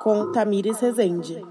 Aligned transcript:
Com 0.00 0.32
Tamires 0.32 0.80
Rezende. 0.80 1.46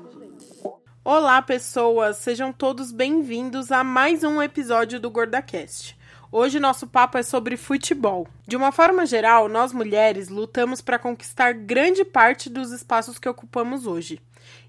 Olá, 1.04 1.42
pessoas! 1.42 2.18
Sejam 2.18 2.52
todos 2.52 2.92
bem-vindos 2.92 3.72
a 3.72 3.86
mais 3.86 4.24
um 4.26 4.42
episódio 4.42 5.00
do 5.00 5.10
GordaCast. 5.10 5.98
Hoje 6.30 6.60
nosso 6.60 6.88
papo 6.88 7.18
é 7.18 7.24
sobre 7.24 7.56
futebol. 7.56 8.28
De 8.46 8.58
uma 8.58 8.74
forma 8.74 9.06
geral, 9.06 9.48
nós 9.48 9.72
mulheres 9.72 10.28
lutamos 10.28 10.82
para 10.82 11.00
conquistar 11.00 11.54
grande 11.54 12.04
parte 12.04 12.50
dos 12.50 12.74
espaços 12.74 13.18
que 13.18 13.30
ocupamos 13.30 13.88
hoje. 13.88 14.22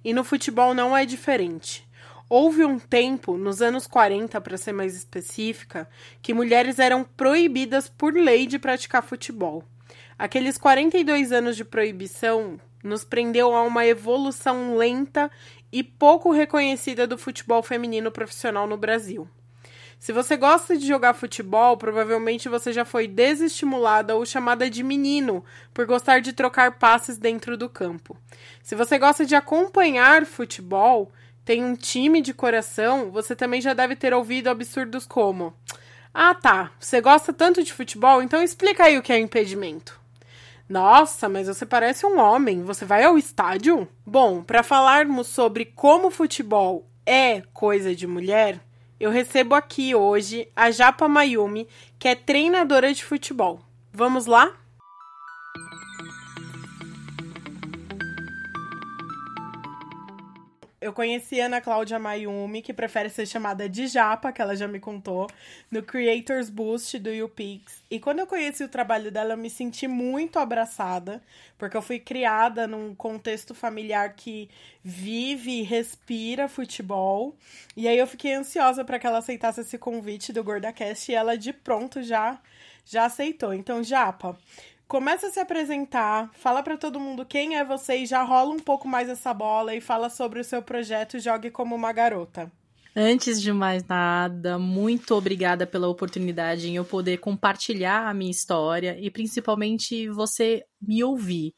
E 0.05 0.14
no 0.14 0.23
futebol 0.23 0.73
não 0.73 0.96
é 0.96 1.05
diferente. 1.05 1.86
Houve 2.29 2.65
um 2.65 2.77
tempo, 2.77 3.37
nos 3.37 3.63
anos 3.63 3.87
40, 3.87 4.41
para 4.41 4.57
ser 4.57 4.73
mais 4.73 4.97
específica, 4.97 5.89
que 6.21 6.35
mulheres 6.35 6.81
eram 6.81 7.05
proibidas 7.05 7.89
por 7.89 8.13
lei 8.13 8.49
de 8.49 8.59
praticar 8.59 9.03
futebol. 9.03 9.62
Aqueles 10.19 10.59
42 10.59 11.31
anos 11.31 11.57
de 11.57 11.65
proibição 11.65 12.59
nos 12.83 13.05
prendeu 13.05 13.55
a 13.55 13.62
uma 13.62 13.87
evolução 13.87 14.77
lenta 14.77 15.31
e 15.70 15.84
pouco 15.84 16.33
reconhecida 16.33 17.07
do 17.07 17.17
futebol 17.17 17.62
feminino 17.62 18.11
profissional 18.11 18.67
no 18.67 18.77
Brasil. 18.77 19.29
Se 19.98 20.12
você 20.12 20.37
gosta 20.37 20.77
de 20.77 20.87
jogar 20.87 21.15
futebol, 21.15 21.77
provavelmente 21.77 22.48
você 22.48 22.73
já 22.73 22.84
foi 22.84 23.06
desestimulada 23.06 24.15
ou 24.15 24.27
chamada 24.27 24.69
de 24.69 24.83
menino 24.83 25.45
por 25.73 25.87
gostar 25.87 26.20
de 26.20 26.33
trocar 26.33 26.79
passes 26.79 27.17
dentro 27.17 27.56
do 27.56 27.69
campo. 27.69 28.17
Se 28.62 28.75
você 28.75 28.98
gosta 28.98 29.25
de 29.25 29.34
acompanhar 29.34 30.27
futebol, 30.27 31.11
tem 31.46 31.64
um 31.64 31.77
time 31.77 32.20
de 32.20 32.34
coração, 32.34 33.12
você 33.12 33.36
também 33.36 33.60
já 33.60 33.73
deve 33.73 33.95
ter 33.95 34.12
ouvido 34.12 34.48
absurdos 34.48 35.06
como: 35.06 35.55
Ah, 36.12 36.34
tá, 36.34 36.72
você 36.78 37.00
gosta 37.00 37.32
tanto 37.32 37.62
de 37.62 37.72
futebol, 37.72 38.20
então 38.20 38.42
explica 38.42 38.82
aí 38.82 38.98
o 38.98 39.02
que 39.02 39.12
é 39.12 39.19
impedimento. 39.20 39.98
Nossa, 40.69 41.28
mas 41.28 41.47
você 41.47 41.64
parece 41.64 42.05
um 42.05 42.19
homem. 42.19 42.64
Você 42.64 42.84
vai 42.84 43.05
ao 43.05 43.16
estádio? 43.16 43.86
Bom, 44.05 44.42
para 44.42 44.64
falarmos 44.64 45.28
sobre 45.28 45.64
como 45.64 46.11
futebol 46.11 46.84
é 47.06 47.42
coisa 47.55 47.94
de 47.94 48.08
mulher, 48.08 48.60
eu 48.98 49.12
recebo 49.12 49.55
aqui 49.55 49.94
hoje 49.94 50.48
a 50.56 50.72
Japa 50.72 51.06
Mayumi, 51.06 51.69
que 51.97 52.08
é 52.08 52.16
treinadora 52.16 52.92
de 52.92 53.05
futebol. 53.05 53.60
Vamos 53.92 54.27
lá? 54.27 54.53
Eu 60.87 60.92
conheci 60.92 61.41
Ana 61.41 61.61
Cláudia 61.61 61.98
Mayumi, 61.98 62.62
que 62.62 62.73
prefere 62.73 63.11
ser 63.11 63.27
chamada 63.27 63.69
de 63.69 63.87
Japa, 63.87 64.33
que 64.33 64.41
ela 64.41 64.55
já 64.55 64.69
me 64.69 64.79
contou, 64.79 65.27
no 65.70 65.83
Creators 65.83 66.48
Boost 66.48 66.98
do 66.98 67.11
YouPix. 67.11 67.83
E 67.91 67.98
quando 67.98 68.20
eu 68.20 68.27
conheci 68.27 68.62
o 68.62 68.69
trabalho 68.69 69.11
dela, 69.11 69.34
eu 69.34 69.37
me 69.37 69.51
senti 69.51 69.89
muito 69.89 70.39
abraçada, 70.39 71.20
porque 71.59 71.77
eu 71.77 71.83
fui 71.83 71.98
criada 71.98 72.67
num 72.67 72.95
contexto 72.95 73.55
familiar 73.55 74.15
que 74.15 74.48
vive 74.83 75.61
e 75.61 75.62
respira 75.62 76.48
futebol. 76.48 77.37
E 77.77 77.89
aí 77.89 77.98
eu 77.98 78.06
fiquei 78.06 78.34
ansiosa 78.34 78.84
para 78.84 78.98
que 78.98 79.06
ela 79.06 79.19
aceitasse 79.19 79.61
esse 79.61 79.77
convite 79.77 80.33
do 80.33 80.45
GordaCast 80.45 81.11
e 81.11 81.15
ela 81.15 81.37
de 81.37 81.53
pronto 81.53 82.03
já 82.03 82.41
já 82.89 83.06
aceitou. 83.06 83.53
Então, 83.53 83.83
Japa, 83.83 84.39
Começa 84.89 85.27
a 85.27 85.31
se 85.31 85.41
apresentar, 85.41 86.31
fala 86.34 86.62
para 86.62 86.77
todo 86.77 87.01
mundo 87.01 87.27
quem 87.27 87.56
é 87.56 87.65
você 87.65 87.97
e 87.97 88.06
já 88.06 88.23
rola 88.23 88.55
um 88.55 88.59
pouco 88.61 88.87
mais 88.87 89.09
essa 89.09 89.34
bola 89.34 89.75
e 89.75 89.81
fala 89.81 90.09
sobre 90.09 90.39
o 90.39 90.45
seu 90.45 90.62
projeto 90.62 91.19
Jogue 91.19 91.51
como 91.51 91.75
uma 91.75 91.93
garota. 91.93 92.53
Antes 92.95 93.43
de 93.43 93.53
mais 93.53 93.84
nada, 93.84 94.61
muito 94.61 95.12
obrigada 95.17 95.67
pela 95.67 95.89
oportunidade 95.89 96.69
em 96.69 96.77
eu 96.77 96.84
poder 96.84 97.19
compartilhar 97.19 98.09
a 98.09 98.15
minha 98.15 98.31
história 98.31 98.97
e 99.01 99.11
principalmente 99.11 100.09
você 100.09 100.65
me 100.81 101.03
ouvir. 101.03 101.53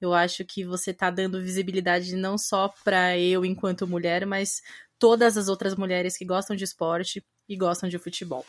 Eu 0.00 0.12
acho 0.12 0.44
que 0.44 0.64
você 0.64 0.90
está 0.90 1.08
dando 1.08 1.40
visibilidade 1.40 2.16
não 2.16 2.36
só 2.36 2.68
para 2.84 3.16
eu 3.16 3.44
enquanto 3.44 3.86
mulher, 3.86 4.26
mas 4.26 4.60
todas 4.98 5.36
as 5.38 5.46
outras 5.46 5.76
mulheres 5.76 6.18
que 6.18 6.24
gostam 6.24 6.56
de 6.56 6.64
esporte 6.64 7.24
e 7.48 7.56
gostam 7.56 7.88
de 7.88 7.96
futebol. 7.96 8.44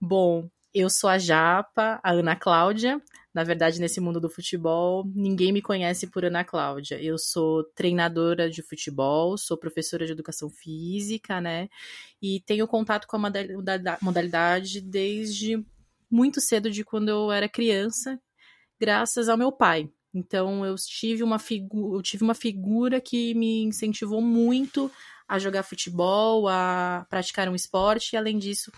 Bom, 0.00 0.50
eu 0.74 0.90
sou 0.90 1.08
a 1.08 1.18
Japa, 1.18 2.00
a 2.02 2.10
Ana 2.10 2.34
Cláudia, 2.34 3.00
na 3.32 3.44
verdade, 3.44 3.80
nesse 3.80 4.00
mundo 4.00 4.20
do 4.20 4.28
futebol, 4.28 5.04
ninguém 5.14 5.52
me 5.52 5.62
conhece 5.62 6.08
por 6.08 6.24
Ana 6.24 6.44
Cláudia. 6.44 7.00
Eu 7.00 7.16
sou 7.16 7.62
treinadora 7.62 8.50
de 8.50 8.60
futebol, 8.60 9.38
sou 9.38 9.56
professora 9.56 10.04
de 10.04 10.12
educação 10.12 10.50
física, 10.50 11.40
né? 11.40 11.68
E 12.20 12.40
tenho 12.40 12.66
contato 12.66 13.06
com 13.06 13.16
a 13.16 14.00
modalidade 14.00 14.80
desde 14.80 15.64
muito 16.10 16.40
cedo, 16.40 16.70
de 16.70 16.84
quando 16.84 17.08
eu 17.08 17.30
era 17.30 17.48
criança, 17.48 18.20
graças 18.80 19.28
ao 19.28 19.38
meu 19.38 19.52
pai. 19.52 19.88
Então, 20.12 20.66
eu 20.66 20.74
tive 20.74 21.22
uma, 21.22 21.38
figu 21.38 21.96
eu 21.96 22.02
tive 22.02 22.24
uma 22.24 22.34
figura 22.34 23.00
que 23.00 23.32
me 23.34 23.62
incentivou 23.62 24.20
muito 24.20 24.90
a 25.28 25.38
jogar 25.38 25.62
futebol, 25.62 26.48
a 26.48 27.06
praticar 27.08 27.48
um 27.48 27.54
esporte, 27.54 28.14
e 28.14 28.16
além 28.16 28.38
disso, 28.38 28.72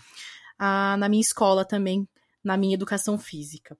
a, 0.59 0.95
na 0.97 1.09
minha 1.09 1.21
escola 1.21 1.65
também, 1.65 2.07
na 2.43 2.55
minha 2.55 2.75
educação 2.75 3.17
física. 3.17 3.75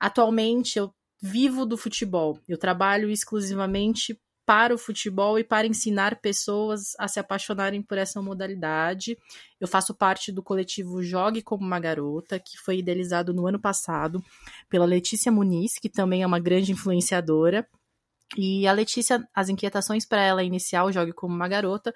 Atualmente 0.00 0.78
eu 0.78 0.92
vivo 1.22 1.66
do 1.66 1.76
futebol. 1.76 2.40
Eu 2.48 2.56
trabalho 2.56 3.10
exclusivamente 3.10 4.18
para 4.46 4.74
o 4.74 4.78
futebol 4.78 5.38
e 5.38 5.44
para 5.44 5.66
ensinar 5.66 6.20
pessoas 6.20 6.94
a 6.98 7.06
se 7.06 7.20
apaixonarem 7.20 7.82
por 7.82 7.98
essa 7.98 8.20
modalidade. 8.20 9.16
Eu 9.60 9.68
faço 9.68 9.94
parte 9.94 10.32
do 10.32 10.42
coletivo 10.42 11.02
Jogue 11.02 11.42
como 11.42 11.64
uma 11.64 11.78
Garota, 11.78 12.40
que 12.40 12.58
foi 12.58 12.78
idealizado 12.78 13.32
no 13.32 13.46
ano 13.46 13.60
passado 13.60 14.20
pela 14.68 14.84
Letícia 14.84 15.30
Muniz, 15.30 15.74
que 15.78 15.88
também 15.88 16.22
é 16.22 16.26
uma 16.26 16.40
grande 16.40 16.72
influenciadora. 16.72 17.64
E 18.36 18.66
a 18.66 18.72
Letícia, 18.72 19.24
as 19.34 19.48
inquietações 19.48 20.04
para 20.04 20.22
ela 20.22 20.42
iniciar 20.42 20.84
o 20.84 20.90
Jogue 20.90 21.12
como 21.12 21.34
uma 21.34 21.46
Garota 21.46 21.92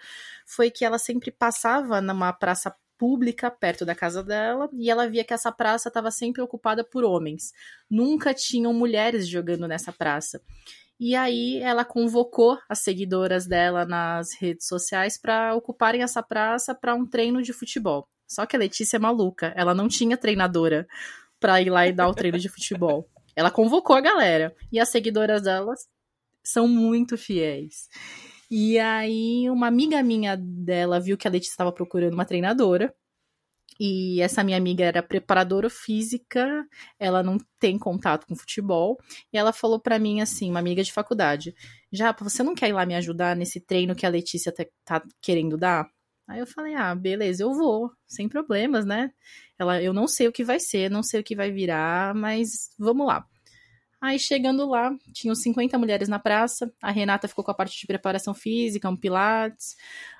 foi 0.46 0.70
que 0.70 0.84
ela 0.84 0.98
sempre 0.98 1.32
passava 1.32 2.00
numa 2.00 2.32
praça 2.32 2.74
pública 2.98 3.50
perto 3.50 3.84
da 3.84 3.94
casa 3.94 4.22
dela 4.22 4.68
e 4.72 4.90
ela 4.90 5.08
via 5.08 5.24
que 5.24 5.34
essa 5.34 5.52
praça 5.52 5.88
estava 5.88 6.10
sempre 6.10 6.42
ocupada 6.42 6.84
por 6.84 7.04
homens. 7.04 7.52
Nunca 7.90 8.32
tinham 8.32 8.72
mulheres 8.72 9.28
jogando 9.28 9.68
nessa 9.68 9.92
praça. 9.92 10.40
E 10.98 11.14
aí 11.16 11.58
ela 11.60 11.84
convocou 11.84 12.58
as 12.68 12.80
seguidoras 12.80 13.46
dela 13.46 13.84
nas 13.84 14.32
redes 14.40 14.66
sociais 14.66 15.20
para 15.20 15.54
ocuparem 15.54 16.02
essa 16.02 16.22
praça 16.22 16.74
para 16.74 16.94
um 16.94 17.04
treino 17.04 17.42
de 17.42 17.52
futebol. 17.52 18.08
Só 18.26 18.46
que 18.46 18.56
a 18.56 18.58
Letícia 18.58 18.96
é 18.96 19.00
maluca, 19.00 19.52
ela 19.56 19.74
não 19.74 19.88
tinha 19.88 20.16
treinadora 20.16 20.86
para 21.40 21.60
ir 21.60 21.70
lá 21.70 21.86
e 21.86 21.92
dar 21.92 22.08
o 22.08 22.14
treino 22.14 22.38
de 22.38 22.48
futebol. 22.48 23.08
Ela 23.36 23.50
convocou 23.50 23.96
a 23.96 24.00
galera 24.00 24.54
e 24.72 24.78
as 24.78 24.88
seguidoras 24.88 25.42
delas 25.42 25.88
são 26.42 26.68
muito 26.68 27.18
fiéis. 27.18 27.88
E 28.50 28.78
aí, 28.78 29.48
uma 29.50 29.66
amiga 29.66 30.02
minha 30.02 30.36
dela 30.36 31.00
viu 31.00 31.16
que 31.16 31.26
a 31.26 31.30
Letícia 31.30 31.52
estava 31.52 31.72
procurando 31.72 32.14
uma 32.14 32.24
treinadora. 32.24 32.94
E 33.78 34.20
essa 34.20 34.44
minha 34.44 34.56
amiga 34.56 34.84
era 34.84 35.02
preparadora 35.02 35.68
física, 35.68 36.64
ela 36.98 37.22
não 37.22 37.38
tem 37.58 37.78
contato 37.78 38.26
com 38.26 38.36
futebol. 38.36 38.98
E 39.32 39.38
ela 39.38 39.52
falou 39.52 39.80
para 39.80 39.98
mim 39.98 40.20
assim, 40.20 40.50
uma 40.50 40.60
amiga 40.60 40.82
de 40.82 40.92
faculdade: 40.92 41.54
Japa, 41.92 42.22
você 42.24 42.42
não 42.42 42.54
quer 42.54 42.68
ir 42.68 42.72
lá 42.72 42.86
me 42.86 42.94
ajudar 42.94 43.34
nesse 43.36 43.60
treino 43.60 43.94
que 43.96 44.06
a 44.06 44.08
Letícia 44.08 44.52
tá, 44.52 44.64
tá 44.84 45.02
querendo 45.20 45.56
dar? 45.58 45.88
Aí 46.28 46.40
eu 46.40 46.46
falei: 46.46 46.74
ah, 46.74 46.94
beleza, 46.94 47.42
eu 47.42 47.52
vou, 47.52 47.90
sem 48.06 48.28
problemas, 48.28 48.84
né? 48.86 49.10
Ela, 49.58 49.82
eu 49.82 49.92
não 49.92 50.06
sei 50.08 50.28
o 50.28 50.32
que 50.32 50.44
vai 50.44 50.60
ser, 50.60 50.90
não 50.90 51.02
sei 51.02 51.20
o 51.20 51.24
que 51.24 51.36
vai 51.36 51.50
virar, 51.50 52.14
mas 52.14 52.70
vamos 52.78 53.06
lá. 53.06 53.26
Aí 54.04 54.18
chegando 54.18 54.68
lá, 54.68 54.94
tinham 55.14 55.34
50 55.34 55.78
mulheres 55.78 56.10
na 56.10 56.18
praça, 56.18 56.70
a 56.82 56.90
Renata 56.90 57.26
ficou 57.26 57.42
com 57.42 57.50
a 57.50 57.54
parte 57.54 57.80
de 57.80 57.86
preparação 57.86 58.34
física, 58.34 58.86
um 58.86 58.94
pilates, 58.94 59.76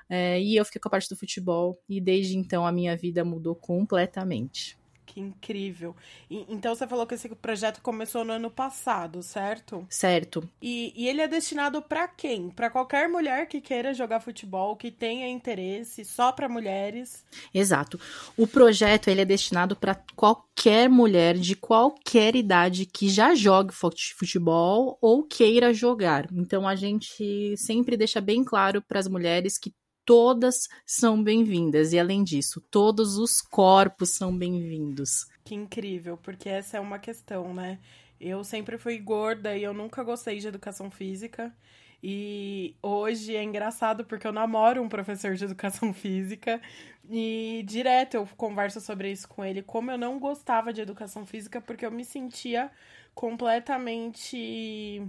é, 0.09 0.41
e 0.41 0.57
eu 0.57 0.65
fiquei 0.65 0.81
com 0.81 0.89
a 0.89 0.91
parte 0.91 1.07
do 1.11 1.15
futebol. 1.15 1.79
E 1.87 2.01
desde 2.01 2.35
então 2.35 2.67
a 2.67 2.73
minha 2.73 2.97
vida 2.97 3.23
mudou 3.27 3.55
completamente. 3.55 4.79
Que 5.15 5.21
incrível. 5.21 5.95
E, 6.29 6.45
então 6.49 6.75
você 6.75 6.89
falou 6.89 7.07
que 7.07 7.15
esse 7.15 7.29
projeto 7.29 7.81
começou 7.81 8.25
no 8.25 8.33
ano 8.33 8.51
passado, 8.51 9.23
certo? 9.23 9.87
Certo. 9.89 10.49
E, 10.61 10.93
e 10.97 11.07
ele 11.07 11.21
é 11.21 11.29
destinado 11.29 11.81
para 11.81 12.09
quem? 12.09 12.51
Para 12.51 12.69
qualquer 12.69 13.09
mulher 13.09 13.47
que 13.47 13.61
queira 13.61 13.95
jogar 13.95 14.19
futebol, 14.19 14.75
que 14.75 14.91
tenha 14.91 15.29
interesse, 15.29 16.05
só 16.05 16.33
para 16.33 16.49
mulheres? 16.49 17.25
Exato. 17.55 18.01
O 18.37 18.45
projeto 18.45 19.07
ele 19.07 19.21
é 19.21 19.25
destinado 19.25 19.77
para 19.77 19.95
qualquer 20.17 20.89
mulher 20.89 21.37
de 21.37 21.55
qualquer 21.55 22.35
idade 22.35 22.85
que 22.85 23.09
já 23.09 23.37
jogue 23.37 23.73
futebol 23.73 24.99
ou 25.01 25.23
queira 25.23 25.73
jogar. 25.73 26.27
Então 26.33 26.67
a 26.67 26.75
gente 26.75 27.57
sempre 27.57 27.97
deixa 27.97 28.21
bem 28.21 28.43
claro 28.43 28.83
para 28.83 28.99
as 28.99 29.07
mulheres 29.07 29.59
que 29.59 29.73
todas 30.05 30.69
são 30.87 31.23
bem-vindas. 31.23 31.93
E 31.93 31.99
além 31.99 32.23
disso, 32.23 32.61
todos 32.71 33.17
os 33.17 33.41
corpos 33.41 34.11
são 34.11 34.37
bem-vindos. 34.37 35.27
Que 35.45 35.55
incrível, 35.55 36.17
porque 36.17 36.49
essa 36.49 36.77
é 36.77 36.81
uma 36.81 36.99
questão, 36.99 37.53
né? 37.53 37.79
Eu 38.21 38.45
sempre 38.45 38.79
fui 38.79 38.99
gorda 38.99 39.57
e 39.57 39.63
eu 39.63 39.75
nunca 39.75 40.03
gostei 40.03 40.39
de 40.39 40.49
educação 40.49 40.91
física. 40.91 41.55
E 42.03 42.77
hoje 42.83 43.35
é 43.35 43.43
engraçado 43.43 44.05
porque 44.05 44.27
eu 44.27 44.33
namoro 44.33 44.83
um 44.83 44.91
professor 44.91 45.35
de 45.35 45.45
educação 45.45 45.93
física 45.95 46.61
e 47.09 47.65
direto 47.67 48.15
eu 48.15 48.29
converso 48.37 48.79
sobre 48.79 49.11
isso 49.11 49.27
com 49.27 49.43
ele, 49.43 49.63
como 49.63 49.91
eu 49.91 49.97
não 49.97 50.19
gostava 50.19 50.71
de 50.71 50.83
educação 50.83 51.25
física 51.25 51.63
porque 51.63 51.87
eu 51.87 51.91
me 51.91 52.05
sentia 52.05 52.71
completamente 53.15 55.03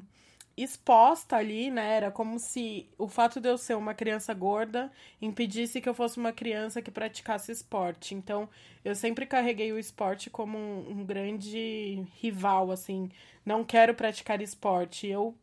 exposta 0.58 1.36
ali, 1.36 1.70
né? 1.70 1.98
Era 1.98 2.12
como 2.12 2.40
se 2.40 2.88
o 2.98 3.08
fato 3.08 3.42
de 3.42 3.50
eu 3.50 3.58
ser 3.58 3.76
uma 3.76 3.94
criança 3.94 4.34
gorda 4.34 4.92
impedisse 5.22 5.82
que 5.82 5.90
eu 5.90 5.94
fosse 5.94 6.18
uma 6.18 6.32
criança 6.32 6.82
que 6.82 6.92
praticasse 6.92 7.52
esporte. 7.52 8.16
Então, 8.16 8.50
eu 8.84 8.96
sempre 8.96 9.26
carreguei 9.26 9.72
o 9.74 9.80
esporte 9.80 10.30
como 10.30 10.58
um, 10.58 11.00
um 11.02 11.06
grande 11.06 12.06
rival, 12.22 12.72
assim. 12.72 13.10
Não 13.46 13.64
quero 13.66 13.94
praticar 13.94 14.42
esporte. 14.42 15.08
Eu 15.08 15.36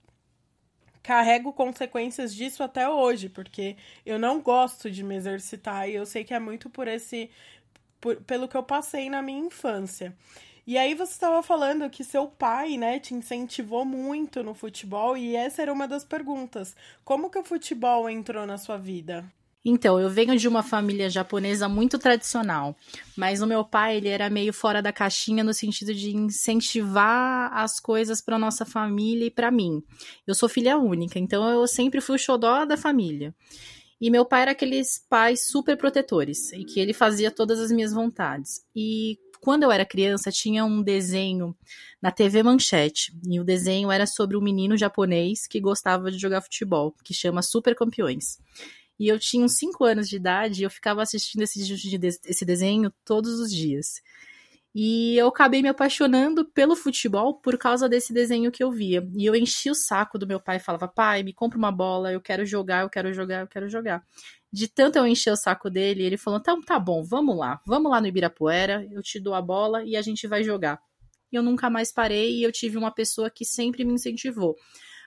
carrego 1.02 1.52
consequências 1.52 2.34
disso 2.34 2.62
até 2.62 2.88
hoje, 2.88 3.28
porque 3.28 3.76
eu 4.06 4.18
não 4.18 4.40
gosto 4.40 4.90
de 4.90 5.02
me 5.02 5.16
exercitar 5.16 5.88
e 5.88 5.94
eu 5.94 6.06
sei 6.06 6.24
que 6.24 6.32
é 6.34 6.38
muito 6.38 6.70
por 6.70 6.88
esse. 6.88 7.30
Por, 8.00 8.16
pelo 8.22 8.48
que 8.48 8.56
eu 8.56 8.62
passei 8.62 9.10
na 9.10 9.22
minha 9.22 9.46
infância. 9.46 10.16
E 10.64 10.78
aí 10.78 10.94
você 10.94 11.12
estava 11.12 11.42
falando 11.42 11.90
que 11.90 12.04
seu 12.04 12.28
pai, 12.28 12.76
né, 12.76 13.00
te 13.00 13.14
incentivou 13.14 13.84
muito 13.84 14.44
no 14.44 14.54
futebol 14.54 15.16
e 15.16 15.34
essa 15.34 15.60
era 15.60 15.72
uma 15.72 15.88
das 15.88 16.04
perguntas. 16.04 16.76
Como 17.04 17.30
que 17.30 17.38
o 17.38 17.44
futebol 17.44 18.08
entrou 18.08 18.46
na 18.46 18.56
sua 18.56 18.76
vida? 18.76 19.24
Então, 19.64 19.98
eu 20.00 20.10
venho 20.10 20.36
de 20.36 20.48
uma 20.48 20.62
família 20.62 21.08
japonesa 21.08 21.68
muito 21.68 21.96
tradicional, 21.96 22.76
mas 23.16 23.40
o 23.40 23.46
meu 23.46 23.64
pai, 23.64 23.96
ele 23.96 24.08
era 24.08 24.28
meio 24.28 24.52
fora 24.52 24.82
da 24.82 24.92
caixinha 24.92 25.44
no 25.44 25.54
sentido 25.54 25.94
de 25.94 26.16
incentivar 26.16 27.52
as 27.52 27.78
coisas 27.78 28.20
para 28.20 28.38
nossa 28.38 28.64
família 28.64 29.26
e 29.26 29.30
para 29.30 29.52
mim. 29.52 29.80
Eu 30.26 30.34
sou 30.34 30.48
filha 30.48 30.76
única, 30.76 31.18
então 31.18 31.48
eu 31.48 31.66
sempre 31.68 32.00
fui 32.00 32.16
o 32.16 32.18
xodó 32.18 32.64
da 32.64 32.76
família. 32.76 33.32
E 34.00 34.10
meu 34.10 34.24
pai 34.24 34.42
era 34.42 34.50
aqueles 34.50 34.98
pais 35.08 35.48
super 35.48 35.76
protetores, 35.76 36.52
e 36.52 36.64
que 36.64 36.80
ele 36.80 36.92
fazia 36.92 37.30
todas 37.30 37.60
as 37.60 37.70
minhas 37.70 37.92
vontades. 37.92 38.64
E 38.74 39.16
quando 39.42 39.64
eu 39.64 39.72
era 39.72 39.84
criança, 39.84 40.30
tinha 40.30 40.64
um 40.64 40.80
desenho 40.80 41.52
na 42.00 42.12
TV 42.12 42.44
Manchete. 42.44 43.12
E 43.28 43.40
o 43.40 43.44
desenho 43.44 43.90
era 43.90 44.06
sobre 44.06 44.36
um 44.36 44.40
menino 44.40 44.76
japonês 44.76 45.48
que 45.48 45.60
gostava 45.60 46.12
de 46.12 46.18
jogar 46.18 46.42
futebol, 46.42 46.94
que 47.02 47.12
chama 47.12 47.42
Super 47.42 47.74
Campeões. 47.74 48.38
E 49.00 49.08
eu 49.08 49.18
tinha 49.18 49.44
uns 49.44 49.58
5 49.58 49.84
anos 49.84 50.08
de 50.08 50.14
idade 50.14 50.60
e 50.60 50.64
eu 50.64 50.70
ficava 50.70 51.02
assistindo 51.02 51.42
esse, 51.42 51.60
esse 52.24 52.44
desenho 52.44 52.92
todos 53.04 53.40
os 53.40 53.52
dias. 53.52 54.00
E 54.72 55.16
eu 55.16 55.26
acabei 55.26 55.60
me 55.60 55.68
apaixonando 55.68 56.44
pelo 56.44 56.76
futebol 56.76 57.34
por 57.34 57.58
causa 57.58 57.88
desse 57.88 58.12
desenho 58.12 58.52
que 58.52 58.62
eu 58.62 58.70
via. 58.70 59.04
E 59.12 59.26
eu 59.26 59.34
enchi 59.34 59.68
o 59.68 59.74
saco 59.74 60.16
do 60.16 60.26
meu 60.26 60.38
pai 60.38 60.58
e 60.58 60.60
falava: 60.60 60.86
pai, 60.86 61.24
me 61.24 61.32
compra 61.32 61.58
uma 61.58 61.72
bola, 61.72 62.12
eu 62.12 62.20
quero 62.20 62.46
jogar, 62.46 62.82
eu 62.82 62.88
quero 62.88 63.12
jogar, 63.12 63.40
eu 63.40 63.48
quero 63.48 63.68
jogar 63.68 64.04
de 64.52 64.69
tanto 64.69 64.99
eu 64.99 65.06
encher 65.06 65.32
o 65.32 65.37
saco 65.37 65.70
dele, 65.70 66.02
ele 66.02 66.16
falou: 66.16 66.38
então 66.38 66.60
tá 66.60 66.78
bom, 66.78 67.02
vamos 67.02 67.37
lá, 67.37 67.60
vamos 67.66 67.90
lá 67.90 68.00
no 68.00 68.06
Ibirapuera, 68.06 68.87
eu 68.90 69.02
te 69.02 69.19
dou 69.19 69.34
a 69.34 69.40
bola 69.40 69.84
e 69.84 69.96
a 69.96 70.02
gente 70.02 70.26
vai 70.26 70.43
jogar. 70.44 70.78
Eu 71.32 71.43
nunca 71.43 71.70
mais 71.70 71.90
parei 71.90 72.38
e 72.38 72.43
eu 72.43 72.52
tive 72.52 72.76
uma 72.76 72.90
pessoa 72.93 73.31
que 73.31 73.44
sempre 73.44 73.84
me 73.84 73.94
incentivou. 73.94 74.54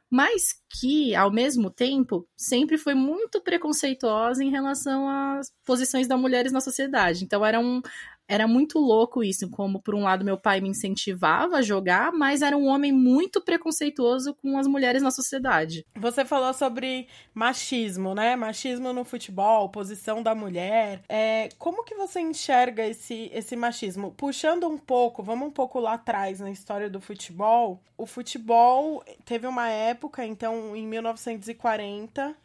Mas 0.10 0.54
que, 0.80 1.16
ao 1.16 1.32
mesmo 1.32 1.70
tempo, 1.70 2.28
sempre 2.38 2.78
foi 2.78 2.94
muito 2.94 3.42
preconceituosa 3.42 4.44
em 4.44 4.50
relação 4.50 5.10
às 5.10 5.52
posições 5.66 6.08
das 6.08 6.20
mulheres 6.20 6.52
na 6.52 6.62
sociedade. 6.62 7.24
Então, 7.24 7.44
era 7.44 7.60
um, 7.60 7.82
era 8.28 8.48
muito 8.48 8.80
louco 8.80 9.24
isso, 9.24 9.50
como 9.50 9.82
por 9.82 9.94
um 9.94 10.04
lado 10.04 10.26
meu 10.26 10.38
pai 10.38 10.60
me 10.60 10.70
incentivava 10.70 11.58
a 11.58 11.62
jogar, 11.62 12.12
mas 12.12 12.42
era 12.42 12.58
um 12.58 12.66
homem 12.68 12.92
muito 12.92 13.42
preconceituoso 13.42 14.34
com 14.36 14.58
as 14.58 14.68
mulheres 14.68 15.02
na 15.02 15.12
sociedade. 15.12 15.86
Você 15.96 16.26
falou 16.26 16.54
sobre 16.54 17.08
machismo, 17.34 18.16
né? 18.16 18.36
Machismo 18.36 18.92
no 18.94 19.04
futebol, 19.04 19.70
posição 19.70 20.24
da 20.24 20.34
mulher. 20.34 21.02
É, 21.08 21.50
como 21.60 21.84
que 21.84 21.96
você 21.96 22.20
enxerga 22.20 22.86
esse, 22.86 23.30
esse 23.34 23.56
machismo? 23.56 24.12
Puxando 24.12 24.68
um 24.68 24.78
pouco, 24.78 25.22
vamos 25.22 25.48
um 25.48 25.52
pouco 25.52 25.80
lá 25.80 25.94
atrás 25.94 26.40
na 26.40 26.50
história 26.52 26.90
do 26.90 27.00
futebol. 27.00 27.82
O 27.98 28.06
futebol 28.06 29.04
teve 29.24 29.48
uma 29.48 29.70
época, 29.70 30.26
então, 30.26 30.76
em 30.76 30.88
1940 30.88 32.36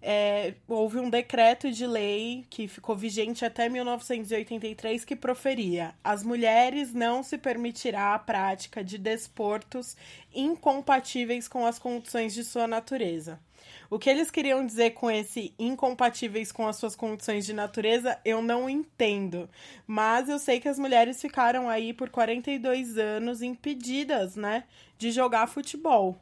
é, 0.00 0.54
houve 0.68 0.98
um 0.98 1.10
decreto 1.10 1.70
de 1.70 1.86
lei 1.86 2.46
que 2.48 2.68
ficou 2.68 2.96
vigente 2.96 3.44
até 3.44 3.68
1983 3.68 5.04
que 5.04 5.16
proferia: 5.16 5.94
as 6.02 6.22
mulheres 6.22 6.92
não 6.94 7.22
se 7.22 7.36
permitirá 7.36 8.14
a 8.14 8.18
prática 8.18 8.84
de 8.84 8.96
desportos 8.96 9.96
incompatíveis 10.34 11.48
com 11.48 11.66
as 11.66 11.78
condições 11.78 12.32
de 12.32 12.44
sua 12.44 12.66
natureza. 12.66 13.40
O 13.90 13.98
que 13.98 14.10
eles 14.10 14.30
queriam 14.30 14.64
dizer 14.64 14.90
com 14.90 15.10
esse 15.10 15.54
incompatíveis 15.58 16.52
com 16.52 16.66
as 16.66 16.76
suas 16.76 16.94
condições 16.94 17.46
de 17.46 17.54
natureza, 17.54 18.18
eu 18.22 18.42
não 18.42 18.68
entendo. 18.68 19.48
Mas 19.86 20.28
eu 20.28 20.38
sei 20.38 20.60
que 20.60 20.68
as 20.68 20.78
mulheres 20.78 21.20
ficaram 21.20 21.68
aí 21.68 21.94
por 21.94 22.10
42 22.10 22.98
anos 22.98 23.40
impedidas, 23.40 24.36
né, 24.36 24.64
de 24.98 25.10
jogar 25.10 25.46
futebol. 25.46 26.20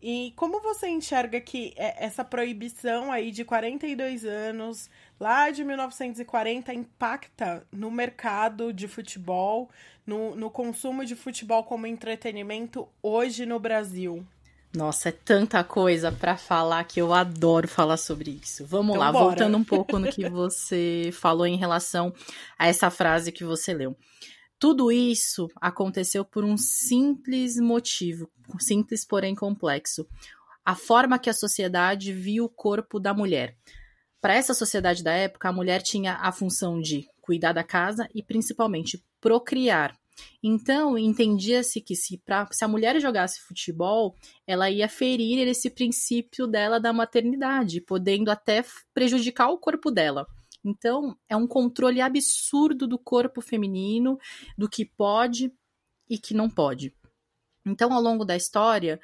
E 0.00 0.32
como 0.36 0.60
você 0.60 0.88
enxerga 0.88 1.40
que 1.40 1.72
é, 1.76 2.04
essa 2.04 2.24
proibição 2.24 3.10
aí 3.10 3.32
de 3.32 3.44
42 3.44 4.24
anos, 4.24 4.88
lá 5.18 5.50
de 5.50 5.64
1940, 5.64 6.72
impacta 6.72 7.66
no 7.72 7.90
mercado 7.90 8.72
de 8.72 8.86
futebol, 8.86 9.68
no, 10.06 10.36
no 10.36 10.50
consumo 10.50 11.04
de 11.04 11.16
futebol 11.16 11.64
como 11.64 11.86
entretenimento 11.86 12.88
hoje 13.02 13.44
no 13.44 13.58
Brasil? 13.58 14.24
Nossa, 14.74 15.08
é 15.08 15.12
tanta 15.12 15.64
coisa 15.64 16.12
para 16.12 16.36
falar 16.36 16.84
que 16.84 17.00
eu 17.00 17.12
adoro 17.12 17.66
falar 17.66 17.96
sobre 17.96 18.38
isso. 18.42 18.64
Vamos 18.66 18.96
então, 18.96 19.00
lá, 19.00 19.10
bora. 19.10 19.24
voltando 19.24 19.56
um 19.56 19.64
pouco 19.64 19.98
no 19.98 20.12
que 20.12 20.28
você 20.30 21.10
falou 21.12 21.46
em 21.46 21.56
relação 21.56 22.12
a 22.58 22.68
essa 22.68 22.90
frase 22.90 23.32
que 23.32 23.44
você 23.44 23.72
leu. 23.72 23.96
Tudo 24.58 24.90
isso 24.90 25.48
aconteceu 25.60 26.24
por 26.24 26.44
um 26.44 26.56
simples 26.56 27.56
motivo, 27.60 28.28
simples 28.58 29.04
porém 29.04 29.34
complexo. 29.34 30.06
A 30.64 30.74
forma 30.74 31.18
que 31.18 31.30
a 31.30 31.34
sociedade 31.34 32.12
viu 32.12 32.46
o 32.46 32.48
corpo 32.48 32.98
da 32.98 33.14
mulher. 33.14 33.56
Para 34.20 34.34
essa 34.34 34.52
sociedade 34.52 35.04
da 35.04 35.12
época, 35.12 35.48
a 35.48 35.52
mulher 35.52 35.80
tinha 35.80 36.14
a 36.14 36.32
função 36.32 36.80
de 36.80 37.08
cuidar 37.20 37.52
da 37.52 37.62
casa 37.62 38.08
e 38.12 38.20
principalmente 38.20 39.02
procriar. 39.20 39.96
Então, 40.42 40.98
entendia-se 40.98 41.80
que 41.80 41.94
se, 41.94 42.18
pra, 42.18 42.48
se 42.50 42.64
a 42.64 42.68
mulher 42.68 43.00
jogasse 43.00 43.40
futebol, 43.40 44.16
ela 44.44 44.68
ia 44.68 44.88
ferir 44.88 45.46
esse 45.46 45.70
princípio 45.70 46.48
dela 46.48 46.80
da 46.80 46.92
maternidade, 46.92 47.80
podendo 47.80 48.28
até 48.28 48.64
prejudicar 48.92 49.48
o 49.50 49.58
corpo 49.58 49.90
dela. 49.90 50.26
Então, 50.64 51.16
é 51.28 51.36
um 51.36 51.46
controle 51.46 52.00
absurdo 52.00 52.86
do 52.86 52.98
corpo 52.98 53.40
feminino, 53.40 54.18
do 54.56 54.68
que 54.68 54.84
pode 54.84 55.52
e 56.08 56.18
que 56.18 56.34
não 56.34 56.48
pode. 56.48 56.94
Então, 57.64 57.92
ao 57.92 58.00
longo 58.00 58.24
da 58.24 58.36
história, 58.36 59.00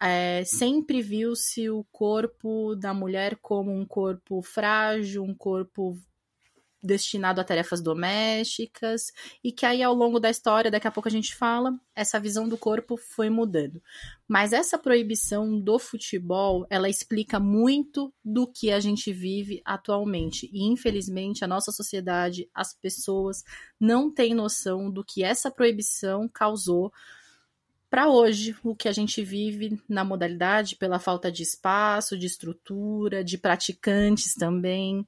é, 0.00 0.44
sempre 0.44 1.02
viu-se 1.02 1.68
o 1.70 1.84
corpo 1.90 2.74
da 2.76 2.94
mulher 2.94 3.36
como 3.42 3.72
um 3.72 3.84
corpo 3.84 4.42
frágil, 4.42 5.24
um 5.24 5.34
corpo 5.34 5.96
destinado 6.82 7.40
a 7.40 7.44
tarefas 7.44 7.80
domésticas 7.80 9.12
e 9.42 9.50
que 9.50 9.66
aí 9.66 9.82
ao 9.82 9.94
longo 9.94 10.20
da 10.20 10.30
história, 10.30 10.70
daqui 10.70 10.86
a 10.86 10.90
pouco 10.90 11.08
a 11.08 11.12
gente 11.12 11.34
fala, 11.34 11.78
essa 11.94 12.20
visão 12.20 12.48
do 12.48 12.56
corpo 12.56 12.96
foi 12.96 13.28
mudando. 13.28 13.82
Mas 14.26 14.52
essa 14.52 14.78
proibição 14.78 15.58
do 15.58 15.78
futebol, 15.78 16.66
ela 16.70 16.88
explica 16.88 17.40
muito 17.40 18.12
do 18.24 18.46
que 18.46 18.70
a 18.70 18.78
gente 18.78 19.12
vive 19.12 19.60
atualmente. 19.64 20.48
E 20.52 20.66
infelizmente 20.66 21.44
a 21.44 21.48
nossa 21.48 21.72
sociedade, 21.72 22.48
as 22.54 22.72
pessoas 22.74 23.42
não 23.80 24.12
têm 24.12 24.34
noção 24.34 24.90
do 24.90 25.04
que 25.04 25.22
essa 25.22 25.50
proibição 25.50 26.28
causou 26.28 26.92
para 27.90 28.08
hoje, 28.10 28.54
o 28.62 28.76
que 28.76 28.86
a 28.86 28.92
gente 28.92 29.22
vive 29.22 29.80
na 29.88 30.04
modalidade 30.04 30.76
pela 30.76 30.98
falta 30.98 31.32
de 31.32 31.42
espaço, 31.42 32.18
de 32.18 32.26
estrutura, 32.26 33.24
de 33.24 33.38
praticantes 33.38 34.34
também. 34.34 35.06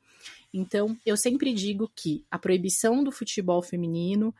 Então, 0.52 0.96
eu 1.06 1.16
sempre 1.16 1.52
digo 1.52 1.90
que 1.94 2.24
a 2.30 2.38
proibição 2.38 3.04
do 3.04 3.12
futebol 3.12 3.62
feminino 3.62 4.34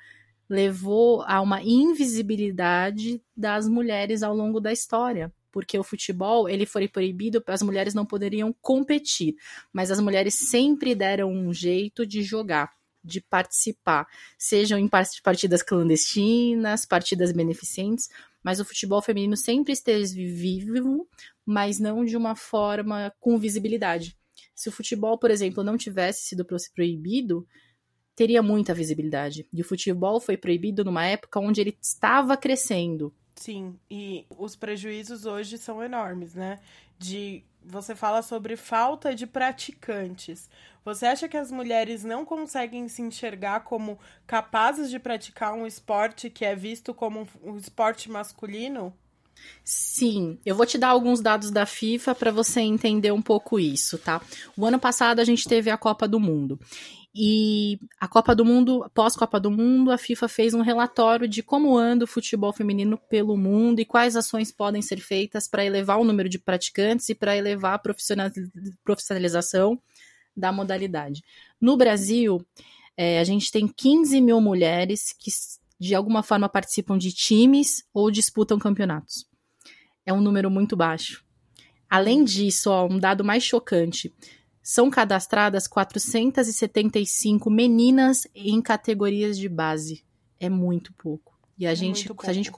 levou 0.49 1.23
a 1.23 1.40
uma 1.40 1.62
invisibilidade 1.62 3.23
das 3.37 3.69
mulheres 3.69 4.23
ao 4.25 4.35
longo 4.35 4.61
da 4.61 4.73
história, 4.73 5.33
porque 5.52 5.79
o 5.79 5.85
futebol 5.85 6.49
ele 6.49 6.67
foi 6.67 6.88
proibido, 6.88 7.43
as 7.47 7.62
mulheres 7.62 7.95
não 7.95 8.05
poderiam 8.05 8.52
competir, 8.61 9.37
mas 9.73 9.93
as 9.93 10.00
mulheres 10.00 10.35
sempre 10.35 10.93
deram 10.95 11.31
um 11.31 11.52
jeito 11.52 12.05
de 12.05 12.23
jogar, 12.23 12.73
de 13.02 13.21
participar, 13.21 14.09
sejam 14.37 14.76
em 14.76 14.88
partidas 14.88 15.62
clandestinas, 15.62 16.85
partidas 16.85 17.31
beneficentes, 17.31 18.09
mas 18.43 18.59
o 18.59 18.64
futebol 18.64 19.00
feminino 19.00 19.37
sempre 19.37 19.73
esteve 19.73 20.26
vivo, 20.26 21.07
mas 21.47 21.79
não 21.79 22.05
de 22.05 22.17
uma 22.17 22.35
forma 22.35 23.12
com 23.21 23.38
visibilidade. 23.38 24.17
Se 24.61 24.69
o 24.69 24.73
futebol, 24.73 25.17
por 25.17 25.31
exemplo, 25.31 25.64
não 25.64 25.79
tivesse 25.79 26.26
sido 26.26 26.45
proibido, 26.45 27.49
teria 28.14 28.43
muita 28.43 28.75
visibilidade. 28.75 29.49
E 29.50 29.62
o 29.62 29.64
futebol 29.64 30.21
foi 30.21 30.37
proibido 30.37 30.85
numa 30.85 31.07
época 31.07 31.40
onde 31.40 31.62
ele 31.62 31.79
estava 31.81 32.37
crescendo. 32.37 33.11
Sim, 33.35 33.79
e 33.90 34.26
os 34.37 34.55
prejuízos 34.55 35.25
hoje 35.25 35.57
são 35.57 35.83
enormes, 35.83 36.35
né? 36.35 36.61
De 36.99 37.43
você 37.64 37.95
fala 37.95 38.21
sobre 38.21 38.55
falta 38.55 39.14
de 39.14 39.26
praticantes. 39.26 40.50
Você 40.85 41.07
acha 41.07 41.26
que 41.26 41.38
as 41.38 41.50
mulheres 41.50 42.05
não 42.05 42.23
conseguem 42.23 42.87
se 42.87 43.00
enxergar 43.00 43.61
como 43.61 43.99
capazes 44.26 44.90
de 44.90 44.99
praticar 44.99 45.55
um 45.55 45.67
esporte 45.67 46.29
que 46.29 46.45
é 46.45 46.55
visto 46.55 46.93
como 46.93 47.26
um 47.43 47.57
esporte 47.57 48.11
masculino? 48.11 48.95
Sim, 49.64 50.38
eu 50.44 50.54
vou 50.54 50.66
te 50.66 50.76
dar 50.76 50.88
alguns 50.88 51.20
dados 51.20 51.50
da 51.50 51.64
FIFA 51.64 52.14
para 52.14 52.32
você 52.32 52.60
entender 52.60 53.12
um 53.12 53.22
pouco 53.22 53.58
isso, 53.58 53.99
tá? 53.99 54.20
O 54.56 54.66
ano 54.66 54.78
passado 54.78 55.20
a 55.20 55.25
gente 55.25 55.49
teve 55.49 55.70
a 55.70 55.78
Copa 55.78 56.08
do 56.08 56.18
Mundo. 56.18 56.58
E 57.14 57.80
a 57.99 58.06
Copa 58.06 58.34
do 58.34 58.44
Mundo, 58.44 58.84
após 58.84 59.16
Copa 59.16 59.40
do 59.40 59.50
Mundo, 59.50 59.90
a 59.90 59.99
FIFA 59.99 60.28
fez 60.28 60.54
um 60.54 60.60
relatório 60.60 61.26
de 61.26 61.42
como 61.42 61.76
anda 61.76 62.04
o 62.04 62.08
futebol 62.08 62.52
feminino 62.52 62.96
pelo 63.08 63.37
mundo 63.37 63.80
e 63.80 63.84
quais 63.84 64.14
ações 64.14 64.52
podem 64.52 64.80
ser 64.80 65.00
feitas 65.00 65.49
para 65.49 65.64
elevar 65.64 65.99
o 65.99 66.04
número 66.04 66.28
de 66.28 66.38
praticantes 66.38 67.08
e 67.08 67.14
para 67.14 67.37
elevar 67.37 67.75
a 67.75 67.82
profissionalização 68.84 69.80
da 70.37 70.52
modalidade. 70.52 71.22
No 71.60 71.76
Brasil, 71.76 72.46
é, 72.96 73.18
a 73.18 73.25
gente 73.25 73.50
tem 73.50 73.66
15 73.66 74.20
mil 74.20 74.40
mulheres 74.40 75.12
que 75.12 75.30
de 75.80 75.94
alguma 75.94 76.22
forma 76.22 76.49
participam 76.49 76.99
de 76.99 77.10
times 77.10 77.82
ou 77.94 78.10
disputam 78.10 78.58
campeonatos. 78.58 79.25
É 80.04 80.12
um 80.12 80.20
número 80.20 80.50
muito 80.50 80.76
baixo. 80.76 81.25
Além 81.88 82.22
disso, 82.22 82.70
ó, 82.70 82.87
um 82.87 82.99
dado 82.99 83.25
mais 83.25 83.42
chocante: 83.42 84.14
são 84.62 84.90
cadastradas 84.90 85.66
475 85.66 87.50
meninas 87.50 88.26
em 88.34 88.60
categorias 88.60 89.38
de 89.38 89.49
base. 89.49 90.04
É 90.38 90.49
muito 90.49 90.92
pouco. 90.92 91.38
E 91.58 91.66
a 91.66 91.72
é 91.72 91.75
gente, 91.75 92.08
a 92.25 92.32
gente 92.32 92.52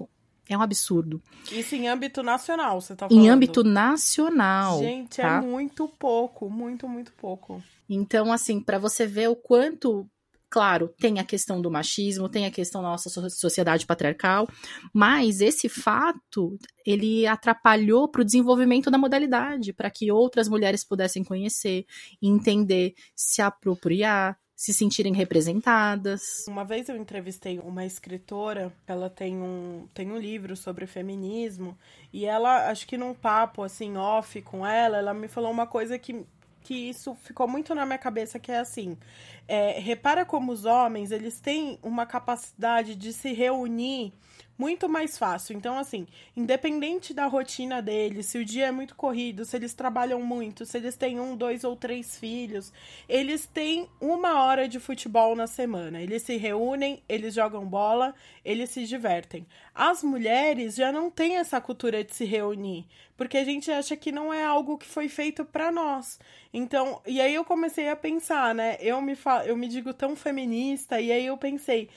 é 0.48 0.56
um 0.56 0.62
absurdo. 0.62 1.22
Isso 1.50 1.74
em 1.74 1.88
âmbito 1.88 2.22
nacional, 2.22 2.80
você 2.80 2.94
tá 2.94 3.08
falando? 3.08 3.24
Em 3.24 3.28
âmbito 3.28 3.64
nacional. 3.64 4.80
Gente, 4.80 5.20
é 5.20 5.24
tá? 5.24 5.36
é 5.36 5.40
muito 5.40 5.88
pouco, 5.88 6.50
muito, 6.50 6.88
muito 6.88 7.12
pouco. 7.12 7.62
Então, 7.88 8.32
assim, 8.32 8.60
para 8.60 8.78
você 8.78 9.06
ver 9.06 9.28
o 9.28 9.36
quanto 9.36 10.06
Claro, 10.52 10.88
tem 10.98 11.18
a 11.18 11.24
questão 11.24 11.62
do 11.62 11.70
machismo, 11.70 12.28
tem 12.28 12.44
a 12.44 12.50
questão 12.50 12.82
da 12.82 12.90
nossa 12.90 13.08
sociedade 13.30 13.86
patriarcal, 13.86 14.46
mas 14.92 15.40
esse 15.40 15.66
fato 15.66 16.58
ele 16.84 17.26
atrapalhou 17.26 18.06
para 18.06 18.20
o 18.20 18.24
desenvolvimento 18.24 18.90
da 18.90 18.98
modalidade, 18.98 19.72
para 19.72 19.90
que 19.90 20.12
outras 20.12 20.50
mulheres 20.50 20.84
pudessem 20.84 21.24
conhecer, 21.24 21.86
entender, 22.20 22.92
se 23.16 23.40
apropriar, 23.40 24.38
se 24.54 24.74
sentirem 24.74 25.14
representadas. 25.14 26.20
Uma 26.46 26.66
vez 26.66 26.86
eu 26.90 26.98
entrevistei 26.98 27.58
uma 27.58 27.86
escritora, 27.86 28.70
ela 28.86 29.08
tem 29.08 29.38
um, 29.38 29.88
tem 29.94 30.12
um 30.12 30.18
livro 30.18 30.54
sobre 30.54 30.86
feminismo, 30.86 31.78
e 32.12 32.26
ela, 32.26 32.68
acho 32.68 32.86
que 32.86 32.98
num 32.98 33.14
papo 33.14 33.62
assim, 33.62 33.96
off 33.96 34.42
com 34.42 34.66
ela, 34.66 34.98
ela 34.98 35.14
me 35.14 35.28
falou 35.28 35.50
uma 35.50 35.66
coisa 35.66 35.98
que 35.98 36.26
que 36.62 36.74
isso 36.74 37.14
ficou 37.16 37.46
muito 37.48 37.74
na 37.74 37.84
minha 37.84 37.98
cabeça, 37.98 38.38
que 38.38 38.52
é 38.52 38.58
assim, 38.58 38.96
é, 39.48 39.78
repara 39.80 40.24
como 40.24 40.52
os 40.52 40.64
homens, 40.64 41.10
eles 41.10 41.40
têm 41.40 41.78
uma 41.82 42.06
capacidade 42.06 42.94
de 42.94 43.12
se 43.12 43.32
reunir 43.32 44.12
muito 44.62 44.88
mais 44.88 45.18
fácil. 45.18 45.56
Então, 45.56 45.76
assim, 45.76 46.06
independente 46.36 47.12
da 47.12 47.26
rotina 47.26 47.82
deles, 47.82 48.26
se 48.26 48.38
o 48.38 48.44
dia 48.44 48.66
é 48.66 48.70
muito 48.70 48.94
corrido, 48.94 49.44
se 49.44 49.56
eles 49.56 49.74
trabalham 49.74 50.22
muito, 50.22 50.64
se 50.64 50.76
eles 50.76 50.94
têm 50.94 51.18
um, 51.18 51.36
dois 51.36 51.64
ou 51.64 51.74
três 51.74 52.16
filhos, 52.16 52.72
eles 53.08 53.44
têm 53.44 53.88
uma 54.00 54.44
hora 54.44 54.68
de 54.68 54.78
futebol 54.78 55.34
na 55.34 55.48
semana. 55.48 56.00
Eles 56.00 56.22
se 56.22 56.36
reúnem, 56.36 57.02
eles 57.08 57.34
jogam 57.34 57.66
bola, 57.66 58.14
eles 58.44 58.70
se 58.70 58.86
divertem. 58.86 59.44
As 59.74 60.04
mulheres 60.04 60.76
já 60.76 60.92
não 60.92 61.10
têm 61.10 61.38
essa 61.38 61.60
cultura 61.60 62.04
de 62.04 62.14
se 62.14 62.24
reunir, 62.24 62.86
porque 63.16 63.38
a 63.38 63.44
gente 63.44 63.68
acha 63.68 63.96
que 63.96 64.12
não 64.12 64.32
é 64.32 64.44
algo 64.44 64.78
que 64.78 64.86
foi 64.86 65.08
feito 65.08 65.44
para 65.44 65.72
nós. 65.72 66.20
Então, 66.54 67.02
e 67.04 67.20
aí 67.20 67.34
eu 67.34 67.44
comecei 67.44 67.88
a 67.88 67.96
pensar, 67.96 68.54
né? 68.54 68.76
Eu 68.78 69.02
me, 69.02 69.18
eu 69.44 69.56
me 69.56 69.66
digo 69.66 69.92
tão 69.92 70.14
feminista, 70.14 71.00
e 71.00 71.10
aí 71.10 71.26
eu 71.26 71.36
pensei 71.36 71.88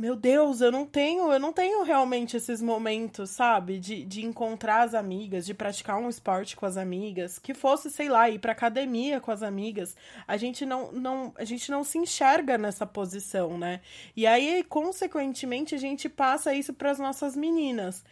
meu 0.00 0.16
Deus, 0.16 0.62
eu 0.62 0.72
não 0.72 0.86
tenho, 0.86 1.30
eu 1.30 1.38
não 1.38 1.52
tenho 1.52 1.82
realmente 1.82 2.34
esses 2.34 2.62
momentos, 2.62 3.28
sabe? 3.28 3.78
De, 3.78 4.02
de 4.02 4.24
encontrar 4.24 4.80
as 4.84 4.94
amigas, 4.94 5.44
de 5.44 5.52
praticar 5.52 5.98
um 5.98 6.08
esporte 6.08 6.56
com 6.56 6.64
as 6.64 6.78
amigas, 6.78 7.38
que 7.38 7.52
fosse, 7.52 7.90
sei 7.90 8.08
lá, 8.08 8.30
ir 8.30 8.38
pra 8.38 8.52
academia 8.52 9.20
com 9.20 9.30
as 9.30 9.42
amigas. 9.42 9.94
A 10.26 10.38
gente 10.38 10.64
não, 10.64 10.90
não, 10.90 11.34
a 11.36 11.44
gente 11.44 11.70
não 11.70 11.84
se 11.84 11.98
enxerga 11.98 12.56
nessa 12.56 12.86
posição, 12.86 13.58
né? 13.58 13.82
E 14.16 14.26
aí, 14.26 14.64
consequentemente, 14.64 15.74
a 15.74 15.78
gente 15.78 16.08
passa 16.08 16.54
isso 16.54 16.72
para 16.72 16.90
as 16.90 16.98
nossas 16.98 17.36
meninas, 17.36 18.02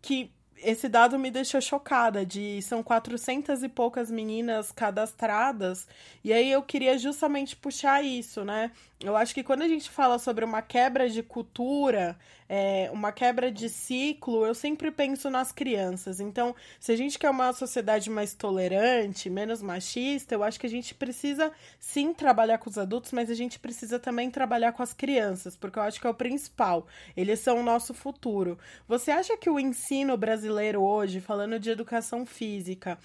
que 0.00 0.32
esse 0.58 0.88
dado 0.88 1.18
me 1.18 1.30
deixou 1.30 1.60
chocada 1.60 2.24
de 2.24 2.60
são 2.62 2.82
400 2.82 3.62
e 3.62 3.68
poucas 3.68 4.10
meninas 4.10 4.72
cadastradas 4.72 5.86
e 6.24 6.32
aí 6.32 6.50
eu 6.50 6.62
queria 6.62 6.96
justamente 6.98 7.54
puxar 7.54 8.02
isso, 8.02 8.44
né? 8.44 8.70
Eu 8.98 9.14
acho 9.14 9.34
que 9.34 9.44
quando 9.44 9.60
a 9.60 9.68
gente 9.68 9.90
fala 9.90 10.18
sobre 10.18 10.42
uma 10.42 10.62
quebra 10.62 11.06
de 11.06 11.22
cultura, 11.22 12.18
é, 12.48 12.88
uma 12.90 13.12
quebra 13.12 13.52
de 13.52 13.68
ciclo, 13.68 14.46
eu 14.46 14.54
sempre 14.54 14.90
penso 14.90 15.28
nas 15.28 15.52
crianças. 15.52 16.18
Então, 16.18 16.54
se 16.80 16.92
a 16.92 16.96
gente 16.96 17.18
quer 17.18 17.28
uma 17.28 17.52
sociedade 17.52 18.08
mais 18.08 18.32
tolerante, 18.32 19.28
menos 19.28 19.60
machista, 19.60 20.34
eu 20.34 20.42
acho 20.42 20.58
que 20.58 20.66
a 20.66 20.70
gente 20.70 20.94
precisa 20.94 21.52
sim 21.78 22.14
trabalhar 22.14 22.56
com 22.56 22.70
os 22.70 22.78
adultos, 22.78 23.12
mas 23.12 23.28
a 23.28 23.34
gente 23.34 23.58
precisa 23.58 23.98
também 23.98 24.30
trabalhar 24.30 24.72
com 24.72 24.82
as 24.82 24.94
crianças, 24.94 25.54
porque 25.54 25.78
eu 25.78 25.82
acho 25.82 26.00
que 26.00 26.06
é 26.06 26.10
o 26.10 26.14
principal. 26.14 26.86
Eles 27.14 27.40
são 27.40 27.60
o 27.60 27.62
nosso 27.62 27.92
futuro. 27.92 28.58
Você 28.88 29.10
acha 29.10 29.36
que 29.36 29.50
o 29.50 29.60
ensino 29.60 30.16
brasileiro 30.16 30.82
hoje, 30.82 31.20
falando 31.20 31.60
de 31.60 31.68
educação 31.68 32.24
física, 32.24 32.98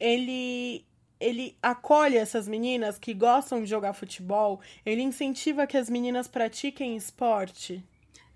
ele 0.00 0.86
ele 1.24 1.56
acolhe 1.62 2.16
essas 2.16 2.46
meninas 2.46 2.98
que 2.98 3.14
gostam 3.14 3.62
de 3.62 3.66
jogar 3.66 3.94
futebol, 3.94 4.60
ele 4.84 5.02
incentiva 5.02 5.66
que 5.66 5.76
as 5.76 5.88
meninas 5.88 6.28
pratiquem 6.28 6.96
esporte? 6.96 7.82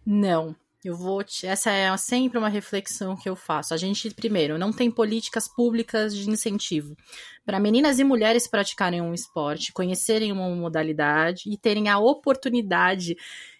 Não. 0.04 0.56
Eu 0.84 0.96
vou 0.96 1.24
te... 1.24 1.44
Essa 1.46 1.70
é 1.72 1.94
sempre 1.96 2.38
uma 2.38 2.48
reflexão 2.48 3.16
que 3.16 3.28
eu 3.28 3.34
faço. 3.34 3.74
A 3.74 3.76
gente, 3.76 4.08
primeiro, 4.14 4.56
não 4.56 4.72
tem 4.72 4.90
políticas 4.90 5.48
públicas 5.48 6.16
de 6.16 6.30
incentivo 6.30 6.96
para 7.44 7.58
meninas 7.58 7.98
e 7.98 8.04
mulheres 8.04 8.46
praticarem 8.46 9.00
um 9.00 9.12
esporte, 9.12 9.72
conhecerem 9.72 10.30
uma 10.30 10.48
modalidade 10.48 11.42
e 11.50 11.58
terem 11.58 11.88
a 11.88 11.98
oportunidade 11.98 13.16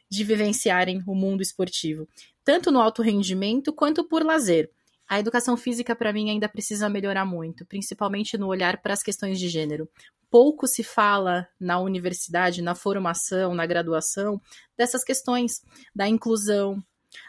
de 0.09 0.25
vivenciarem 0.25 1.03
o 1.07 1.15
mundo 1.15 1.43
esportivo, 1.43 2.09
tanto 2.45 2.71
no 2.71 2.81
alto 2.81 3.03
rendimento 3.03 3.73
quanto 3.73 4.05
por 4.05 4.25
lazer. 4.25 4.71
A 5.09 5.19
educação 5.19 5.57
física, 5.57 5.97
para 5.97 6.13
mim, 6.13 6.31
ainda 6.31 6.49
precisa 6.49 6.89
melhorar 6.89 7.25
muito, 7.25 7.65
principalmente 7.65 8.37
no 8.37 8.47
olhar 8.47 8.83
para 8.83 8.93
as 8.93 9.03
questões 9.03 9.39
de 9.39 9.49
gênero 9.49 9.89
pouco 10.31 10.67
se 10.67 10.83
fala 10.83 11.49
na 11.59 11.79
universidade, 11.81 12.63
na 12.63 12.75
formação, 12.75 13.55
na 13.55 13.67
graduação, 13.67 14.41
dessas 14.77 15.03
questões 15.05 15.63
da 15.95 16.09
inclusão, 16.09 16.83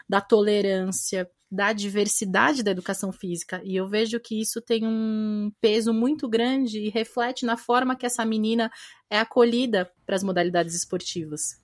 da 0.08 0.20
tolerância, 0.20 1.28
da 1.50 1.72
diversidade 1.72 2.62
da 2.62 2.70
educação 2.70 3.10
física. 3.10 3.60
E 3.64 3.74
eu 3.74 3.88
vejo 3.88 4.20
que 4.20 4.40
isso 4.40 4.60
tem 4.60 4.86
um 4.86 5.50
peso 5.60 5.92
muito 5.92 6.28
grande 6.28 6.78
e 6.78 6.90
reflete 6.90 7.44
na 7.44 7.56
forma 7.56 7.96
que 7.96 8.06
essa 8.06 8.24
menina 8.24 8.70
é 9.08 9.18
acolhida 9.18 9.90
para 10.06 10.14
as 10.14 10.22
modalidades 10.22 10.74
esportivas. 10.74 11.60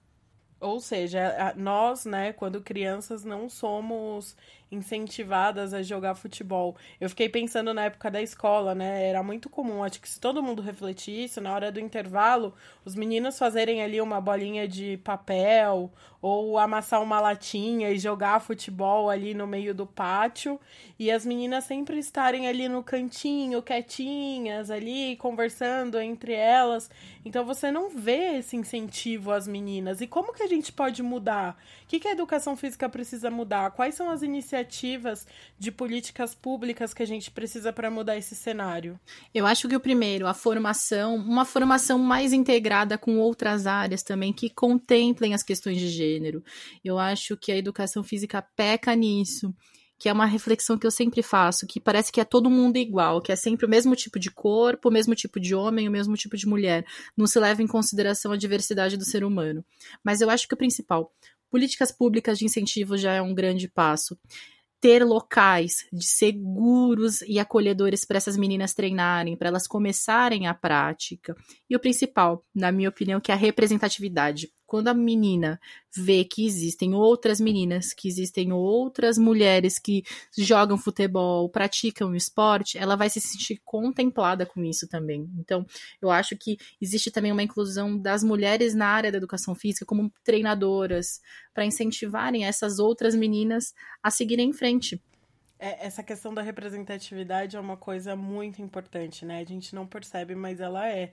Ou 0.58 0.80
seja, 0.80 1.54
nós, 1.54 2.06
né, 2.06 2.32
quando 2.32 2.62
crianças, 2.62 3.24
não 3.24 3.46
somos 3.48 4.34
incentivadas 4.70 5.72
a 5.72 5.82
jogar 5.82 6.14
futebol. 6.14 6.76
Eu 7.00 7.08
fiquei 7.08 7.28
pensando 7.28 7.72
na 7.72 7.84
época 7.84 8.10
da 8.10 8.20
escola, 8.20 8.74
né? 8.74 9.08
Era 9.08 9.22
muito 9.22 9.48
comum, 9.48 9.84
acho 9.84 10.00
que 10.00 10.08
se 10.08 10.20
todo 10.20 10.42
mundo 10.42 10.60
refletisse, 10.60 11.40
na 11.40 11.54
hora 11.54 11.70
do 11.70 11.78
intervalo, 11.78 12.54
os 12.84 12.94
meninos 12.94 13.38
fazerem 13.38 13.82
ali 13.82 14.00
uma 14.00 14.20
bolinha 14.20 14.66
de 14.66 14.96
papel 14.98 15.90
ou 16.20 16.58
amassar 16.58 17.00
uma 17.00 17.20
latinha 17.20 17.90
e 17.90 17.98
jogar 17.98 18.40
futebol 18.40 19.08
ali 19.08 19.32
no 19.32 19.46
meio 19.46 19.72
do 19.72 19.86
pátio 19.86 20.58
e 20.98 21.10
as 21.10 21.24
meninas 21.24 21.64
sempre 21.64 21.98
estarem 21.98 22.48
ali 22.48 22.68
no 22.68 22.82
cantinho, 22.82 23.62
quietinhas 23.62 24.70
ali, 24.70 25.14
conversando 25.16 26.00
entre 26.00 26.32
elas. 26.32 26.90
Então 27.24 27.44
você 27.44 27.70
não 27.70 27.90
vê 27.90 28.38
esse 28.38 28.56
incentivo 28.56 29.30
às 29.30 29.46
meninas. 29.46 30.00
E 30.00 30.06
como 30.06 30.32
que 30.32 30.42
a 30.42 30.48
gente 30.48 30.72
pode 30.72 31.02
mudar? 31.02 31.56
O 31.84 31.86
que, 31.86 32.00
que 32.00 32.08
a 32.08 32.12
educação 32.12 32.56
física 32.56 32.88
precisa 32.88 33.30
mudar? 33.30 33.70
Quais 33.70 33.94
são 33.94 34.10
as 34.10 34.22
iniciativas 34.22 34.55
de 35.58 35.70
políticas 35.70 36.34
públicas 36.34 36.94
que 36.94 37.02
a 37.02 37.06
gente 37.06 37.30
precisa 37.30 37.72
para 37.72 37.90
mudar 37.90 38.16
esse 38.16 38.34
cenário? 38.34 38.98
Eu 39.34 39.46
acho 39.46 39.68
que 39.68 39.76
o 39.76 39.80
primeiro, 39.80 40.26
a 40.26 40.34
formação, 40.34 41.16
uma 41.16 41.44
formação 41.44 41.98
mais 41.98 42.32
integrada 42.32 42.96
com 42.96 43.18
outras 43.18 43.66
áreas 43.66 44.02
também 44.02 44.32
que 44.32 44.50
contemplem 44.50 45.34
as 45.34 45.42
questões 45.42 45.78
de 45.78 45.88
gênero. 45.88 46.42
Eu 46.84 46.98
acho 46.98 47.36
que 47.36 47.52
a 47.52 47.56
educação 47.56 48.02
física 48.02 48.42
peca 48.56 48.94
nisso 48.94 49.54
que 49.98 50.08
é 50.08 50.12
uma 50.12 50.26
reflexão 50.26 50.76
que 50.76 50.86
eu 50.86 50.90
sempre 50.90 51.22
faço, 51.22 51.66
que 51.66 51.80
parece 51.80 52.12
que 52.12 52.20
é 52.20 52.24
todo 52.24 52.50
mundo 52.50 52.76
igual, 52.76 53.20
que 53.20 53.32
é 53.32 53.36
sempre 53.36 53.64
o 53.64 53.68
mesmo 53.68 53.96
tipo 53.96 54.18
de 54.18 54.30
corpo, 54.30 54.88
o 54.88 54.92
mesmo 54.92 55.14
tipo 55.14 55.40
de 55.40 55.54
homem, 55.54 55.88
o 55.88 55.90
mesmo 55.90 56.14
tipo 56.16 56.36
de 56.36 56.46
mulher. 56.46 56.84
Não 57.16 57.26
se 57.26 57.38
leva 57.38 57.62
em 57.62 57.66
consideração 57.66 58.32
a 58.32 58.36
diversidade 58.36 58.96
do 58.96 59.04
ser 59.04 59.24
humano. 59.24 59.64
Mas 60.04 60.20
eu 60.20 60.28
acho 60.28 60.46
que 60.46 60.54
o 60.54 60.56
principal, 60.56 61.10
políticas 61.56 61.90
públicas 61.90 62.38
de 62.38 62.44
incentivo 62.44 62.98
já 62.98 63.14
é 63.14 63.22
um 63.22 63.34
grande 63.34 63.66
passo. 63.66 64.18
ter 64.78 65.02
locais 65.02 65.86
de 65.90 66.04
seguros 66.04 67.22
e 67.22 67.38
acolhedores 67.38 68.04
para 68.04 68.18
essas 68.18 68.36
meninas 68.36 68.74
treinarem, 68.74 69.34
para 69.34 69.48
elas 69.48 69.66
começarem 69.66 70.46
a 70.46 70.52
prática. 70.52 71.34
E 71.68 71.74
o 71.74 71.80
principal, 71.80 72.44
na 72.54 72.70
minha 72.70 72.90
opinião, 72.90 73.18
que 73.18 73.32
é 73.32 73.34
a 73.34 73.38
representatividade. 73.38 74.50
Quando 74.66 74.88
a 74.88 74.94
menina 74.94 75.60
vê 75.96 76.24
que 76.24 76.44
existem 76.44 76.94
outras 76.94 77.40
meninas, 77.40 77.92
que 77.92 78.08
existem 78.08 78.52
outras 78.52 79.16
mulheres 79.16 79.78
que 79.78 80.02
jogam 80.36 80.76
futebol, 80.76 81.48
praticam 81.48 82.14
esporte, 82.14 82.76
ela 82.76 82.96
vai 82.96 83.08
se 83.08 83.20
sentir 83.20 83.60
contemplada 83.64 84.44
com 84.44 84.64
isso 84.64 84.88
também. 84.88 85.30
Então, 85.38 85.64
eu 86.02 86.10
acho 86.10 86.36
que 86.36 86.58
existe 86.80 87.10
também 87.10 87.32
uma 87.32 87.42
inclusão 87.42 87.96
das 87.96 88.24
mulheres 88.24 88.74
na 88.74 88.88
área 88.88 89.12
da 89.12 89.18
educação 89.18 89.54
física 89.54 89.86
como 89.86 90.12
treinadoras, 90.24 91.20
para 91.54 91.64
incentivarem 91.64 92.44
essas 92.44 92.78
outras 92.78 93.14
meninas 93.14 93.72
a 94.02 94.10
seguirem 94.10 94.50
em 94.50 94.52
frente. 94.52 95.00
É, 95.58 95.86
essa 95.86 96.02
questão 96.02 96.34
da 96.34 96.42
representatividade 96.42 97.56
é 97.56 97.60
uma 97.60 97.76
coisa 97.76 98.14
muito 98.14 98.60
importante, 98.60 99.24
né? 99.24 99.40
A 99.40 99.44
gente 99.44 99.74
não 99.74 99.86
percebe, 99.86 100.34
mas 100.34 100.60
ela 100.60 100.88
é. 100.88 101.12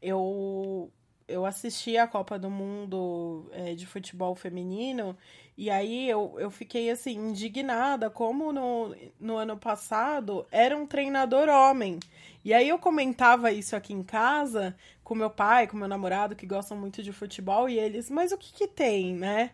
Eu 0.00 0.90
eu 1.32 1.46
assisti 1.46 1.96
a 1.96 2.06
Copa 2.06 2.38
do 2.38 2.50
Mundo 2.50 3.46
é, 3.52 3.74
de 3.74 3.86
futebol 3.86 4.34
feminino 4.34 5.16
e 5.56 5.70
aí 5.70 6.08
eu, 6.08 6.34
eu 6.38 6.50
fiquei 6.50 6.90
assim 6.90 7.12
indignada 7.12 8.08
como 8.08 8.52
no, 8.52 8.94
no 9.20 9.36
ano 9.36 9.56
passado 9.56 10.46
era 10.50 10.76
um 10.76 10.86
treinador 10.86 11.48
homem. 11.48 11.98
E 12.44 12.52
aí 12.52 12.68
eu 12.68 12.78
comentava 12.78 13.52
isso 13.52 13.76
aqui 13.76 13.92
em 13.92 14.02
casa 14.02 14.74
com 15.04 15.14
meu 15.14 15.30
pai, 15.30 15.66
com 15.66 15.76
meu 15.76 15.88
namorado 15.88 16.34
que 16.34 16.46
gostam 16.46 16.76
muito 16.76 17.02
de 17.02 17.12
futebol 17.12 17.68
e 17.68 17.78
eles, 17.78 18.08
mas 18.10 18.32
o 18.32 18.38
que 18.38 18.52
que 18.52 18.66
tem, 18.66 19.14
né? 19.14 19.50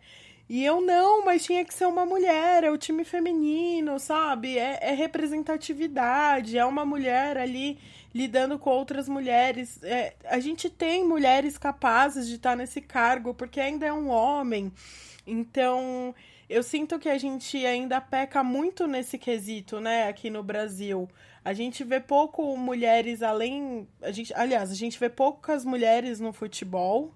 E 0.49 0.65
eu 0.65 0.81
não, 0.81 1.25
mas 1.27 1.45
tinha 1.45 1.63
que 1.63 1.75
ser 1.75 1.87
uma 1.87 2.07
mulher, 2.07 2.65
é 2.65 2.71
o 2.71 2.79
time 2.79 3.05
feminino, 3.05 3.99
sabe? 3.99 4.57
É, 4.57 4.79
é 4.81 4.93
representatividade, 4.95 6.57
é 6.57 6.65
uma 6.65 6.87
mulher 6.87 7.37
ali 7.37 7.79
lidando 8.15 8.59
com 8.59 8.71
outras 8.71 9.09
mulheres. 9.09 9.79
É, 9.83 10.15
a 10.25 10.41
gente 10.41 10.71
tem 10.71 11.07
mulheres 11.07 11.59
capazes 11.59 12.27
de 12.27 12.37
estar 12.37 12.57
nesse 12.57 12.81
cargo, 12.81 13.35
porque 13.35 13.61
ainda 13.61 13.85
é 13.87 13.93
um 13.93 14.09
homem. 14.09 14.73
Então, 15.27 16.15
eu 16.49 16.63
sinto 16.63 16.99
que 16.99 17.11
a 17.11 17.19
gente 17.19 17.67
ainda 17.67 18.01
peca 18.01 18.43
muito 18.43 18.87
nesse 18.87 19.19
quesito, 19.19 19.81
né, 19.81 20.09
aqui 20.09 20.31
no 20.31 20.43
Brasil. 20.43 21.07
A 21.45 21.53
gente 21.53 21.85
vê 21.85 22.01
pouco 22.01 22.57
mulheres 22.57 23.23
além. 23.23 23.87
A 24.01 24.11
gente, 24.11 24.33
aliás, 24.35 24.71
a 24.71 24.75
gente 24.75 24.99
vê 24.99 25.11
poucas 25.11 25.65
mulheres 25.65 26.21
no 26.21 26.33
futebol. 26.33 27.13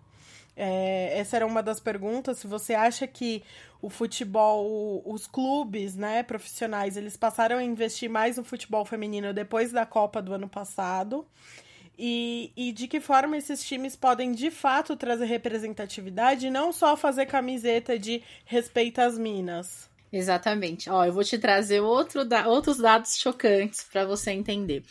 É, 0.56 1.18
essa 1.18 1.36
era 1.36 1.46
uma 1.46 1.62
das 1.62 1.80
perguntas. 1.80 2.38
Se 2.38 2.46
você 2.46 2.74
acha 2.74 3.06
que 3.06 3.42
o 3.80 3.88
futebol, 3.88 5.02
os 5.04 5.26
clubes, 5.26 5.96
né, 5.96 6.22
profissionais, 6.22 6.96
eles 6.96 7.16
passaram 7.16 7.58
a 7.58 7.64
investir 7.64 8.08
mais 8.08 8.36
no 8.36 8.44
futebol 8.44 8.84
feminino 8.84 9.32
depois 9.32 9.72
da 9.72 9.84
Copa 9.84 10.22
do 10.22 10.32
ano 10.32 10.48
passado. 10.48 11.26
E, 11.98 12.52
e 12.56 12.72
de 12.72 12.88
que 12.88 13.00
forma 13.00 13.36
esses 13.36 13.62
times 13.62 13.94
podem 13.94 14.32
de 14.32 14.50
fato 14.50 14.96
trazer 14.96 15.26
representatividade 15.26 16.46
e 16.46 16.50
não 16.50 16.72
só 16.72 16.96
fazer 16.96 17.26
camiseta 17.26 17.98
de 17.98 18.22
respeita 18.44 19.04
as 19.04 19.18
minas. 19.18 19.90
Exatamente. 20.12 20.90
Ó, 20.90 21.04
eu 21.04 21.12
vou 21.12 21.24
te 21.24 21.38
trazer 21.38 21.80
outro 21.80 22.24
da 22.24 22.46
outros 22.46 22.78
dados 22.78 23.16
chocantes 23.16 23.84
para 23.90 24.04
você 24.04 24.30
entender. 24.30 24.84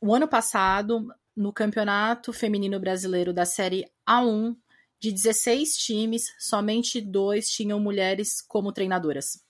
O 0.00 0.14
ano 0.14 0.26
passado, 0.26 1.08
no 1.40 1.52
Campeonato 1.54 2.34
Feminino 2.34 2.78
Brasileiro 2.78 3.32
da 3.32 3.46
Série 3.46 3.90
A1, 4.06 4.54
de 4.98 5.10
16 5.10 5.78
times, 5.78 6.34
somente 6.38 7.00
dois 7.00 7.48
tinham 7.48 7.80
mulheres 7.80 8.42
como 8.42 8.70
treinadoras. 8.70 9.42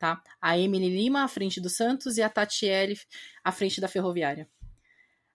Tá? 0.00 0.20
A 0.42 0.58
Emily 0.58 0.88
Lima 0.88 1.22
à 1.22 1.28
frente 1.28 1.60
do 1.60 1.70
Santos 1.70 2.16
e 2.16 2.22
a 2.22 2.28
Tatiele 2.28 2.98
à 3.44 3.52
frente 3.52 3.80
da 3.80 3.86
Ferroviária. 3.86 4.48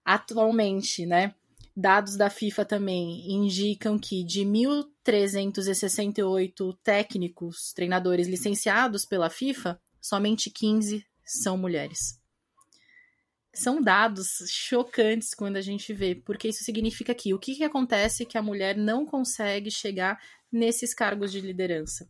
Atualmente, 0.04 1.06
né, 1.06 1.34
dados 1.74 2.18
da 2.18 2.28
FIFA 2.28 2.66
também 2.66 3.32
indicam 3.32 3.98
que 3.98 4.22
de 4.22 4.44
1.368 4.44 6.76
técnicos, 6.82 7.72
treinadores 7.72 8.28
licenciados 8.28 9.06
pela 9.06 9.30
FIFA, 9.30 9.80
somente 10.02 10.50
15 10.50 11.02
são 11.24 11.56
mulheres 11.56 12.22
são 13.54 13.80
dados 13.80 14.44
chocantes 14.48 15.34
quando 15.34 15.56
a 15.56 15.60
gente 15.60 15.92
vê, 15.92 16.14
porque 16.14 16.48
isso 16.48 16.64
significa 16.64 17.14
que 17.14 17.32
o 17.32 17.38
que, 17.38 17.54
que 17.54 17.64
acontece 17.64 18.26
que 18.26 18.36
a 18.36 18.42
mulher 18.42 18.76
não 18.76 19.06
consegue 19.06 19.70
chegar 19.70 20.20
nesses 20.50 20.92
cargos 20.92 21.30
de 21.30 21.40
liderança? 21.40 22.08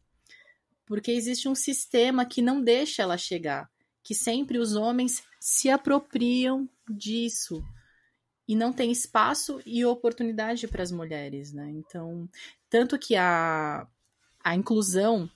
Porque 0.86 1.12
existe 1.12 1.48
um 1.48 1.54
sistema 1.54 2.24
que 2.24 2.42
não 2.42 2.62
deixa 2.62 3.02
ela 3.02 3.16
chegar, 3.16 3.70
que 4.02 4.14
sempre 4.14 4.58
os 4.58 4.74
homens 4.74 5.22
se 5.38 5.68
apropriam 5.68 6.68
disso 6.88 7.62
e 8.46 8.54
não 8.54 8.72
tem 8.72 8.90
espaço 8.90 9.60
e 9.64 9.84
oportunidade 9.84 10.68
para 10.68 10.82
as 10.82 10.92
mulheres, 10.92 11.52
né? 11.52 11.70
Então, 11.70 12.28
tanto 12.68 12.98
que 12.98 13.16
a, 13.16 13.86
a 14.42 14.54
inclusão 14.54 15.30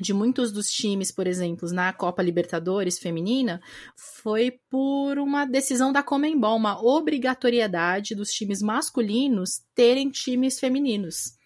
de 0.00 0.14
muitos 0.14 0.50
dos 0.50 0.70
times, 0.70 1.12
por 1.12 1.26
exemplo, 1.26 1.70
na 1.70 1.92
Copa 1.92 2.22
Libertadores 2.22 2.98
feminina, 2.98 3.60
foi 3.96 4.58
por 4.70 5.18
uma 5.18 5.44
decisão 5.44 5.92
da 5.92 6.02
Comembol, 6.02 6.56
uma 6.56 6.82
obrigatoriedade 6.82 8.14
dos 8.14 8.30
times 8.30 8.62
masculinos 8.62 9.62
terem 9.74 10.10
times 10.10 10.58
femininos. 10.58 11.36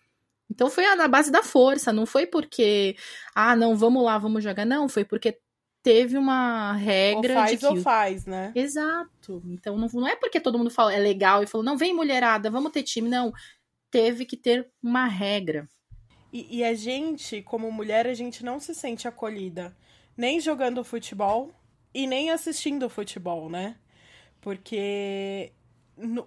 Então 0.49 0.71
foi 0.71 0.85
na 0.95 1.09
base 1.09 1.31
da 1.31 1.43
força, 1.43 1.93
não 1.93 2.07
foi 2.07 2.25
porque, 2.25 2.97
ah, 3.35 3.57
não, 3.57 3.77
vamos 3.77 4.05
lá, 4.05 4.17
vamos 4.17 4.45
jogar, 4.45 4.65
não, 4.65 4.89
foi 4.89 5.05
porque 5.05 5.39
teve 5.83 6.17
uma 6.17 6.73
regra 6.73 7.35
ou 7.35 7.41
faz 7.41 7.51
de 7.51 7.57
que... 7.59 7.67
ou 7.67 7.77
faz, 7.77 8.27
né? 8.27 8.53
Exato. 8.55 9.43
Então 9.47 9.77
não, 9.77 9.89
não 9.93 10.09
é 10.09 10.15
porque 10.15 10.41
todo 10.41 10.59
mundo 10.59 10.71
fala 10.71 10.93
é 10.95 10.99
legal 10.99 11.43
e 11.43 11.47
falou, 11.47 11.65
não, 11.65 11.77
vem 11.77 11.93
mulherada, 11.93 12.51
vamos 12.51 12.71
ter 12.71 12.85
time, 12.85 13.09
não. 13.09 13.33
Teve 13.91 14.25
que 14.25 14.37
ter 14.37 14.69
uma 14.83 15.07
regra. 15.07 15.69
E, 16.33 16.59
e 16.59 16.65
a 16.65 16.75
gente, 16.75 17.43
como 17.43 17.71
mulher, 17.71 18.07
a 18.07 18.15
gente 18.15 18.45
não 18.45 18.59
se 18.61 18.75
sente 18.75 19.07
acolhida. 19.09 19.77
Nem 20.17 20.41
jogando 20.41 20.85
futebol 20.85 21.51
e 21.93 22.07
nem 22.07 22.31
assistindo 22.31 22.89
futebol, 22.89 23.49
né? 23.49 23.77
Porque 24.41 25.53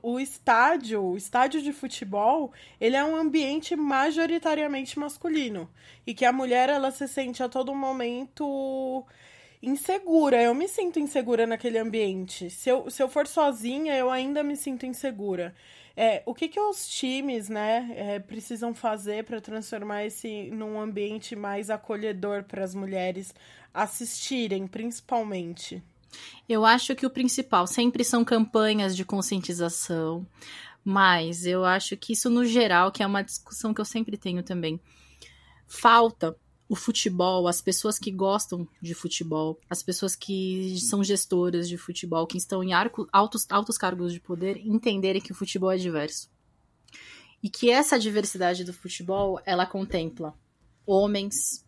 o 0.01 0.19
estádio, 0.19 1.03
o 1.03 1.17
estádio 1.17 1.61
de 1.61 1.71
futebol, 1.71 2.51
ele 2.81 2.95
é 2.95 3.03
um 3.03 3.15
ambiente 3.15 3.75
majoritariamente 3.75 4.97
masculino 4.97 5.69
e 6.07 6.13
que 6.13 6.25
a 6.25 6.33
mulher 6.33 6.69
ela 6.69 6.91
se 6.91 7.07
sente 7.07 7.43
a 7.43 7.49
todo 7.49 7.75
momento 7.75 9.05
insegura. 9.61 10.41
Eu 10.41 10.55
me 10.55 10.67
sinto 10.67 10.99
insegura 10.99 11.45
naquele 11.45 11.77
ambiente. 11.77 12.49
Se 12.49 12.69
eu, 12.69 12.89
se 12.89 13.01
eu 13.01 13.07
for 13.07 13.27
sozinha, 13.27 13.95
eu 13.95 14.09
ainda 14.09 14.41
me 14.41 14.55
sinto 14.55 14.85
insegura. 14.85 15.53
É, 16.01 16.23
o 16.25 16.33
que, 16.33 16.47
que 16.47 16.57
os 16.57 16.87
times 16.87 17.49
né, 17.49 17.91
é, 17.93 18.19
precisam 18.19 18.73
fazer 18.73 19.25
para 19.25 19.41
transformar 19.41 20.05
esse 20.05 20.49
num 20.49 20.79
ambiente 20.79 21.35
mais 21.35 21.69
acolhedor 21.69 22.45
para 22.45 22.63
as 22.63 22.73
mulheres 22.73 23.33
assistirem, 23.73 24.65
principalmente? 24.65 25.83
Eu 26.47 26.65
acho 26.65 26.95
que 26.95 27.05
o 27.05 27.09
principal 27.09 27.67
sempre 27.67 28.05
são 28.05 28.23
campanhas 28.23 28.95
de 28.95 29.03
conscientização, 29.03 30.25
mas 30.85 31.45
eu 31.45 31.65
acho 31.65 31.97
que 31.97 32.13
isso 32.13 32.29
no 32.29 32.45
geral, 32.45 32.93
que 32.93 33.03
é 33.03 33.05
uma 33.05 33.21
discussão 33.21 33.73
que 33.73 33.81
eu 33.81 33.85
sempre 33.85 34.15
tenho 34.15 34.41
também, 34.41 34.79
falta 35.67 36.33
o 36.69 36.75
futebol, 36.75 37.47
as 37.47 37.63
pessoas 37.63 37.97
que 37.97 38.11
gostam 38.11 38.67
de 38.79 38.93
futebol, 38.93 39.59
as 39.67 39.81
pessoas 39.81 40.15
que 40.15 40.79
são 40.79 41.03
gestoras 41.03 41.67
de 41.67 41.77
futebol, 41.77 42.27
que 42.27 42.37
estão 42.37 42.63
em 42.63 42.73
arco, 42.73 43.09
altos, 43.11 43.47
altos 43.49 43.75
cargos 43.75 44.13
de 44.13 44.19
poder, 44.19 44.57
entenderem 44.63 45.19
que 45.19 45.31
o 45.31 45.35
futebol 45.35 45.71
é 45.71 45.77
diverso. 45.77 46.29
E 47.41 47.49
que 47.49 47.71
essa 47.71 47.97
diversidade 47.97 48.63
do 48.63 48.71
futebol, 48.71 49.41
ela 49.47 49.65
contempla 49.65 50.37
homens, 50.85 51.65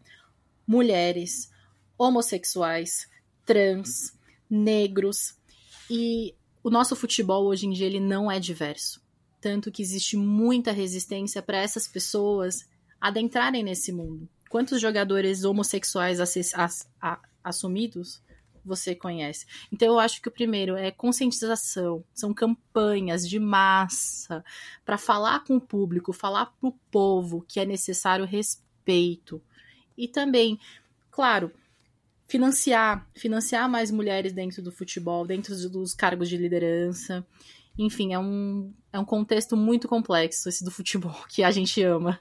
mulheres, 0.67 1.51
homossexuais, 1.97 3.07
trans, 3.43 4.13
negros. 4.47 5.35
E 5.89 6.35
o 6.61 6.69
nosso 6.69 6.95
futebol 6.95 7.45
hoje 7.45 7.65
em 7.65 7.71
dia 7.71 7.87
ele 7.87 7.99
não 7.99 8.31
é 8.31 8.39
diverso. 8.39 9.01
Tanto 9.39 9.71
que 9.71 9.81
existe 9.81 10.15
muita 10.15 10.71
resistência 10.71 11.41
para 11.41 11.57
essas 11.57 11.87
pessoas 11.87 12.69
adentrarem 12.99 13.63
nesse 13.63 13.91
mundo. 13.91 14.29
Quantos 14.51 14.81
jogadores 14.81 15.45
homossexuais 15.45 16.19
assumidos 17.41 18.21
você 18.65 18.93
conhece? 18.93 19.45
Então 19.71 19.87
eu 19.87 19.97
acho 19.97 20.21
que 20.21 20.27
o 20.27 20.31
primeiro 20.31 20.75
é 20.75 20.91
conscientização, 20.91 22.03
são 22.13 22.33
campanhas 22.33 23.25
de 23.25 23.39
massa 23.39 24.43
para 24.83 24.97
falar 24.97 25.45
com 25.45 25.55
o 25.55 25.61
público, 25.61 26.11
falar 26.11 26.47
para 26.47 26.67
o 26.67 26.73
povo 26.91 27.45
que 27.47 27.61
é 27.61 27.65
necessário 27.65 28.25
respeito. 28.25 29.41
E 29.97 30.05
também, 30.05 30.59
claro, 31.09 31.49
financiar, 32.27 33.07
financiar 33.15 33.69
mais 33.69 33.89
mulheres 33.89 34.33
dentro 34.33 34.61
do 34.61 34.69
futebol, 34.69 35.25
dentro 35.25 35.55
dos 35.69 35.93
cargos 35.93 36.27
de 36.27 36.35
liderança. 36.35 37.25
Enfim, 37.77 38.11
é 38.11 38.19
um, 38.19 38.73
é 38.91 38.99
um 38.99 39.05
contexto 39.05 39.55
muito 39.55 39.87
complexo 39.87 40.49
esse 40.49 40.65
do 40.65 40.71
futebol 40.71 41.15
que 41.31 41.41
a 41.41 41.51
gente 41.51 41.81
ama. 41.81 42.19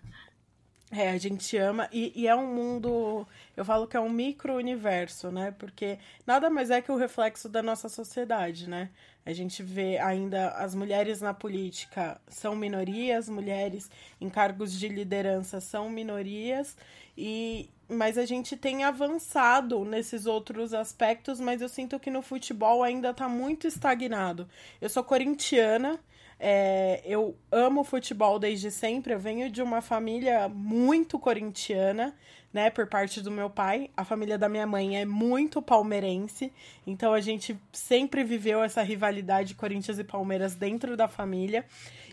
É, 0.92 1.10
a 1.10 1.18
gente 1.18 1.56
ama. 1.56 1.88
E, 1.92 2.12
e, 2.16 2.26
é 2.26 2.34
um 2.34 2.52
mundo. 2.52 3.26
eu 3.56 3.64
falo 3.64 3.86
que 3.86 3.96
é 3.96 4.00
um 4.00 4.10
micro-universo, 4.10 5.30
né? 5.30 5.54
Porque 5.56 5.98
nada 6.26 6.50
mais 6.50 6.68
é 6.70 6.82
que 6.82 6.90
o 6.90 6.96
reflexo 6.96 7.48
da 7.48 7.62
nossa 7.62 7.88
sociedade, 7.88 8.68
né? 8.68 8.90
A 9.24 9.32
gente 9.32 9.62
vê 9.62 9.98
ainda 9.98 10.48
as 10.50 10.74
mulheres 10.74 11.20
na 11.20 11.32
política 11.32 12.20
são 12.26 12.56
minorias, 12.56 13.28
mulheres 13.28 13.88
em 14.20 14.28
cargos 14.28 14.72
de 14.72 14.88
liderança 14.88 15.60
são 15.60 15.88
minorias, 15.88 16.76
e 17.16 17.68
mas 17.88 18.16
a 18.16 18.24
gente 18.24 18.56
tem 18.56 18.84
avançado 18.84 19.84
nesses 19.84 20.24
outros 20.24 20.72
aspectos, 20.72 21.40
mas 21.40 21.60
eu 21.60 21.68
sinto 21.68 21.98
que 21.98 22.10
no 22.10 22.22
futebol 22.22 22.82
ainda 22.82 23.10
está 23.10 23.28
muito 23.28 23.66
estagnado. 23.66 24.48
Eu 24.80 24.88
sou 24.88 25.02
corintiana, 25.02 25.98
é, 26.42 27.02
eu 27.04 27.36
amo 27.52 27.84
futebol 27.84 28.38
desde 28.38 28.70
sempre. 28.70 29.12
Eu 29.12 29.18
venho 29.18 29.50
de 29.50 29.60
uma 29.60 29.82
família 29.82 30.48
muito 30.48 31.18
corintiana, 31.18 32.14
né, 32.52 32.70
por 32.70 32.86
parte 32.86 33.20
do 33.20 33.30
meu 33.30 33.50
pai. 33.50 33.90
A 33.94 34.04
família 34.04 34.38
da 34.38 34.48
minha 34.48 34.66
mãe 34.66 34.98
é 34.98 35.04
muito 35.04 35.60
palmeirense, 35.60 36.50
então 36.86 37.12
a 37.12 37.20
gente 37.20 37.60
sempre 37.72 38.24
viveu 38.24 38.62
essa 38.62 38.82
rivalidade 38.82 39.54
Corinthians 39.54 39.98
e 39.98 40.04
Palmeiras 40.04 40.54
dentro 40.54 40.96
da 40.96 41.06
família. 41.06 41.66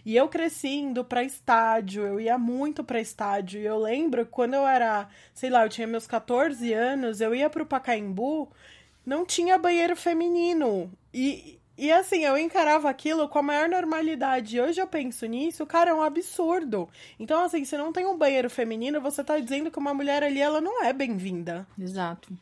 E 0.06 0.16
eu 0.16 0.28
cresci 0.28 0.70
indo 0.70 1.04
para 1.06 1.24
estádio, 1.24 2.06
eu 2.06 2.20
ia 2.20 2.38
muito 2.38 2.84
para 2.84 3.00
estádio. 3.00 3.62
E 3.62 3.66
eu 3.66 3.78
lembro 3.80 4.26
quando 4.26 4.56
eu 4.56 4.68
era, 4.68 5.08
sei 5.34 5.50
lá, 5.50 5.66
eu 5.66 5.70
tinha 5.70 5.88
meus 5.88 6.06
14 6.06 6.74
anos, 6.74 7.22
eu 7.22 7.34
ia 7.34 7.50
pro 7.50 7.66
Pacaembu, 7.66 8.50
não 9.06 9.26
tinha 9.26 9.58
banheiro 9.58 9.96
feminino. 9.96 10.92
E, 11.14 11.57
e 11.78 11.92
assim, 11.92 12.26
eu 12.26 12.38
encarava 12.38 12.90
aquilo 12.90 13.30
com 13.30 13.40
a 13.40 13.44
maior 13.44 13.70
normalidade. 13.70 14.60
Hoje 14.60 14.82
eu 14.82 14.88
penso 14.88 15.26
nisso, 15.26 15.66
cara, 15.66 15.92
é 15.92 15.94
um 15.94 16.02
absurdo. 16.02 16.90
Então, 17.20 17.44
assim, 17.44 17.64
se 17.66 17.78
não 17.78 17.94
tem 17.94 18.06
um 18.06 18.18
banheiro 18.18 18.50
feminino, 18.50 19.00
você 19.00 19.24
tá 19.24 19.38
dizendo 19.38 19.70
que 19.70 19.78
uma 19.78 19.94
mulher 19.94 20.24
ali, 20.24 20.42
ela 20.42 20.60
não 20.60 20.84
é 20.84 20.92
bem-vinda. 20.92 21.68
Exato. 21.80 22.34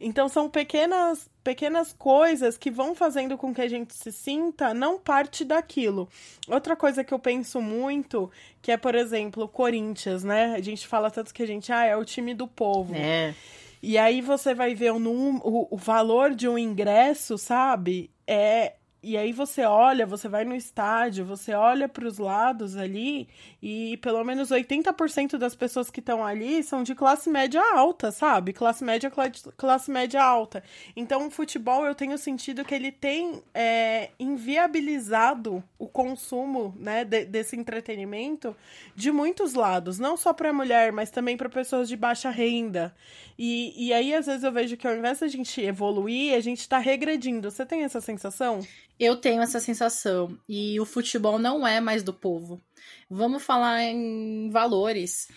Então 0.00 0.28
são 0.28 0.48
pequenas 0.48 1.30
pequenas 1.42 1.92
coisas 1.92 2.58
que 2.58 2.72
vão 2.72 2.92
fazendo 2.92 3.38
com 3.38 3.54
que 3.54 3.60
a 3.60 3.68
gente 3.68 3.94
se 3.94 4.10
sinta 4.10 4.74
não 4.74 4.98
parte 4.98 5.44
daquilo. 5.44 6.08
Outra 6.48 6.74
coisa 6.74 7.04
que 7.04 7.14
eu 7.14 7.20
penso 7.20 7.60
muito, 7.60 8.28
que 8.60 8.72
é, 8.72 8.76
por 8.76 8.96
exemplo, 8.96 9.44
o 9.44 9.48
Corinthians, 9.48 10.24
né? 10.24 10.54
A 10.56 10.60
gente 10.60 10.88
fala 10.88 11.08
tanto 11.08 11.32
que 11.32 11.42
a 11.42 11.46
gente, 11.46 11.72
ah, 11.72 11.84
é 11.84 11.96
o 11.96 12.04
time 12.04 12.34
do 12.34 12.48
povo. 12.48 12.96
É. 12.96 13.32
E 13.80 13.96
aí 13.96 14.20
você 14.20 14.54
vai 14.54 14.74
ver 14.74 14.92
o, 14.92 14.98
o, 14.98 15.68
o 15.70 15.76
valor 15.76 16.34
de 16.34 16.48
um 16.48 16.58
ingresso, 16.58 17.38
sabe? 17.38 18.10
É 18.26 18.76
e 19.02 19.16
aí 19.16 19.32
você 19.32 19.62
olha, 19.62 20.04
você 20.04 20.28
vai 20.28 20.44
no 20.44 20.54
estádio, 20.54 21.24
você 21.24 21.54
olha 21.54 21.88
para 21.88 22.06
os 22.06 22.18
lados 22.18 22.76
ali 22.76 23.28
e 23.62 23.96
pelo 23.98 24.24
menos 24.24 24.50
80% 24.50 25.38
das 25.38 25.54
pessoas 25.54 25.90
que 25.90 26.00
estão 26.00 26.24
ali 26.24 26.62
são 26.62 26.82
de 26.82 26.94
classe 26.94 27.30
média 27.30 27.62
alta, 27.74 28.10
sabe? 28.10 28.52
Classe 28.52 28.82
média, 28.82 29.12
classe 29.56 29.90
média 29.90 30.22
alta. 30.22 30.62
Então 30.96 31.26
o 31.26 31.30
futebol 31.30 31.86
eu 31.86 31.94
tenho 31.94 32.18
sentido 32.18 32.64
que 32.64 32.74
ele 32.74 32.90
tem 32.90 33.42
é, 33.54 34.10
inviabilizado 34.18 35.62
o 35.78 35.86
consumo 35.86 36.74
né, 36.78 37.04
de, 37.04 37.26
desse 37.26 37.54
entretenimento 37.54 38.56
de 38.94 39.12
muitos 39.12 39.54
lados, 39.54 39.98
não 39.98 40.16
só 40.16 40.32
para 40.32 40.52
mulher, 40.52 40.90
mas 40.90 41.10
também 41.10 41.36
para 41.36 41.48
pessoas 41.48 41.88
de 41.88 41.96
baixa 41.96 42.30
renda. 42.30 42.94
E, 43.38 43.88
e 43.88 43.92
aí, 43.92 44.14
às 44.14 44.26
vezes, 44.26 44.42
eu 44.42 44.52
vejo 44.52 44.76
que 44.76 44.86
ao 44.86 44.96
invés 44.96 45.20
da 45.20 45.28
gente 45.28 45.60
evoluir, 45.60 46.34
a 46.34 46.40
gente 46.40 46.60
está 46.60 46.78
regredindo. 46.78 47.50
Você 47.50 47.66
tem 47.66 47.84
essa 47.84 48.00
sensação? 48.00 48.60
Eu 48.98 49.16
tenho 49.16 49.42
essa 49.42 49.60
sensação. 49.60 50.38
E 50.48 50.78
o 50.80 50.86
futebol 50.86 51.38
não 51.38 51.66
é 51.66 51.80
mais 51.80 52.02
do 52.02 52.12
povo. 52.12 52.62
Vamos 53.08 53.42
falar 53.42 53.82
em 53.82 54.50
valores. 54.50 55.28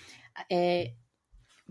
É, 0.50 0.94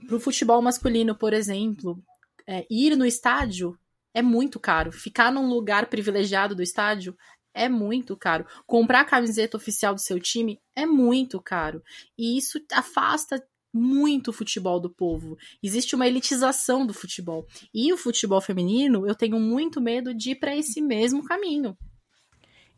Para 0.07 0.17
o 0.17 0.21
futebol 0.21 0.61
masculino, 0.61 1.15
por 1.15 1.33
exemplo, 1.33 2.03
é, 2.47 2.67
ir 2.71 2.97
no 2.97 3.07
estádio 3.07 3.79
é 4.15 4.23
muito 4.23 4.59
caro. 4.59 4.93
Ficar 4.93 5.33
num 5.33 5.49
lugar 5.49 5.87
privilegiado 5.87 6.55
do 6.55 6.63
estádio 6.63 7.17
é 7.55 7.69
muito 7.69 8.17
caro. 8.17 8.47
Comprar 8.67 9.01
a 9.01 9.05
camiseta 9.05 9.57
oficial 9.57 9.95
do 9.95 10.01
seu 10.01 10.21
time 10.21 10.61
é 10.75 10.87
muito 10.87 11.41
caro. 11.41 11.83
E 12.17 12.39
isso 12.39 12.61
afasta 12.73 13.43
muito 13.79 14.29
o 14.29 14.33
futebol 14.33 14.81
do 14.81 14.91
povo. 14.91 15.39
Existe 15.63 15.95
uma 15.95 16.07
elitização 16.07 16.87
do 16.87 16.93
futebol. 16.93 17.47
E 17.73 17.93
o 17.93 17.97
futebol 17.97 18.41
feminino, 18.41 19.07
eu 19.07 19.15
tenho 19.15 19.39
muito 19.39 19.81
medo 19.81 20.13
de 20.13 20.33
ir 20.33 20.35
para 20.37 20.57
esse 20.57 20.81
mesmo 20.81 21.25
caminho. 21.25 21.77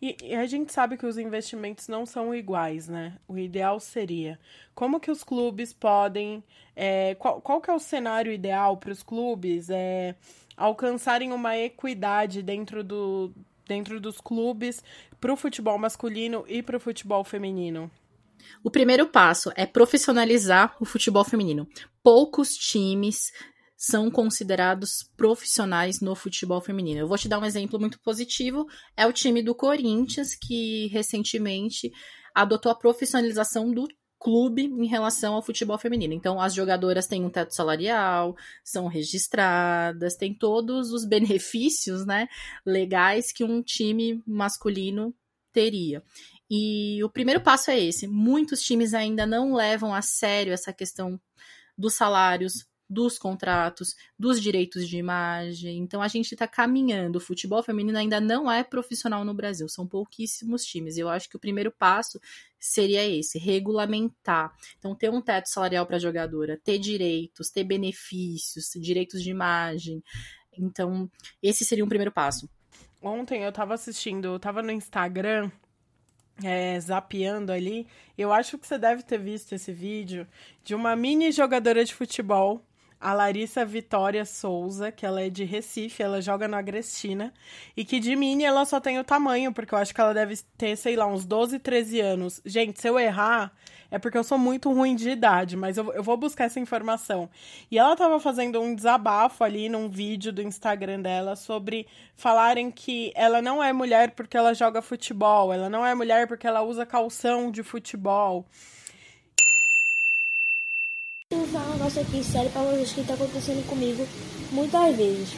E, 0.02 0.16
e, 0.22 0.34
a 0.34 0.46
gente 0.46 0.72
sabe 0.72 0.96
que 0.96 1.04
os 1.04 1.18
investimentos 1.18 1.86
não 1.86 2.06
são 2.06 2.34
iguais, 2.34 2.88
né? 2.88 3.18
O 3.28 3.36
ideal 3.36 3.78
seria 3.78 4.38
como 4.74 4.98
que 4.98 5.10
os 5.10 5.22
clubes 5.22 5.74
podem, 5.74 6.42
é, 6.74 7.14
qual, 7.16 7.40
qual 7.42 7.60
que 7.60 7.70
é 7.70 7.74
o 7.74 7.78
cenário 7.78 8.32
ideal 8.32 8.78
para 8.78 8.92
os 8.92 9.02
clubes 9.02 9.68
é, 9.68 10.14
alcançarem 10.56 11.32
uma 11.32 11.56
equidade 11.58 12.42
dentro, 12.42 12.82
do, 12.82 13.30
dentro 13.66 14.00
dos 14.00 14.20
clubes 14.22 14.82
para 15.20 15.32
o 15.32 15.36
futebol 15.36 15.76
masculino 15.78 16.44
e 16.48 16.62
para 16.62 16.78
o 16.78 16.80
futebol 16.80 17.22
feminino? 17.22 17.90
O 18.62 18.70
primeiro 18.70 19.06
passo 19.06 19.50
é 19.56 19.66
profissionalizar 19.66 20.76
o 20.80 20.84
futebol 20.84 21.24
feminino. 21.24 21.66
Poucos 22.02 22.54
times 22.54 23.30
são 23.76 24.10
considerados 24.10 25.10
profissionais 25.16 26.00
no 26.00 26.14
futebol 26.14 26.60
feminino. 26.60 27.00
Eu 27.00 27.08
vou 27.08 27.16
te 27.16 27.28
dar 27.28 27.38
um 27.38 27.44
exemplo 27.44 27.80
muito 27.80 27.98
positivo, 28.00 28.66
é 28.94 29.06
o 29.06 29.12
time 29.12 29.42
do 29.42 29.54
Corinthians 29.54 30.34
que 30.34 30.88
recentemente 30.88 31.90
adotou 32.34 32.70
a 32.70 32.74
profissionalização 32.74 33.72
do 33.72 33.88
clube 34.20 34.64
em 34.64 34.86
relação 34.86 35.32
ao 35.32 35.42
futebol 35.42 35.78
feminino. 35.78 36.12
Então, 36.12 36.38
as 36.38 36.52
jogadoras 36.54 37.06
têm 37.06 37.24
um 37.24 37.30
teto 37.30 37.54
salarial, 37.54 38.36
são 38.62 38.86
registradas, 38.86 40.14
têm 40.14 40.34
todos 40.34 40.92
os 40.92 41.06
benefícios, 41.08 42.04
né, 42.04 42.28
legais 42.66 43.32
que 43.32 43.42
um 43.42 43.62
time 43.62 44.22
masculino 44.26 45.14
teria. 45.52 46.02
E 46.50 47.02
o 47.04 47.08
primeiro 47.08 47.40
passo 47.40 47.70
é 47.70 47.78
esse. 47.78 48.08
Muitos 48.08 48.60
times 48.62 48.92
ainda 48.92 49.24
não 49.24 49.54
levam 49.54 49.94
a 49.94 50.02
sério 50.02 50.52
essa 50.52 50.72
questão 50.72 51.20
dos 51.78 51.94
salários, 51.94 52.66
dos 52.90 53.16
contratos, 53.16 53.94
dos 54.18 54.42
direitos 54.42 54.88
de 54.88 54.96
imagem. 54.96 55.78
Então 55.78 56.02
a 56.02 56.08
gente 56.08 56.32
está 56.32 56.48
caminhando. 56.48 57.16
O 57.16 57.20
futebol 57.20 57.62
feminino 57.62 57.96
ainda 57.96 58.20
não 58.20 58.50
é 58.50 58.64
profissional 58.64 59.24
no 59.24 59.32
Brasil, 59.32 59.68
são 59.68 59.86
pouquíssimos 59.86 60.64
times. 60.64 60.98
Eu 60.98 61.08
acho 61.08 61.30
que 61.30 61.36
o 61.36 61.40
primeiro 61.40 61.70
passo 61.70 62.20
seria 62.58 63.06
esse: 63.06 63.38
regulamentar. 63.38 64.52
Então, 64.78 64.94
ter 64.94 65.08
um 65.08 65.22
teto 65.22 65.46
salarial 65.46 65.86
para 65.86 65.96
a 65.96 66.00
jogadora, 66.00 66.60
ter 66.62 66.78
direitos, 66.78 67.50
ter 67.50 67.62
benefícios, 67.62 68.72
direitos 68.74 69.22
de 69.22 69.30
imagem. 69.30 70.02
Então, 70.52 71.08
esse 71.40 71.64
seria 71.64 71.84
um 71.84 71.88
primeiro 71.88 72.10
passo. 72.10 72.50
Ontem 73.00 73.44
eu 73.44 73.50
estava 73.50 73.72
assistindo, 73.72 74.26
eu 74.26 74.36
estava 74.36 74.62
no 74.62 74.72
Instagram 74.72 75.50
é, 76.42 76.78
zapeando 76.80 77.52
ali, 77.52 77.86
eu 78.16 78.32
acho 78.32 78.58
que 78.58 78.66
você 78.66 78.78
deve 78.78 79.02
ter 79.02 79.18
visto 79.18 79.54
esse 79.54 79.72
vídeo 79.72 80.26
de 80.64 80.74
uma 80.74 80.94
mini 80.96 81.32
jogadora 81.32 81.84
de 81.84 81.94
futebol, 81.94 82.62
a 83.00 83.14
Larissa 83.14 83.64
Vitória 83.64 84.26
Souza, 84.26 84.92
que 84.92 85.06
ela 85.06 85.22
é 85.22 85.30
de 85.30 85.42
Recife, 85.42 86.02
ela 86.02 86.20
joga 86.20 86.46
no 86.46 86.56
Agrestina, 86.56 87.32
e 87.74 87.84
que 87.84 87.98
de 87.98 88.14
mini 88.14 88.44
ela 88.44 88.64
só 88.66 88.78
tem 88.78 88.98
o 88.98 89.04
tamanho, 89.04 89.52
porque 89.52 89.74
eu 89.74 89.78
acho 89.78 89.94
que 89.94 90.00
ela 90.00 90.12
deve 90.12 90.38
ter, 90.58 90.76
sei 90.76 90.96
lá, 90.96 91.06
uns 91.06 91.24
12, 91.24 91.58
13 91.58 92.00
anos. 92.00 92.42
Gente, 92.44 92.78
se 92.78 92.86
eu 92.86 92.98
errar, 92.98 93.52
é 93.90 93.98
porque 93.98 94.18
eu 94.18 94.22
sou 94.22 94.36
muito 94.36 94.70
ruim 94.70 94.94
de 94.94 95.08
idade, 95.08 95.56
mas 95.56 95.78
eu, 95.78 95.92
eu 95.94 96.02
vou 96.02 96.16
buscar 96.16 96.44
essa 96.44 96.60
informação. 96.60 97.28
E 97.70 97.78
ela 97.78 97.94
estava 97.94 98.20
fazendo 98.20 98.60
um 98.60 98.74
desabafo 98.74 99.42
ali 99.42 99.70
num 99.70 99.88
vídeo 99.88 100.30
do 100.30 100.42
Instagram 100.42 101.00
dela 101.00 101.34
sobre 101.36 101.86
falarem 102.14 102.70
que 102.70 103.12
ela 103.14 103.40
não 103.40 103.64
é 103.64 103.72
mulher 103.72 104.10
porque 104.10 104.36
ela 104.36 104.52
joga 104.52 104.82
futebol, 104.82 105.52
ela 105.52 105.70
não 105.70 105.84
é 105.84 105.94
mulher 105.94 106.28
porque 106.28 106.46
ela 106.46 106.60
usa 106.60 106.84
calção 106.84 107.50
de 107.50 107.62
futebol. 107.62 108.46
Falar 111.52 111.66
um 111.68 111.72
negócio 111.72 112.02
aqui 112.02 112.22
sério 112.24 112.50
pra 112.50 112.62
vocês 112.62 112.92
que 112.92 113.02
tá 113.04 113.14
acontecendo 113.14 113.66
comigo 113.68 114.06
muitas 114.52 114.96
vezes. 114.96 115.28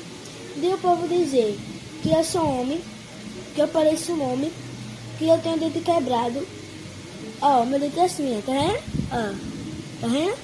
De 0.57 0.67
o 0.67 0.79
povo 0.79 1.09
dizer 1.09 1.59
que 2.03 2.11
eu 2.11 2.23
sou 2.23 2.45
homem, 2.45 2.81
que 3.55 3.61
eu 3.61 3.69
pareço 3.69 4.13
um 4.13 4.33
homem, 4.33 4.53
que 5.19 5.27
eu 5.27 5.39
tenho 5.39 5.59
dente 5.59 5.81
quebrado 5.81 6.47
Ó, 7.45 7.65
meu 7.65 7.81
dente 7.81 7.99
é 7.99 8.05
assim, 8.05 8.41
tá 8.47 8.53
vendo? 8.53 8.79
Ó, 9.11 9.35
tá 10.01 10.07
vendo? 10.07 10.37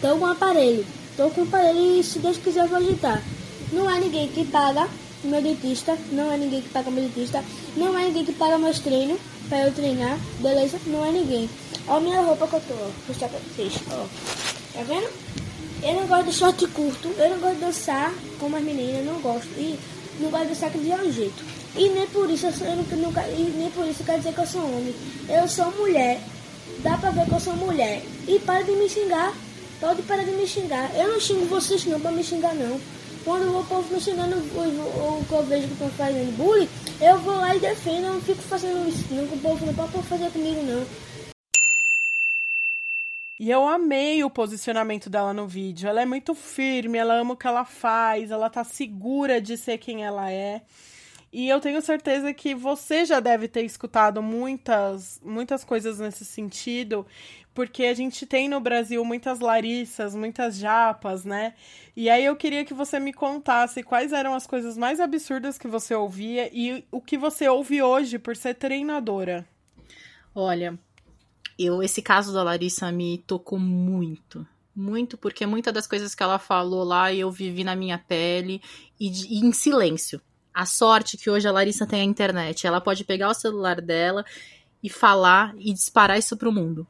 Tô 0.00 0.16
com 0.16 0.24
um 0.24 0.26
aparelho. 0.26 0.86
Tô 1.16 1.28
com 1.30 1.40
um 1.40 1.44
aparelho 1.44 1.98
e 1.98 2.04
se 2.04 2.20
Deus 2.20 2.36
quiser 2.36 2.64
eu 2.64 2.68
vou 2.68 2.78
agitar. 2.78 3.20
Não 3.72 3.90
é 3.90 3.98
ninguém 3.98 4.28
que 4.28 4.44
paga 4.44 4.88
meu 5.24 5.42
dentista. 5.42 5.98
Não 6.12 6.32
é 6.32 6.36
ninguém 6.36 6.62
que 6.62 6.68
paga 6.68 6.88
meu 6.88 7.02
dentista. 7.02 7.44
Não 7.76 7.98
é 7.98 8.04
ninguém 8.04 8.24
que 8.24 8.32
paga 8.32 8.58
meus 8.58 8.78
treinos 8.78 9.18
pra 9.48 9.66
eu 9.66 9.74
treinar. 9.74 10.16
Beleza? 10.38 10.78
Não 10.86 11.04
é 11.04 11.10
ninguém. 11.10 11.50
Ó 11.88 11.98
minha 11.98 12.20
roupa 12.20 12.46
que 12.46 12.54
eu 12.54 12.60
tô, 12.60 12.74
ó. 12.74 12.76
Vou 12.76 12.92
mostrar 13.08 13.28
pra 13.28 13.40
vocês, 13.40 13.72
ó. 13.90 14.57
Tá 14.72 14.82
vendo? 14.82 15.10
Eu 15.82 15.94
não 15.94 16.06
gosto 16.06 16.24
de 16.26 16.32
short 16.32 16.66
curto. 16.68 17.08
Eu 17.16 17.30
não 17.30 17.38
gosto 17.38 17.54
de 17.54 17.60
dançar 17.60 18.12
como 18.38 18.56
as 18.56 18.62
meninas. 18.62 19.04
Não 19.04 19.20
gosto. 19.20 19.48
E 19.56 19.78
não 20.20 20.30
gosto 20.30 20.44
de 20.44 20.48
dançar 20.54 20.70
de 20.70 20.78
um 20.78 21.12
jeito. 21.12 21.44
E 21.76 21.88
nem 21.90 22.06
por 22.08 22.28
isso 22.30 22.46
eu, 22.46 22.52
sou, 22.52 22.66
eu 22.66 22.76
nunca, 22.76 23.22
nem 23.22 23.70
por 23.70 23.86
isso 23.86 24.02
quer 24.02 24.18
dizer 24.18 24.32
que 24.32 24.40
eu 24.40 24.46
sou 24.46 24.62
homem. 24.62 24.94
Eu 25.28 25.46
sou 25.46 25.70
mulher. 25.72 26.20
Dá 26.80 26.96
pra 26.96 27.10
ver 27.10 27.26
que 27.26 27.32
eu 27.32 27.40
sou 27.40 27.54
mulher. 27.54 28.02
E 28.26 28.38
para 28.40 28.62
de 28.62 28.72
me 28.72 28.88
xingar. 28.88 29.32
Pode 29.80 30.02
parar 30.02 30.24
de 30.24 30.32
me 30.32 30.46
xingar. 30.46 30.90
Eu 30.96 31.08
não 31.12 31.20
xingo 31.20 31.46
vocês 31.46 31.84
não 31.86 32.00
pra 32.00 32.10
me 32.10 32.24
xingar 32.24 32.54
não. 32.54 32.80
Quando 33.24 33.56
o 33.56 33.64
povo 33.64 33.94
me 33.94 34.00
xingando 34.00 34.36
ou 34.56 35.24
que 35.28 35.32
eu 35.32 35.44
vejo 35.44 35.66
que 35.66 35.72
estão 35.74 35.90
fazendo 35.90 36.36
bullying, 36.36 36.68
eu 37.00 37.18
vou 37.18 37.36
lá 37.36 37.54
e 37.54 37.60
defendo. 37.60 38.06
Eu 38.06 38.14
não 38.14 38.20
fico 38.20 38.42
fazendo 38.42 38.88
isso 38.88 39.04
não 39.10 39.26
com 39.26 39.36
o 39.36 39.38
povo 39.38 39.66
não 39.66 39.74
pode 39.74 39.92
fazer 40.08 40.30
comigo 40.30 40.62
não. 40.64 40.84
E 43.38 43.50
eu 43.50 43.68
amei 43.68 44.24
o 44.24 44.30
posicionamento 44.30 45.08
dela 45.08 45.32
no 45.32 45.46
vídeo. 45.46 45.88
Ela 45.88 46.02
é 46.02 46.06
muito 46.06 46.34
firme, 46.34 46.98
ela 46.98 47.14
ama 47.14 47.34
o 47.34 47.36
que 47.36 47.46
ela 47.46 47.64
faz, 47.64 48.30
ela 48.32 48.50
tá 48.50 48.64
segura 48.64 49.40
de 49.40 49.56
ser 49.56 49.78
quem 49.78 50.04
ela 50.04 50.30
é. 50.30 50.62
E 51.32 51.48
eu 51.48 51.60
tenho 51.60 51.80
certeza 51.82 52.32
que 52.32 52.54
você 52.54 53.04
já 53.04 53.20
deve 53.20 53.46
ter 53.46 53.62
escutado 53.62 54.22
muitas, 54.22 55.20
muitas 55.22 55.62
coisas 55.62 55.98
nesse 56.00 56.24
sentido, 56.24 57.06
porque 57.54 57.84
a 57.84 57.94
gente 57.94 58.26
tem 58.26 58.48
no 58.48 58.60
Brasil 58.60 59.04
muitas 59.04 59.38
Larissas, 59.38 60.14
muitas 60.14 60.56
Japas, 60.56 61.24
né? 61.24 61.54
E 61.94 62.08
aí 62.08 62.24
eu 62.24 62.34
queria 62.34 62.64
que 62.64 62.72
você 62.72 62.98
me 62.98 63.12
contasse 63.12 63.82
quais 63.82 64.12
eram 64.12 64.34
as 64.34 64.46
coisas 64.46 64.78
mais 64.78 65.00
absurdas 65.00 65.58
que 65.58 65.68
você 65.68 65.94
ouvia 65.94 66.48
e 66.52 66.84
o 66.90 67.00
que 67.00 67.18
você 67.18 67.46
ouve 67.46 67.82
hoje 67.82 68.18
por 68.18 68.34
ser 68.34 68.54
treinadora. 68.54 69.46
Olha, 70.34 70.78
eu 71.58 71.82
esse 71.82 72.00
caso 72.00 72.32
da 72.32 72.42
Larissa 72.42 72.90
me 72.92 73.18
tocou 73.26 73.58
muito, 73.58 74.46
muito 74.74 75.18
porque 75.18 75.44
muitas 75.44 75.74
das 75.74 75.86
coisas 75.86 76.14
que 76.14 76.22
ela 76.22 76.38
falou 76.38 76.84
lá 76.84 77.12
eu 77.12 77.30
vivi 77.30 77.64
na 77.64 77.74
minha 77.74 77.98
pele 77.98 78.62
e, 78.98 79.10
de, 79.10 79.26
e 79.26 79.38
em 79.40 79.52
silêncio. 79.52 80.20
A 80.54 80.64
sorte 80.66 81.16
que 81.16 81.30
hoje 81.30 81.46
a 81.46 81.52
Larissa 81.52 81.86
tem 81.86 82.00
a 82.00 82.04
internet, 82.04 82.66
ela 82.66 82.80
pode 82.80 83.04
pegar 83.04 83.30
o 83.30 83.34
celular 83.34 83.80
dela 83.80 84.24
e 84.82 84.88
falar 84.88 85.54
e 85.58 85.72
disparar 85.72 86.18
isso 86.18 86.36
pro 86.36 86.52
mundo. 86.52 86.86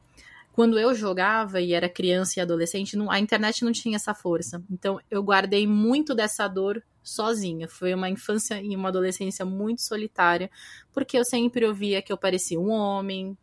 Quando 0.53 0.77
eu 0.77 0.93
jogava 0.93 1.61
e 1.61 1.73
era 1.73 1.87
criança 1.87 2.39
e 2.39 2.41
adolescente, 2.41 2.97
não, 2.97 3.09
a 3.09 3.19
internet 3.19 3.63
não 3.63 3.71
tinha 3.71 3.95
essa 3.95 4.13
força. 4.13 4.61
Então 4.69 4.99
eu 5.09 5.23
guardei 5.23 5.65
muito 5.65 6.13
dessa 6.13 6.47
dor 6.47 6.83
sozinha. 7.01 7.67
Foi 7.67 7.93
uma 7.93 8.09
infância 8.09 8.61
e 8.61 8.75
uma 8.75 8.89
adolescência 8.89 9.45
muito 9.45 9.81
solitária, 9.81 10.49
porque 10.91 11.17
eu 11.17 11.23
sempre 11.23 11.65
ouvia 11.65 12.01
que 12.01 12.11
eu 12.11 12.17
parecia 12.17 12.59
um 12.59 12.69
homem, 12.69 13.37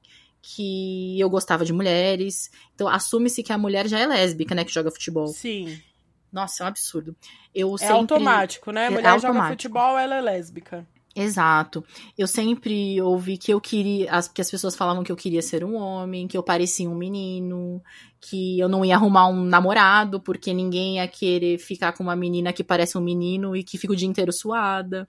que 0.49 1.19
eu 1.19 1.29
gostava 1.29 1.65
de 1.65 1.73
mulheres. 1.73 2.51
Então, 2.75 2.87
assume-se 2.87 3.43
que 3.43 3.53
a 3.53 3.59
mulher 3.59 3.89
já 3.89 3.99
é 3.99 4.07
lésbica, 4.07 4.55
né, 4.55 4.65
que 4.65 4.73
joga 4.73 4.93
futebol. 4.93 5.27
Sim. 5.27 5.77
Nossa, 6.33 6.63
é 6.63 6.65
um 6.65 6.69
absurdo. 6.69 7.17
Eu 7.53 7.75
é 7.75 7.79
sempre... 7.79 7.95
automático, 7.95 8.71
né? 8.71 8.83
A 8.83 8.87
É 8.87 8.91
mulher 8.91 9.03
joga 9.15 9.27
automático. 9.29 9.49
futebol, 9.63 9.99
ela 9.99 10.15
é 10.17 10.21
lésbica. 10.21 10.87
Exato. 11.17 11.83
Eu 12.17 12.29
sempre 12.29 13.01
ouvi 13.01 13.39
que 13.39 13.53
eu 13.53 13.61
queria, 13.61 14.13
as, 14.13 14.29
que 14.29 14.41
as 14.41 14.51
pessoas 14.51 14.77
falavam 14.77 15.03
que 15.03 15.11
eu 15.11 15.17
queria 15.17 15.43
ser 15.43 15.65
um 15.65 15.75
homem, 15.75 16.29
que 16.29 16.37
eu 16.37 16.43
parecia 16.43 16.89
um 16.89 16.95
menino, 16.95 17.83
que 18.21 18.61
eu 18.61 18.69
não 18.69 18.85
ia 18.85 18.95
arrumar 18.95 19.27
um 19.29 19.43
namorado, 19.43 20.21
porque 20.21 20.53
ninguém 20.53 20.97
ia 20.97 21.09
querer 21.09 21.59
ficar 21.59 21.93
com 21.93 22.05
uma 22.05 22.15
menina 22.15 22.53
que 22.53 22.63
parece 22.63 22.97
um 22.97 23.01
menino 23.01 23.57
e 23.57 23.65
que 23.65 23.79
fica 23.79 23.95
o 23.95 23.97
dia 23.97 24.07
inteiro 24.07 24.33
suada. 24.33 25.09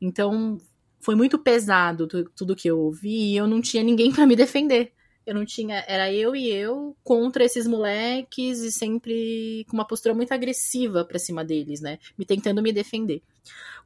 Então, 0.00 0.58
foi 1.00 1.14
muito 1.14 1.38
pesado 1.38 2.06
tu- 2.06 2.30
tudo 2.36 2.54
que 2.56 2.68
eu 2.68 2.78
ouvi 2.78 3.32
e 3.32 3.36
eu 3.36 3.46
não 3.46 3.60
tinha 3.60 3.82
ninguém 3.82 4.10
pra 4.12 4.26
me 4.26 4.36
defender. 4.36 4.92
Eu 5.26 5.34
não 5.34 5.44
tinha, 5.44 5.84
era 5.86 6.12
eu 6.12 6.34
e 6.34 6.48
eu 6.48 6.96
contra 7.04 7.44
esses 7.44 7.66
moleques 7.66 8.60
e 8.60 8.72
sempre 8.72 9.64
com 9.68 9.76
uma 9.76 9.86
postura 9.86 10.14
muito 10.14 10.32
agressiva 10.32 11.04
pra 11.04 11.18
cima 11.18 11.44
deles, 11.44 11.80
né? 11.80 11.98
Me 12.18 12.24
tentando 12.24 12.62
me 12.62 12.72
defender. 12.72 13.22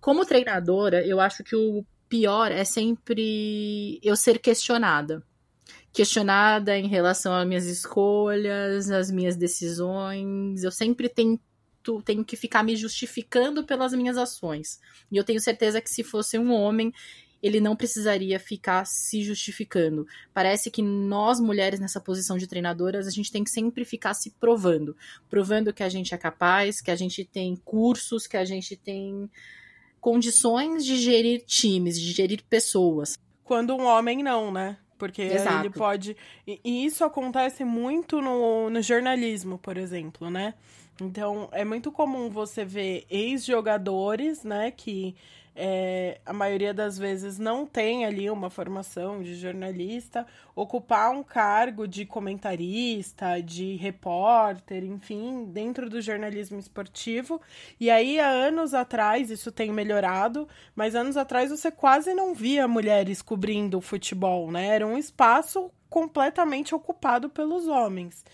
Como 0.01 0.25
treinadora, 0.25 1.05
eu 1.07 1.21
acho 1.21 1.43
que 1.43 1.57
o 1.57 1.85
pior 2.09 2.53
é 2.53 2.65
sempre 2.65 3.99
eu 4.03 4.17
ser 4.17 4.39
questionada. 4.39 5.23
Questionada 5.93 6.77
em 6.79 6.89
relação 6.89 7.33
às 7.35 7.47
minhas 7.47 7.67
escolhas, 7.67 8.91
às 8.91 9.11
minhas 9.11 9.37
decisões. 9.37 10.63
Eu 10.65 10.71
sempre 10.71 11.09
tenho 12.03 12.25
que 12.25 12.37
ficar 12.37 12.63
me 12.63 12.77
justificando 12.77 13.65
pelas 13.65 13.93
minhas 13.93 14.17
ações. 14.17 14.81
E 15.11 15.17
eu 15.17 15.25
tenho 15.25 15.41
certeza 15.41 15.81
que 15.81 15.91
se 15.91 16.03
fosse 16.03 16.39
um 16.39 16.53
homem, 16.53 16.93
ele 17.43 17.61
não 17.61 17.77
precisaria 17.77 18.41
ficar 18.41 18.87
se 18.87 19.23
justificando. 19.23 20.07
Parece 20.33 20.71
que 20.71 20.81
nós, 20.81 21.39
mulheres, 21.39 21.79
nessa 21.79 22.01
posição 22.01 22.39
de 22.39 22.47
treinadoras, 22.47 23.07
a 23.07 23.11
gente 23.11 23.31
tem 23.31 23.45
que 23.45 23.51
sempre 23.51 23.85
ficar 23.85 24.15
se 24.15 24.31
provando. 24.41 24.97
Provando 25.29 25.73
que 25.73 25.83
a 25.83 25.89
gente 25.91 26.15
é 26.15 26.17
capaz, 26.17 26.81
que 26.81 26.91
a 26.91 26.97
gente 26.97 27.23
tem 27.23 27.55
cursos, 27.57 28.27
que 28.27 28.39
a 28.39 28.47
gente 28.47 28.77
tem 28.77 29.31
condições 30.01 30.87
de 30.87 30.97
gerir 30.97 31.45
times, 31.45 32.01
de 32.01 32.13
gerir 32.13 32.43
pessoas. 32.49 33.19
Quando 33.43 33.75
um 33.75 33.85
homem 33.85 34.23
não, 34.23 34.51
né? 34.51 34.79
Porque 34.99 35.23
Exato. 35.23 35.67
ele 35.67 35.71
pode. 35.71 36.17
E, 36.47 36.85
isso 36.85 37.05
acontece 37.05 37.65
muito 37.65 38.21
no, 38.21 38.71
no 38.71 38.83
jornalismo, 38.83 39.59
por 39.59 39.77
exemplo, 39.77 40.31
né? 40.31 40.55
Então, 41.01 41.49
é 41.53 41.65
muito 41.65 41.91
comum 41.91 42.31
você 42.31 42.65
ver 42.65 43.05
ex-jogadores, 43.11 44.45
né? 44.45 44.71
Que 44.71 45.15
é, 45.57 46.21
a 46.27 46.33
maioria 46.33 46.75
das 46.75 46.99
vezes 46.99 47.39
não 47.39 47.65
tem 47.65 48.05
ali 48.05 48.29
uma 48.29 48.51
formação 48.51 49.23
de 49.23 49.37
jornalista, 49.37 50.27
ocupar 50.55 51.11
um 51.11 51.23
cargo 51.23 51.87
de 51.87 52.05
comentarista, 52.05 53.41
de 53.41 53.77
repórter, 53.77 54.83
enfim, 54.85 55.45
dentro 55.47 55.89
do 55.89 56.01
jornalismo 56.01 56.59
esportivo. 56.59 57.41
E 57.79 57.91
aí, 57.91 58.19
há 58.19 58.29
anos 58.29 58.75
atrás, 58.75 59.31
isso 59.31 59.53
tem 59.53 59.73
melhorado, 59.73 60.49
mas 60.75 60.95
anos 60.95 61.17
atrás 61.17 61.51
você 61.51 61.71
quase 61.71 62.15
não 62.15 62.35
via 62.35 62.67
mulheres 62.67 63.23
cobrindo 63.23 63.79
o 63.79 63.83
futebol, 63.83 64.51
né? 64.51 64.67
Era 64.67 64.87
um 64.87 64.99
espaço 64.99 65.71
completamente 65.89 66.75
ocupado 66.75 67.29
pelos 67.29 67.69
homens. 67.69 68.25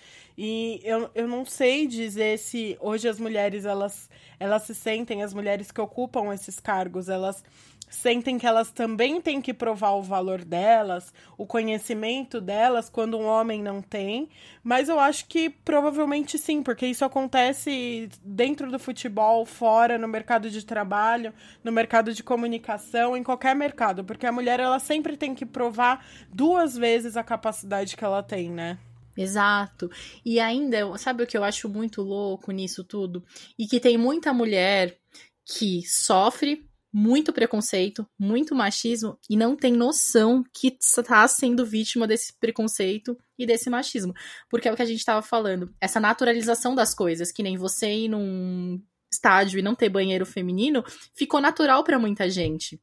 E 0.42 0.80
eu, 0.84 1.10
eu 1.14 1.28
não 1.28 1.44
sei 1.44 1.86
dizer 1.86 2.38
se 2.38 2.74
hoje 2.80 3.06
as 3.06 3.20
mulheres 3.20 3.66
elas, 3.66 4.08
elas 4.38 4.62
se 4.62 4.74
sentem, 4.74 5.22
as 5.22 5.34
mulheres 5.34 5.70
que 5.70 5.82
ocupam 5.82 6.32
esses 6.32 6.58
cargos, 6.58 7.10
elas 7.10 7.44
sentem 7.90 8.38
que 8.38 8.46
elas 8.46 8.70
também 8.70 9.20
têm 9.20 9.42
que 9.42 9.52
provar 9.52 9.90
o 9.90 10.02
valor 10.02 10.42
delas, 10.42 11.12
o 11.36 11.44
conhecimento 11.44 12.40
delas, 12.40 12.88
quando 12.88 13.18
um 13.18 13.26
homem 13.26 13.62
não 13.62 13.82
tem. 13.82 14.30
Mas 14.64 14.88
eu 14.88 14.98
acho 14.98 15.26
que 15.26 15.50
provavelmente 15.50 16.38
sim, 16.38 16.62
porque 16.62 16.86
isso 16.86 17.04
acontece 17.04 18.08
dentro 18.24 18.70
do 18.70 18.78
futebol, 18.78 19.44
fora, 19.44 19.98
no 19.98 20.08
mercado 20.08 20.48
de 20.48 20.64
trabalho, 20.64 21.34
no 21.62 21.70
mercado 21.70 22.14
de 22.14 22.22
comunicação, 22.22 23.14
em 23.14 23.22
qualquer 23.22 23.54
mercado, 23.54 24.04
porque 24.04 24.26
a 24.26 24.32
mulher 24.32 24.58
ela 24.58 24.78
sempre 24.78 25.18
tem 25.18 25.34
que 25.34 25.44
provar 25.44 26.02
duas 26.32 26.78
vezes 26.78 27.14
a 27.14 27.22
capacidade 27.22 27.94
que 27.94 28.04
ela 28.06 28.22
tem, 28.22 28.48
né? 28.48 28.78
Exato. 29.20 29.90
E 30.24 30.40
ainda, 30.40 30.96
sabe 30.96 31.22
o 31.22 31.26
que 31.26 31.36
eu 31.36 31.44
acho 31.44 31.68
muito 31.68 32.00
louco 32.00 32.50
nisso 32.52 32.82
tudo? 32.82 33.22
E 33.58 33.66
que 33.66 33.78
tem 33.78 33.98
muita 33.98 34.32
mulher 34.32 34.98
que 35.44 35.82
sofre 35.86 36.66
muito 36.92 37.30
preconceito, 37.32 38.08
muito 38.18 38.54
machismo 38.54 39.18
e 39.28 39.36
não 39.36 39.54
tem 39.54 39.74
noção 39.74 40.42
que 40.54 40.76
está 40.80 41.28
sendo 41.28 41.66
vítima 41.66 42.06
desse 42.06 42.32
preconceito 42.40 43.16
e 43.38 43.46
desse 43.46 43.68
machismo. 43.68 44.14
Porque 44.48 44.68
é 44.68 44.72
o 44.72 44.76
que 44.76 44.82
a 44.82 44.86
gente 44.86 44.98
estava 44.98 45.20
falando, 45.20 45.72
essa 45.80 46.00
naturalização 46.00 46.74
das 46.74 46.94
coisas, 46.94 47.30
que 47.30 47.42
nem 47.42 47.58
você 47.58 47.92
ir 47.92 48.08
num 48.08 48.82
estádio 49.12 49.58
e 49.58 49.62
não 49.62 49.74
ter 49.74 49.90
banheiro 49.90 50.24
feminino, 50.24 50.82
ficou 51.14 51.40
natural 51.40 51.84
para 51.84 51.98
muita 51.98 52.28
gente. 52.30 52.80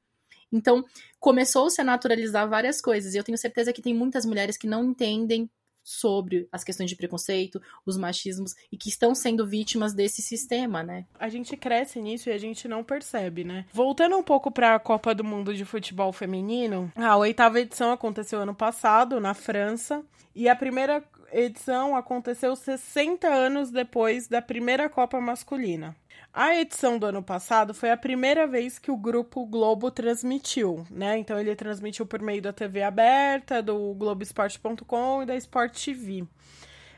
Então, 0.52 0.86
começou-se 1.20 1.82
a 1.82 1.84
naturalizar 1.84 2.48
várias 2.48 2.80
coisas, 2.80 3.14
e 3.14 3.18
eu 3.18 3.24
tenho 3.24 3.38
certeza 3.38 3.74
que 3.74 3.82
tem 3.82 3.94
muitas 3.94 4.26
mulheres 4.26 4.58
que 4.58 4.68
não 4.68 4.86
entendem 4.86 5.50
sobre 5.88 6.50
as 6.52 6.66
questões 6.66 6.90
de 6.90 6.98
preconceito, 6.98 7.62
os 7.86 7.98
machismos 7.98 8.54
e 8.70 8.76
que 8.76 8.90
estão 8.90 9.16
sendo 9.16 9.48
vítimas 9.48 9.94
desse 9.94 10.22
sistema, 10.22 10.84
né? 10.84 11.06
A 11.18 11.30
gente 11.30 11.56
cresce 11.56 12.02
nisso 12.02 12.28
e 12.28 12.34
a 12.34 12.38
gente 12.38 12.68
não 12.68 12.84
percebe, 12.84 13.46
né? 13.46 13.66
Voltando 13.72 14.18
um 14.18 14.24
pouco 14.24 14.52
para 14.52 14.76
a 14.76 14.80
Copa 14.80 15.16
do 15.16 15.24
Mundo 15.24 15.54
de 15.54 15.64
Futebol 15.64 16.12
Feminino, 16.12 16.92
a 16.94 17.16
oitava 17.16 17.62
edição 17.62 17.90
aconteceu 17.94 18.42
ano 18.42 18.54
passado 18.54 19.22
na 19.22 19.34
França 19.34 20.04
e 20.36 20.50
a 20.50 20.56
primeira 20.58 21.02
edição 21.40 21.96
aconteceu 21.96 22.56
60 22.56 23.28
anos 23.28 23.72
depois 23.72 24.28
da 24.28 24.42
primeira 24.42 24.90
Copa 24.90 25.20
masculina. 25.22 25.96
A 26.34 26.56
edição 26.56 27.00
do 27.00 27.06
ano 27.06 27.24
passado 27.24 27.74
foi 27.74 27.90
a 27.90 27.98
primeira 27.98 28.46
vez 28.46 28.78
que 28.78 28.92
o 28.92 28.98
Grupo 28.98 29.46
Globo 29.46 29.90
transmitiu, 29.90 30.86
né? 30.90 31.18
Então 31.18 31.40
ele 31.40 31.56
transmitiu 31.56 32.06
por 32.06 32.22
meio 32.22 32.42
da 32.42 32.54
TV 32.54 32.84
aberta, 32.84 33.62
do 33.62 33.94
Globoesporte.com 33.96 35.24
e 35.24 35.26
da 35.26 35.36
Sport 35.36 35.84
TV. 35.84 36.28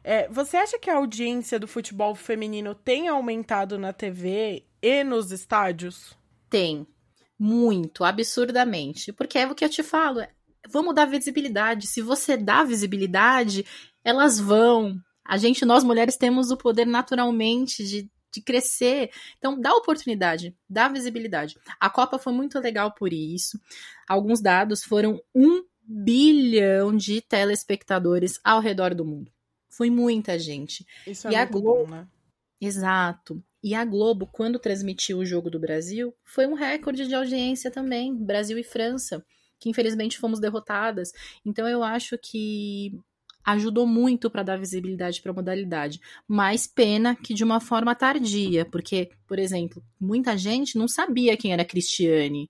É, 0.04 0.28
você 0.30 0.58
acha 0.58 0.80
que 0.80 0.90
a 0.90 0.96
audiência 0.96 1.60
do 1.60 1.68
futebol 1.68 2.16
feminino 2.16 2.74
tem 2.74 3.08
aumentado 3.08 3.78
na 3.78 3.94
TV 3.94 4.66
e 4.82 5.04
nos 5.04 5.32
estádios? 5.32 6.18
Tem. 6.50 6.88
Muito, 7.38 8.04
absurdamente. 8.04 9.14
Porque 9.14 9.38
é 9.38 9.48
o 9.48 9.56
que 9.56 9.64
eu 9.64 9.70
te 9.70 9.84
falo. 9.84 10.22
Vamos 10.68 10.94
dar 10.94 11.06
visibilidade. 11.06 11.88
Se 11.88 12.02
você 12.02 12.36
dá 12.36 12.64
visibilidade, 12.64 13.66
elas 14.04 14.40
vão. 14.40 14.96
A 15.26 15.38
gente, 15.38 15.66
nós 15.66 15.84
mulheres, 15.84 16.18
temos 16.18 16.52
o 16.52 16.58
poder 16.58 16.86
naturalmente 16.86 17.84
de 17.86 18.10
de 18.32 18.42
crescer. 18.42 19.10
Então, 19.38 19.60
dá 19.60 19.74
oportunidade, 19.74 20.56
dá 20.70 20.88
visibilidade. 20.88 21.58
A 21.80 21.90
Copa 21.90 22.20
foi 22.20 22.34
muito 22.34 22.60
legal 22.60 22.94
por 22.94 23.12
isso. 23.12 23.60
Alguns 24.08 24.42
dados 24.42 24.84
foram 24.84 25.22
um 25.34 25.64
bilhão 25.84 26.96
de 26.96 27.22
telespectadores 27.22 28.40
ao 28.44 28.60
redor 28.60 28.94
do 28.94 29.06
mundo. 29.06 29.32
Foi 29.68 29.90
muita 29.90 30.38
gente. 30.38 30.86
Isso 31.08 31.28
é 31.28 31.34
e 31.34 31.38
muito 31.38 31.52
Globo... 31.52 31.86
bom, 31.86 31.92
né? 31.92 32.08
Exato. 32.62 33.44
E 33.64 33.74
a 33.74 33.84
Globo, 33.84 34.28
quando 34.28 34.60
transmitiu 34.60 35.18
o 35.18 35.26
jogo 35.26 35.50
do 35.50 35.60
Brasil, 35.60 36.14
foi 36.24 36.46
um 36.48 36.54
recorde 36.54 37.08
de 37.08 37.16
audiência 37.16 37.72
também, 37.72 38.16
Brasil 38.16 38.58
e 38.58 38.64
França, 38.64 39.26
que 39.60 39.70
infelizmente 39.70 40.18
fomos 40.18 40.40
derrotadas. 40.40 41.12
Então 41.46 41.68
eu 41.68 41.84
acho 41.84 42.18
que 42.18 42.98
ajudou 43.54 43.86
muito 43.86 44.30
para 44.30 44.44
dar 44.44 44.60
visibilidade 44.60 45.22
para 45.22 45.32
a 45.32 45.36
modalidade. 45.36 46.00
Mas 46.28 46.68
pena 46.68 47.16
que 47.16 47.34
de 47.34 47.44
uma 47.44 47.60
forma 47.60 47.96
tardia, 47.96 48.66
porque, 48.66 49.12
por 49.28 49.40
exemplo, 49.40 49.84
muita 50.00 50.38
gente 50.38 50.78
não 50.78 50.88
sabia 50.88 51.38
quem 51.38 51.54
era 51.54 51.66
Cristiane. 51.66 52.50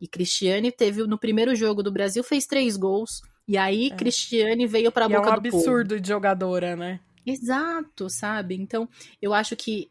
E 0.00 0.08
Cristiane 0.08 0.72
teve 0.72 1.06
no 1.06 1.18
primeiro 1.18 1.54
jogo 1.54 1.82
do 1.82 1.92
Brasil 1.92 2.24
fez 2.24 2.46
três 2.46 2.76
gols. 2.76 3.20
E 3.46 3.56
aí 3.56 3.88
é. 3.88 3.96
Cristiane 3.96 4.66
veio 4.66 4.90
para 4.90 5.06
a 5.06 5.08
boca 5.08 5.28
é 5.28 5.32
um 5.32 5.40
do 5.40 5.48
absurdo 5.48 5.90
povo. 5.90 6.00
de 6.00 6.08
jogadora, 6.08 6.76
né? 6.76 7.00
Exato, 7.24 8.10
sabe? 8.10 8.56
Então, 8.56 8.88
eu 9.20 9.32
acho 9.32 9.54
que 9.54 9.90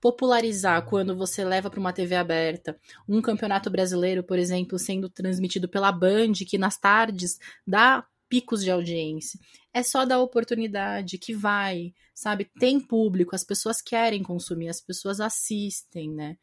popularizar 0.00 0.84
quando 0.86 1.16
você 1.16 1.44
leva 1.44 1.70
para 1.70 1.80
uma 1.80 1.92
TV 1.92 2.14
aberta 2.16 2.78
um 3.08 3.20
campeonato 3.22 3.70
brasileiro, 3.70 4.22
por 4.22 4.38
exemplo, 4.38 4.78
sendo 4.78 5.08
transmitido 5.08 5.68
pela 5.68 5.90
Band, 5.92 6.32
que 6.46 6.58
nas 6.58 6.76
tardes 6.76 7.38
dá 7.66 8.04
picos 8.28 8.62
de 8.62 8.70
audiência. 8.70 9.38
É 9.76 9.82
só 9.82 10.06
dar 10.06 10.20
oportunidade 10.20 11.18
que 11.18 11.34
vai, 11.34 11.92
sabe? 12.14 12.50
Tem 12.58 12.80
público, 12.80 13.36
as 13.36 13.44
pessoas 13.44 13.82
querem 13.82 14.22
consumir, 14.22 14.70
as 14.70 14.80
pessoas 14.80 15.20
assistem, 15.20 16.10
né? 16.10 16.38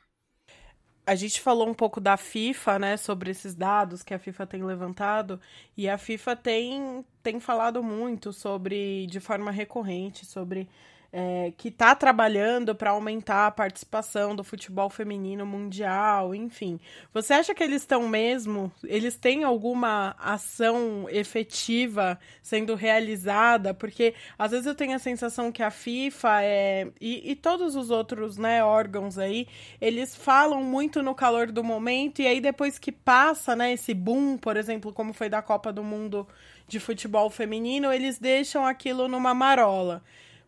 A 1.03 1.15
gente 1.15 1.41
falou 1.41 1.67
um 1.67 1.73
pouco 1.73 1.99
da 1.99 2.15
FIFA, 2.15 2.77
né, 2.77 2.95
sobre 2.95 3.31
esses 3.31 3.55
dados 3.55 4.03
que 4.03 4.13
a 4.13 4.19
FIFA 4.19 4.45
tem 4.45 4.63
levantado, 4.63 5.41
e 5.75 5.89
a 5.89 5.97
FIFA 5.97 6.35
tem, 6.35 7.03
tem 7.23 7.39
falado 7.39 7.81
muito 7.81 8.31
sobre, 8.31 9.07
de 9.07 9.19
forma 9.19 9.49
recorrente, 9.49 10.27
sobre 10.27 10.69
é, 11.15 11.53
que 11.55 11.67
está 11.67 11.93
trabalhando 11.93 12.73
para 12.73 12.89
aumentar 12.89 13.45
a 13.45 13.51
participação 13.51 14.35
do 14.35 14.43
futebol 14.43 14.89
feminino 14.89 15.45
mundial, 15.45 16.33
enfim. 16.33 16.79
Você 17.13 17.35
acha 17.35 17.53
que 17.53 17.61
eles 17.61 17.83
estão 17.83 18.09
mesmo? 18.09 18.71
Eles 18.83 19.15
têm 19.15 19.43
alguma 19.43 20.15
ação 20.17 21.05
efetiva 21.07 22.19
sendo 22.41 22.73
realizada? 22.73 23.75
Porque 23.75 24.15
às 24.39 24.49
vezes 24.49 24.65
eu 24.65 24.73
tenho 24.73 24.95
a 24.95 24.99
sensação 24.99 25.51
que 25.51 25.61
a 25.61 25.69
FIFA 25.69 26.41
é, 26.41 26.87
e, 26.99 27.31
e 27.31 27.35
todos 27.35 27.75
os 27.75 27.91
outros 27.91 28.39
né, 28.39 28.63
órgãos 28.63 29.19
aí, 29.19 29.47
eles 29.79 30.15
falam 30.15 30.63
muito 30.63 31.03
no 31.03 31.13
calor 31.13 31.51
do 31.51 31.63
momento 31.63 32.23
e 32.23 32.27
aí 32.27 32.41
depois 32.41 32.79
que 32.79 32.91
passa 32.91 33.55
né, 33.55 33.71
esse 33.73 33.93
boom, 33.93 34.35
por 34.35 34.57
exemplo, 34.57 34.91
como 34.91 35.13
foi 35.13 35.29
da 35.29 35.43
Copa 35.43 35.71
do 35.71 35.83
Mundo 35.83 36.27
de 36.67 36.79
futebol 36.79 37.29
feminino, 37.29 37.93
eles 37.93 38.17
deixam 38.17 38.65
aquilo 38.65 39.07
numa 39.07 39.35
marola. 39.35 40.01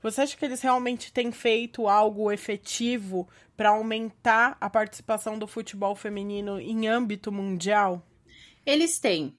Você 0.06 0.22
acha 0.22 0.38
que 0.38 0.46
eles 0.46 0.62
realmente 0.62 1.12
têm 1.12 1.32
feito 1.32 1.88
algo 1.88 2.32
efetivo 2.32 3.28
para 3.58 3.70
aumentar 3.70 4.56
a 4.62 4.70
participação 4.70 5.40
do 5.40 5.48
futebol 5.48 5.96
feminino 5.96 6.60
em 6.60 6.88
âmbito 6.88 7.32
mundial? 7.32 8.08
Eles 8.64 9.00
têm. 9.00 9.36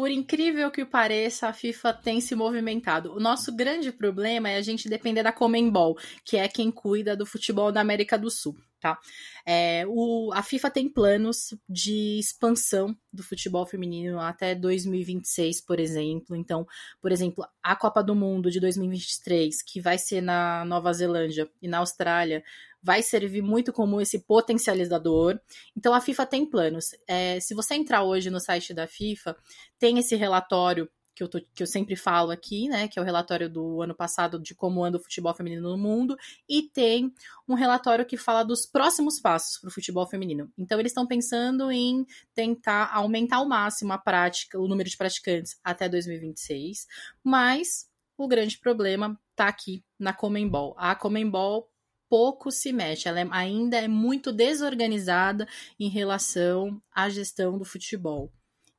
Por 0.00 0.10
incrível 0.10 0.70
que 0.70 0.82
pareça, 0.82 1.46
a 1.46 1.52
FIFA 1.52 1.92
tem 1.92 2.22
se 2.22 2.34
movimentado. 2.34 3.12
O 3.12 3.20
nosso 3.20 3.54
grande 3.54 3.92
problema 3.92 4.48
é 4.48 4.56
a 4.56 4.62
gente 4.62 4.88
depender 4.88 5.22
da 5.22 5.30
Comembol, 5.30 5.94
que 6.24 6.38
é 6.38 6.48
quem 6.48 6.70
cuida 6.70 7.14
do 7.14 7.26
futebol 7.26 7.70
da 7.70 7.82
América 7.82 8.16
do 8.16 8.30
Sul 8.30 8.56
tá? 8.80 8.98
É, 9.46 9.84
o, 9.86 10.32
a 10.32 10.42
FIFA 10.42 10.70
tem 10.70 10.88
planos 10.88 11.54
de 11.68 12.18
expansão 12.18 12.96
do 13.12 13.22
futebol 13.22 13.66
feminino 13.66 14.18
até 14.18 14.54
2026, 14.54 15.60
por 15.60 15.78
exemplo. 15.78 16.34
Então, 16.34 16.66
por 17.00 17.12
exemplo, 17.12 17.44
a 17.62 17.76
Copa 17.76 18.02
do 18.02 18.14
Mundo 18.14 18.50
de 18.50 18.58
2023, 18.58 19.62
que 19.62 19.80
vai 19.80 19.98
ser 19.98 20.22
na 20.22 20.64
Nova 20.64 20.92
Zelândia 20.92 21.48
e 21.60 21.68
na 21.68 21.78
Austrália, 21.78 22.42
vai 22.82 23.02
servir 23.02 23.42
muito 23.42 23.72
como 23.72 24.00
esse 24.00 24.20
potencializador. 24.20 25.38
Então, 25.76 25.92
a 25.92 26.00
FIFA 26.00 26.26
tem 26.26 26.46
planos. 26.46 26.90
É, 27.06 27.38
se 27.40 27.54
você 27.54 27.74
entrar 27.74 28.02
hoje 28.02 28.30
no 28.30 28.40
site 28.40 28.72
da 28.72 28.86
FIFA, 28.86 29.36
tem 29.78 29.98
esse 29.98 30.16
relatório 30.16 30.88
que 31.14 31.22
eu, 31.22 31.28
tô, 31.28 31.38
que 31.54 31.62
eu 31.62 31.66
sempre 31.66 31.96
falo 31.96 32.30
aqui, 32.30 32.68
né? 32.68 32.88
Que 32.88 32.98
é 32.98 33.02
o 33.02 33.04
relatório 33.04 33.50
do 33.50 33.82
ano 33.82 33.94
passado 33.94 34.40
de 34.40 34.54
como 34.54 34.82
anda 34.82 34.96
o 34.96 35.02
futebol 35.02 35.34
feminino 35.34 35.68
no 35.68 35.76
mundo, 35.76 36.16
e 36.48 36.62
tem 36.62 37.12
um 37.46 37.54
relatório 37.54 38.06
que 38.06 38.16
fala 38.16 38.42
dos 38.42 38.64
próximos 38.64 39.20
passos 39.20 39.58
para 39.58 39.68
o 39.68 39.72
futebol 39.72 40.06
feminino. 40.06 40.50
Então, 40.56 40.80
eles 40.80 40.92
estão 40.92 41.06
pensando 41.06 41.70
em 41.70 42.06
tentar 42.34 42.90
aumentar 42.94 43.36
ao 43.36 43.48
máximo 43.48 43.92
a 43.92 43.98
prática, 43.98 44.58
o 44.58 44.66
número 44.66 44.88
de 44.88 44.96
praticantes 44.96 45.58
até 45.62 45.88
2026, 45.88 46.86
mas 47.22 47.90
o 48.16 48.28
grande 48.28 48.58
problema 48.58 49.18
está 49.30 49.48
aqui 49.48 49.84
na 49.98 50.12
Comembol. 50.12 50.74
A 50.78 50.94
Comembol 50.94 51.69
pouco 52.10 52.50
se 52.50 52.72
mexe, 52.72 53.08
ela 53.08 53.20
é, 53.20 53.28
ainda 53.30 53.78
é 53.78 53.86
muito 53.86 54.32
desorganizada 54.32 55.46
em 55.78 55.88
relação 55.88 56.82
à 56.92 57.08
gestão 57.08 57.56
do 57.56 57.64
futebol. 57.64 58.32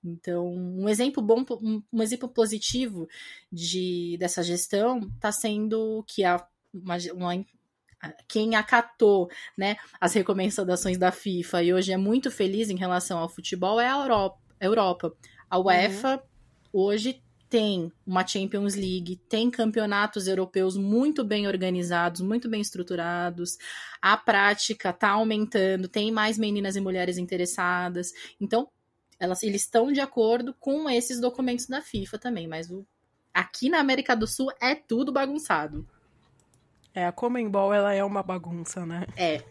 Então, 0.03 0.47
um 0.53 0.89
exemplo 0.89 1.23
bom, 1.23 1.45
um, 1.93 2.01
exemplo 2.01 2.27
positivo 2.27 3.07
de, 3.51 4.17
dessa 4.19 4.43
gestão 4.43 4.99
está 5.15 5.31
sendo 5.31 6.03
que 6.07 6.25
a, 6.25 6.45
uma, 6.73 6.97
uma, 7.13 7.45
quem 8.27 8.55
acatou 8.55 9.29
né, 9.57 9.77
as 9.99 10.13
recomendações 10.13 10.97
da 10.97 11.11
FIFA 11.11 11.63
e 11.63 11.73
hoje 11.73 11.93
é 11.93 11.97
muito 11.97 12.29
feliz 12.29 12.69
em 12.69 12.75
relação 12.75 13.19
ao 13.19 13.29
futebol 13.29 13.79
é 13.79 13.87
a 13.87 14.01
Europa. 14.01 14.41
A, 14.59 14.65
Europa. 14.65 15.15
a 15.49 15.59
UEFA 15.59 16.15
uhum. 16.15 16.21
hoje 16.73 17.21
tem 17.51 17.91
uma 18.07 18.25
Champions 18.25 18.75
League, 18.75 19.17
tem 19.27 19.51
campeonatos 19.51 20.25
europeus 20.25 20.77
muito 20.77 21.21
bem 21.21 21.47
organizados, 21.47 22.21
muito 22.21 22.49
bem 22.49 22.61
estruturados. 22.61 23.57
A 24.01 24.15
prática 24.15 24.91
está 24.91 25.09
aumentando, 25.09 25.89
tem 25.89 26.13
mais 26.13 26.37
meninas 26.37 26.77
e 26.77 26.81
mulheres 26.81 27.17
interessadas. 27.17 28.13
Então, 28.39 28.69
elas, 29.19 29.43
eles 29.43 29.63
estão 29.63 29.91
de 29.91 29.99
acordo 29.99 30.55
com 30.61 30.89
esses 30.89 31.19
documentos 31.19 31.67
da 31.67 31.81
FIFA 31.81 32.17
também, 32.17 32.47
mas 32.47 32.71
o, 32.71 32.85
aqui 33.33 33.67
na 33.67 33.79
América 33.81 34.15
do 34.15 34.25
Sul 34.25 34.49
é 34.61 34.73
tudo 34.73 35.11
bagunçado. 35.11 35.85
É, 36.95 37.05
a 37.05 37.11
Comembol, 37.11 37.73
ela 37.73 37.93
é 37.93 38.01
uma 38.01 38.23
bagunça, 38.23 38.85
né? 38.85 39.05
É. 39.17 39.43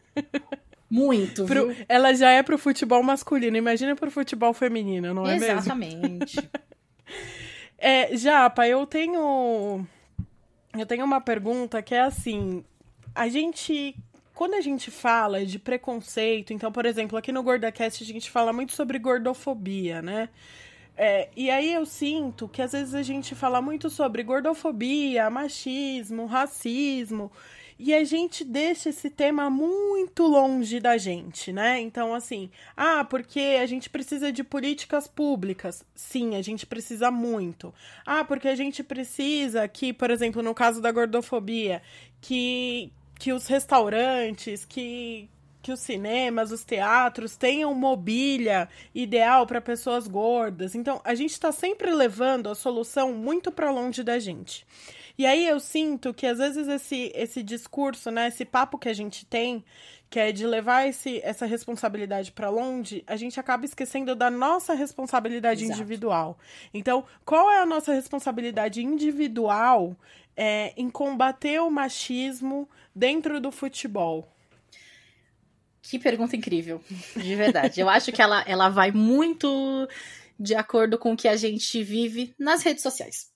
Muito, 0.89 1.45
pro, 1.45 1.77
Ela 1.87 2.15
já 2.15 2.31
é 2.31 2.43
pro 2.43 2.57
futebol 2.57 3.03
masculino, 3.03 3.59
imagina 3.59 3.95
pro 3.95 4.11
futebol 4.11 4.55
feminino, 4.55 5.13
não 5.13 5.27
é 5.27 5.37
Exatamente. 5.37 5.97
mesmo? 5.97 6.25
Exatamente. 6.25 6.51
é, 7.81 8.17
Japa, 8.17 8.69
eu 8.69 8.87
tenho... 8.87 9.85
Eu 10.79 10.87
tenho 10.87 11.05
uma 11.05 11.21
pergunta 11.21 11.83
que 11.83 11.95
é 11.95 12.03
assim... 12.03 12.65
A 13.15 13.29
gente 13.29 13.97
quando 14.41 14.55
a 14.55 14.61
gente 14.63 14.91
fala 14.91 15.45
de 15.45 15.59
preconceito, 15.59 16.55
então, 16.55 16.73
por 16.73 16.87
exemplo, 16.87 17.19
aqui 17.19 17.31
no 17.31 17.43
GordaCast 17.43 18.03
a 18.03 18.07
gente 18.07 18.31
fala 18.31 18.55
muito 18.55 18.73
sobre 18.73 18.99
gordofobia, 18.99 20.01
né? 20.01 20.31
É, 20.97 21.29
e 21.37 21.51
aí 21.51 21.73
eu 21.73 21.85
sinto 21.85 22.49
que 22.49 22.63
às 22.63 22.73
vezes 22.73 22.95
a 22.95 23.03
gente 23.03 23.35
fala 23.35 23.61
muito 23.61 23.91
sobre 23.91 24.23
gordofobia, 24.23 25.29
machismo, 25.29 26.25
racismo, 26.25 27.31
e 27.83 27.95
a 27.95 28.05
gente 28.05 28.45
deixa 28.45 28.91
esse 28.91 29.09
tema 29.09 29.49
muito 29.49 30.25
longe 30.27 30.79
da 30.79 30.99
gente, 30.99 31.51
né? 31.51 31.81
Então, 31.81 32.13
assim, 32.15 32.51
ah, 32.77 33.03
porque 33.07 33.57
a 33.59 33.65
gente 33.65 33.89
precisa 33.89 34.31
de 34.31 34.45
políticas 34.45 35.09
públicas. 35.09 35.83
Sim, 35.95 36.37
a 36.37 36.43
gente 36.43 36.67
precisa 36.67 37.11
muito. 37.11 37.73
Ah, 38.05 38.23
porque 38.23 38.49
a 38.49 38.55
gente 38.55 38.85
precisa 38.85 39.67
que, 39.67 39.95
por 39.95 40.11
exemplo, 40.11 40.43
no 40.43 40.53
caso 40.53 40.83
da 40.83 40.93
gordofobia, 40.93 41.81
que, 42.21 42.93
que 43.19 43.33
os 43.33 43.47
restaurantes, 43.47 44.67
que, 44.67 45.27
que 45.63 45.73
os 45.73 45.81
cinemas, 45.81 46.53
os 46.53 46.65
teatros 46.65 47.35
tenham 47.35 47.73
mobília 47.73 48.69
ideal 48.95 49.47
para 49.47 49.59
pessoas 49.59 50.07
gordas. 50.07 50.75
Então, 50.75 51.01
a 51.03 51.15
gente 51.15 51.33
está 51.33 51.51
sempre 51.51 51.91
levando 51.95 52.51
a 52.51 52.55
solução 52.55 53.15
muito 53.15 53.51
para 53.51 53.71
longe 53.71 54.03
da 54.03 54.19
gente. 54.19 54.67
E 55.21 55.27
aí 55.27 55.47
eu 55.47 55.61
sinto 55.61 56.15
que 56.15 56.27
às 56.27 56.39
vezes 56.39 56.67
esse, 56.67 57.13
esse 57.15 57.43
discurso, 57.43 58.11
né, 58.11 58.29
esse 58.29 58.43
papo 58.43 58.79
que 58.79 58.89
a 58.89 58.95
gente 58.95 59.27
tem, 59.27 59.63
que 60.09 60.19
é 60.19 60.33
de 60.33 60.47
levar 60.47 60.89
esse, 60.89 61.21
essa 61.23 61.45
responsabilidade 61.45 62.33
para 62.33 62.49
longe, 62.49 63.05
a 63.07 63.17
gente 63.17 63.39
acaba 63.39 63.67
esquecendo 63.67 64.15
da 64.15 64.31
nossa 64.31 64.73
responsabilidade 64.73 65.63
Exato. 65.63 65.79
individual. 65.79 66.39
Então, 66.73 67.05
qual 67.23 67.51
é 67.51 67.59
a 67.59 67.67
nossa 67.67 67.93
responsabilidade 67.93 68.83
individual 68.83 69.95
é, 70.35 70.73
em 70.75 70.89
combater 70.89 71.61
o 71.61 71.71
machismo 71.71 72.67
dentro 72.97 73.39
do 73.43 73.53
futebol? 73.53 74.27
Que 75.83 75.99
pergunta 75.99 76.35
incrível, 76.35 76.83
de 77.15 77.37
verdade. 77.37 77.79
Eu 77.79 77.91
acho 77.91 78.11
que 78.11 78.23
ela, 78.23 78.43
ela 78.47 78.71
vai 78.71 78.91
muito 78.91 79.87
de 80.39 80.55
acordo 80.55 80.97
com 80.97 81.13
o 81.13 81.17
que 81.17 81.29
a 81.29 81.37
gente 81.37 81.83
vive 81.83 82.35
nas 82.39 82.63
redes 82.63 82.83
sociais. 82.83 83.29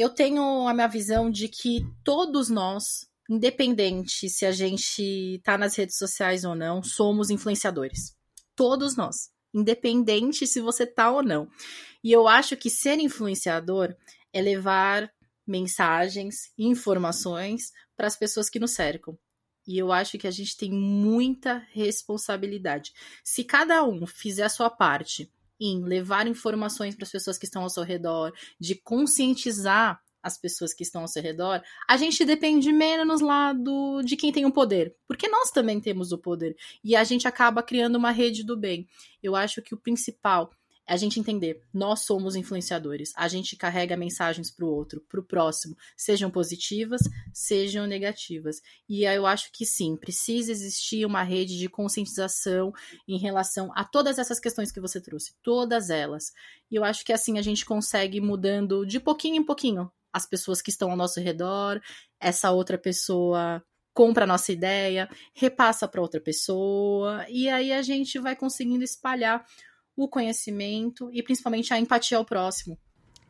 Eu 0.00 0.08
tenho 0.08 0.66
a 0.66 0.72
minha 0.72 0.88
visão 0.88 1.30
de 1.30 1.46
que 1.46 1.86
todos 2.02 2.48
nós, 2.48 3.06
independente 3.28 4.30
se 4.30 4.46
a 4.46 4.50
gente 4.50 5.38
tá 5.44 5.58
nas 5.58 5.76
redes 5.76 5.98
sociais 5.98 6.42
ou 6.42 6.54
não, 6.54 6.82
somos 6.82 7.28
influenciadores. 7.28 8.16
Todos 8.56 8.96
nós, 8.96 9.28
independente 9.52 10.46
se 10.46 10.58
você 10.58 10.86
tá 10.86 11.10
ou 11.10 11.22
não. 11.22 11.50
E 12.02 12.10
eu 12.10 12.26
acho 12.26 12.56
que 12.56 12.70
ser 12.70 12.98
influenciador 12.98 13.94
é 14.32 14.40
levar 14.40 15.12
mensagens, 15.46 16.50
informações 16.56 17.70
para 17.94 18.06
as 18.06 18.16
pessoas 18.16 18.48
que 18.48 18.58
nos 18.58 18.70
cercam. 18.70 19.18
E 19.66 19.76
eu 19.76 19.92
acho 19.92 20.16
que 20.16 20.26
a 20.26 20.30
gente 20.30 20.56
tem 20.56 20.72
muita 20.72 21.58
responsabilidade. 21.72 22.94
Se 23.22 23.44
cada 23.44 23.84
um 23.84 24.06
fizer 24.06 24.44
a 24.44 24.48
sua 24.48 24.70
parte 24.70 25.30
em 25.60 25.82
levar 25.82 26.26
informações 26.26 26.94
para 26.94 27.04
as 27.04 27.10
pessoas 27.10 27.36
que 27.36 27.44
estão 27.44 27.62
ao 27.62 27.70
seu 27.70 27.82
redor, 27.82 28.32
de 28.58 28.74
conscientizar 28.74 30.00
as 30.22 30.38
pessoas 30.38 30.74
que 30.74 30.82
estão 30.82 31.02
ao 31.02 31.08
seu 31.08 31.22
redor, 31.22 31.62
a 31.88 31.96
gente 31.96 32.24
depende 32.24 32.72
menos 32.72 33.20
lá 33.20 33.52
do, 33.52 34.02
de 34.02 34.16
quem 34.16 34.32
tem 34.32 34.44
o 34.44 34.52
poder. 34.52 34.94
Porque 35.06 35.28
nós 35.28 35.50
também 35.50 35.80
temos 35.80 36.12
o 36.12 36.18
poder. 36.18 36.56
E 36.84 36.94
a 36.94 37.04
gente 37.04 37.26
acaba 37.26 37.62
criando 37.62 37.96
uma 37.96 38.10
rede 38.10 38.44
do 38.44 38.56
bem. 38.56 38.86
Eu 39.22 39.34
acho 39.34 39.62
que 39.62 39.74
o 39.74 39.78
principal 39.78 40.50
a 40.90 40.96
gente 40.96 41.20
entender, 41.20 41.62
nós 41.72 42.00
somos 42.00 42.34
influenciadores. 42.34 43.12
A 43.16 43.28
gente 43.28 43.54
carrega 43.54 43.96
mensagens 43.96 44.50
para 44.50 44.64
o 44.66 44.68
outro, 44.68 45.00
para 45.08 45.20
o 45.20 45.22
próximo, 45.22 45.76
sejam 45.96 46.28
positivas, 46.28 47.00
sejam 47.32 47.86
negativas. 47.86 48.60
E 48.88 49.04
eu 49.04 49.24
acho 49.24 49.52
que 49.52 49.64
sim, 49.64 49.96
precisa 49.96 50.50
existir 50.50 51.06
uma 51.06 51.22
rede 51.22 51.56
de 51.56 51.68
conscientização 51.68 52.72
em 53.06 53.18
relação 53.18 53.70
a 53.76 53.84
todas 53.84 54.18
essas 54.18 54.40
questões 54.40 54.72
que 54.72 54.80
você 54.80 55.00
trouxe, 55.00 55.32
todas 55.44 55.90
elas. 55.90 56.32
E 56.68 56.74
eu 56.74 56.82
acho 56.82 57.04
que 57.04 57.12
assim 57.12 57.38
a 57.38 57.42
gente 57.42 57.64
consegue 57.64 58.18
ir 58.18 58.20
mudando 58.20 58.84
de 58.84 58.98
pouquinho 58.98 59.36
em 59.36 59.44
pouquinho 59.44 59.88
as 60.12 60.26
pessoas 60.26 60.60
que 60.60 60.70
estão 60.70 60.90
ao 60.90 60.96
nosso 60.96 61.20
redor, 61.20 61.80
essa 62.18 62.50
outra 62.50 62.76
pessoa 62.76 63.62
compra 63.94 64.24
a 64.24 64.26
nossa 64.26 64.50
ideia, 64.50 65.08
repassa 65.34 65.86
para 65.86 66.00
outra 66.00 66.20
pessoa, 66.20 67.24
e 67.28 67.48
aí 67.48 67.72
a 67.72 67.82
gente 67.82 68.18
vai 68.18 68.34
conseguindo 68.34 68.82
espalhar 68.82 69.44
o 69.96 70.08
conhecimento 70.08 71.10
e 71.12 71.22
principalmente 71.22 71.72
a 71.72 71.78
empatia 71.78 72.18
ao 72.18 72.24
próximo. 72.24 72.78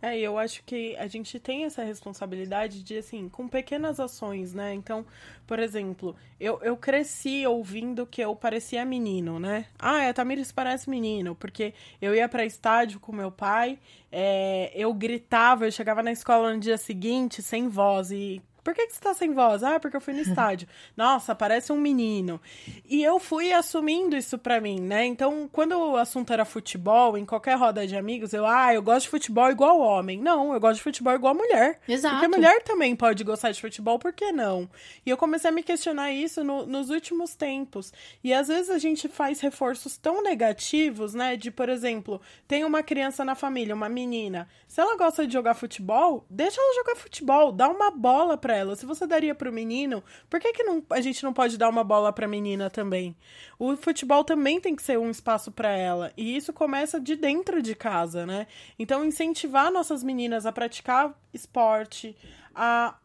É, 0.03 0.19
eu 0.19 0.39
acho 0.39 0.65
que 0.65 0.97
a 0.97 1.07
gente 1.07 1.39
tem 1.39 1.65
essa 1.65 1.85
responsabilidade 1.85 2.83
de, 2.83 2.97
assim, 2.97 3.29
com 3.29 3.47
pequenas 3.47 4.01
ações, 4.01 4.55
né? 4.55 4.73
Então, 4.73 5.05
por 5.47 5.59
exemplo, 5.59 6.17
eu, 6.39 6.59
eu 6.63 6.75
cresci 6.75 7.47
ouvindo 7.47 8.07
que 8.07 8.23
eu 8.23 8.35
parecia 8.35 8.83
menino, 8.83 9.39
né? 9.39 9.67
Ah, 9.79 10.09
a 10.09 10.15
Tamires 10.15 10.51
parece 10.53 10.89
menino, 10.89 11.35
porque 11.35 11.75
eu 12.01 12.15
ia 12.15 12.27
para 12.31 12.47
estádio 12.47 12.99
com 12.99 13.13
meu 13.13 13.31
pai, 13.31 13.79
é, 14.11 14.73
eu 14.75 14.95
gritava, 14.95 15.67
eu 15.67 15.73
chegava 15.73 16.03
na 16.03 16.13
escola 16.13 16.55
no 16.55 16.61
dia 16.61 16.79
seguinte 16.79 17.43
sem 17.43 17.69
voz 17.69 18.11
e 18.11 18.41
por 18.63 18.75
que, 18.75 18.87
que 18.87 18.95
você 18.95 19.01
tá 19.01 19.15
sem 19.15 19.33
voz? 19.33 19.63
Ah, 19.63 19.79
porque 19.81 19.97
eu 19.97 20.01
fui 20.01 20.15
no 20.15 20.21
estádio. 20.23 20.69
Nossa, 20.97 21.35
parece 21.35 21.73
um 21.73 21.77
menino. 21.77 22.41
E 22.89 23.03
eu 23.03 23.19
fui 23.19 23.53
assumindo 23.53 24.17
isso 24.17 24.39
pra 24.39 24.61
mim, 24.61 24.81
né? 24.81 25.05
Então, 25.07 25.49
quando 25.53 25.73
o 25.79 25.97
assunto 25.97 26.33
era 26.33 26.45
futebol, 26.45 27.17
em 27.17 27.25
qualquer 27.25 27.57
roda 27.57 27.87
de 27.87 27.97
amigos, 27.97 28.33
eu, 28.33 28.47
ah, 28.47 28.75
eu 28.75 28.83
gosto 28.83 29.03
de 29.03 29.11
futebol 29.11 29.51
igual 29.51 29.79
homem. 29.81 30.21
Não, 30.21 30.53
eu 30.53 30.61
gosto 30.61 30.77
de 30.77 30.83
futebol 30.83 31.15
igual 31.15 31.35
mulher. 31.35 31.81
Exato. 31.89 32.17
Porque 32.17 32.29
mulher 32.29 32.63
também 32.63 32.95
pode 32.95 33.25
gostar 33.25 33.51
de 33.51 33.61
futebol, 33.61 33.99
por 33.99 34.13
que 34.13 34.33
não? 34.33 34.69
E 35.05 35.11
eu 35.11 35.17
comecei 35.17 35.51
a 35.51 35.53
me 35.53 35.63
questionar 35.63 36.13
isso 36.13 36.43
no, 36.45 36.67
nos 36.67 36.91
últimos 36.91 37.35
tempos. 37.35 37.93
E 38.23 38.33
às 38.33 38.49
vezes 38.49 38.71
a 38.71 38.79
gente 38.79 39.09
faz 39.09 39.41
reforços 39.41 39.97
tão 39.97 40.23
negativos, 40.23 41.15
né? 41.15 41.37
De, 41.37 41.51
por 41.51 41.69
exemplo, 41.69 42.21
tem 42.47 42.65
uma 42.65 42.83
criança 42.83 43.25
na 43.25 43.35
família, 43.35 43.75
uma 43.75 43.89
menina. 43.89 44.49
Se 44.67 44.81
ela 44.81 44.97
gosta 44.97 45.27
de 45.27 45.33
jogar 45.33 45.55
futebol, 45.55 46.25
deixa 46.29 46.61
ela 46.61 46.75
jogar 46.77 46.97
futebol, 46.97 47.53
dá 47.53 47.69
uma 47.69 47.91
bola 47.91 48.37
pra 48.37 48.50
ela. 48.55 48.77
Se 48.77 48.87
você 48.87 49.07
daria 49.07 49.35
pro 49.35 49.53
menino, 49.53 50.03
por 50.29 50.41
que, 50.41 50.53
que 50.53 50.63
não, 50.63 50.83
a 50.91 51.01
gente 51.01 51.23
não 51.23 51.33
pode 51.33 51.57
dar 51.57 51.69
uma 51.69 51.85
bola 51.85 52.13
pra 52.13 52.29
menina 52.29 52.69
também? 52.71 53.17
O 53.59 53.77
futebol 53.77 54.25
também 54.25 54.61
tem 54.61 54.75
que 54.77 54.83
ser 54.83 54.99
um 54.99 55.11
espaço 55.11 55.51
para 55.51 55.71
ela. 55.71 56.13
E 56.17 56.37
isso 56.37 56.53
começa 56.53 57.01
de 57.01 57.17
dentro 57.17 57.63
de 57.63 57.75
casa, 57.75 58.27
né? 58.27 58.47
Então, 58.79 59.05
incentivar 59.05 59.71
nossas 59.71 60.03
meninas 60.03 60.47
a 60.47 60.53
praticar 60.53 61.15
esporte, 61.33 62.17
a. 62.55 62.97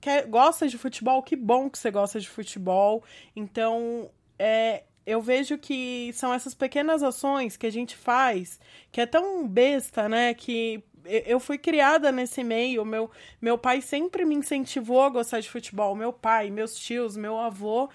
Quer, 0.00 0.26
gosta 0.26 0.66
de 0.66 0.78
futebol? 0.78 1.22
Que 1.22 1.36
bom 1.36 1.68
que 1.68 1.78
você 1.78 1.90
gosta 1.90 2.18
de 2.18 2.28
futebol. 2.28 3.04
Então, 3.36 4.10
é, 4.38 4.84
eu 5.06 5.20
vejo 5.20 5.58
que 5.58 6.12
são 6.14 6.32
essas 6.32 6.54
pequenas 6.54 7.02
ações 7.02 7.56
que 7.56 7.66
a 7.66 7.72
gente 7.72 7.96
faz, 7.96 8.60
que 8.90 9.00
é 9.00 9.06
tão 9.06 9.46
besta, 9.46 10.08
né? 10.08 10.32
Que 10.34 10.82
eu 11.04 11.40
fui 11.40 11.58
criada 11.58 12.12
nesse 12.12 12.42
meio. 12.42 12.84
Meu, 12.84 13.10
meu 13.40 13.58
pai 13.58 13.80
sempre 13.80 14.24
me 14.24 14.34
incentivou 14.34 15.02
a 15.02 15.08
gostar 15.08 15.40
de 15.40 15.50
futebol. 15.50 15.94
Meu 15.94 16.12
pai, 16.12 16.50
meus 16.50 16.74
tios, 16.74 17.16
meu 17.16 17.38
avô. 17.38 17.88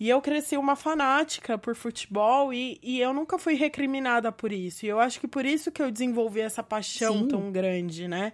E 0.00 0.08
eu 0.08 0.20
cresci 0.20 0.56
uma 0.56 0.74
fanática 0.74 1.56
por 1.56 1.76
futebol 1.76 2.52
e, 2.52 2.76
e 2.82 3.00
eu 3.00 3.14
nunca 3.14 3.38
fui 3.38 3.54
recriminada 3.54 4.32
por 4.32 4.52
isso. 4.52 4.84
E 4.84 4.88
eu 4.88 4.98
acho 4.98 5.20
que 5.20 5.28
por 5.28 5.46
isso 5.46 5.70
que 5.70 5.80
eu 5.80 5.92
desenvolvi 5.92 6.40
essa 6.40 6.60
paixão 6.60 7.20
Sim. 7.20 7.28
tão 7.28 7.52
grande, 7.52 8.08
né? 8.08 8.32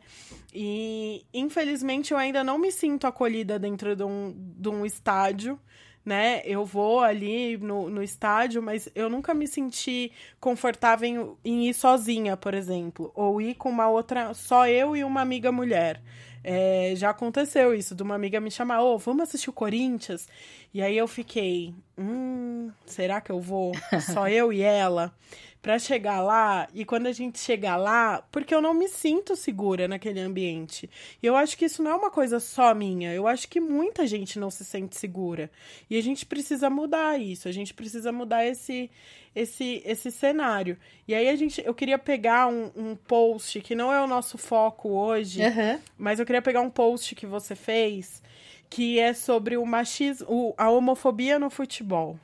E 0.55 1.27
infelizmente 1.35 2.13
eu 2.13 2.17
ainda 2.17 2.43
não 2.43 2.59
me 2.59 2.73
sinto 2.73 3.07
acolhida 3.07 3.59
dentro 3.59 3.95
de 3.95 4.03
um, 4.03 4.35
de 4.35 4.69
um 4.71 4.87
estádio 4.87 5.61
né? 6.09 6.41
Eu 6.45 6.65
vou 6.65 7.01
ali 7.01 7.59
no, 7.59 7.91
no 7.91 8.03
estádio, 8.03 8.63
mas 8.63 8.89
eu 8.95 9.11
nunca 9.11 9.35
me 9.35 9.47
senti 9.47 10.11
confortável 10.41 11.07
em, 11.07 11.37
em 11.45 11.69
ir 11.69 11.75
sozinha, 11.75 12.35
por 12.35 12.55
exemplo. 12.55 13.13
Ou 13.15 13.43
ir 13.43 13.55
com 13.55 13.69
uma 13.69 13.89
outra, 13.91 14.33
só 14.33 14.67
eu 14.67 14.97
e 14.97 15.05
uma 15.05 15.21
amiga 15.21 15.53
mulher. 15.53 16.01
É, 16.43 16.95
já 16.97 17.11
aconteceu 17.11 17.75
isso, 17.75 17.95
de 17.95 18.03
uma 18.03 18.15
amiga 18.15 18.41
me 18.41 18.51
chamar, 18.51 18.83
ô, 18.83 18.95
oh, 18.95 18.99
vamos 18.99 19.25
assistir 19.25 19.51
o 19.51 19.53
Corinthians? 19.53 20.27
E 20.73 20.81
aí 20.81 20.97
eu 20.97 21.07
fiquei, 21.07 21.75
hum, 21.99 22.71
será 22.87 23.21
que 23.21 23.31
eu 23.31 23.39
vou? 23.39 23.73
Só 24.01 24.29
eu 24.29 24.51
e 24.51 24.63
ela? 24.63 25.13
Para 25.61 25.79
chegar 25.79 26.21
lá 26.21 26.69
e 26.73 26.85
quando 26.85 27.07
a 27.07 27.13
gente 27.13 27.39
chegar 27.39 27.77
lá, 27.77 28.23
porque 28.31 28.55
eu 28.55 28.61
não 28.63 28.73
me 28.73 28.89
sinto 28.89 29.35
segura 29.35 29.89
naquele 29.89 30.21
ambiente. 30.21 30.89
E 31.23 31.27
eu 31.27 31.37
acho 31.37 31.57
que 31.59 31.65
isso 31.65 31.83
não 31.83 31.91
é 31.91 31.95
uma 31.95 32.11
coisa 32.11 32.39
só 32.39 32.75
minha, 32.75 33.13
eu 33.13 33.27
acho 33.27 33.49
que 33.49 33.61
muita 33.61 34.07
gente 34.07 34.39
não 34.39 34.51
se 34.51 34.65
sente 34.65 34.97
segura. 34.97 35.51
E 35.91 35.97
a 35.97 36.03
gente 36.03 36.25
precisa 36.25 36.71
mudar 36.71 37.21
isso, 37.21 37.49
a 37.49 37.53
gente 37.53 37.75
precisa 37.75 38.13
mudar 38.13 38.47
esse 38.47 38.91
esse 39.35 39.83
esse 39.85 40.11
cenário. 40.11 40.77
E 41.07 41.15
aí 41.15 41.29
a 41.29 41.37
gente 41.37 41.63
eu 41.65 41.75
queria 41.75 41.99
pegar 41.99 42.47
um, 42.49 42.71
um 42.77 42.97
post 42.97 43.61
que 43.61 43.75
não 43.75 43.93
é 43.93 44.01
o 44.03 44.07
nosso 44.07 44.39
foco 44.39 44.91
hoje, 44.91 45.43
uhum. 45.43 45.79
mas 45.97 46.21
eu 46.21 46.27
queria 46.27 46.43
pegar 46.43 46.61
um 46.61 46.71
post 46.71 47.15
que 47.15 47.27
você 47.27 47.55
fez 47.55 48.23
que 48.71 48.99
é 48.99 49.15
sobre 49.15 49.57
o 49.57 49.65
machismo, 49.65 50.55
a 50.57 50.71
homofobia 50.71 51.39
no 51.39 51.49
futebol. 51.51 52.19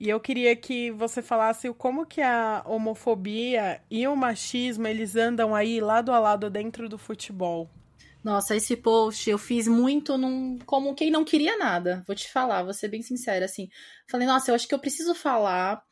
E 0.00 0.08
eu 0.08 0.20
queria 0.20 0.54
que 0.54 0.92
você 0.92 1.20
falasse 1.20 1.72
como 1.74 2.06
que 2.06 2.20
a 2.20 2.62
homofobia 2.64 3.82
e 3.90 4.06
o 4.06 4.14
machismo, 4.14 4.86
eles 4.86 5.16
andam 5.16 5.54
aí 5.54 5.80
lado 5.80 6.12
a 6.12 6.20
lado 6.20 6.48
dentro 6.48 6.88
do 6.88 6.96
futebol. 6.96 7.68
Nossa, 8.22 8.54
esse 8.54 8.76
post 8.76 9.28
eu 9.28 9.38
fiz 9.38 9.66
muito 9.66 10.16
num, 10.16 10.58
como 10.66 10.94
quem 10.94 11.10
não 11.10 11.24
queria 11.24 11.56
nada. 11.56 12.04
Vou 12.06 12.14
te 12.14 12.30
falar, 12.30 12.62
vou 12.62 12.74
ser 12.74 12.88
bem 12.88 13.02
sincera, 13.02 13.44
assim. 13.44 13.68
Falei, 14.08 14.26
nossa, 14.26 14.50
eu 14.50 14.54
acho 14.54 14.68
que 14.68 14.74
eu 14.74 14.78
preciso 14.78 15.14
falar. 15.14 15.82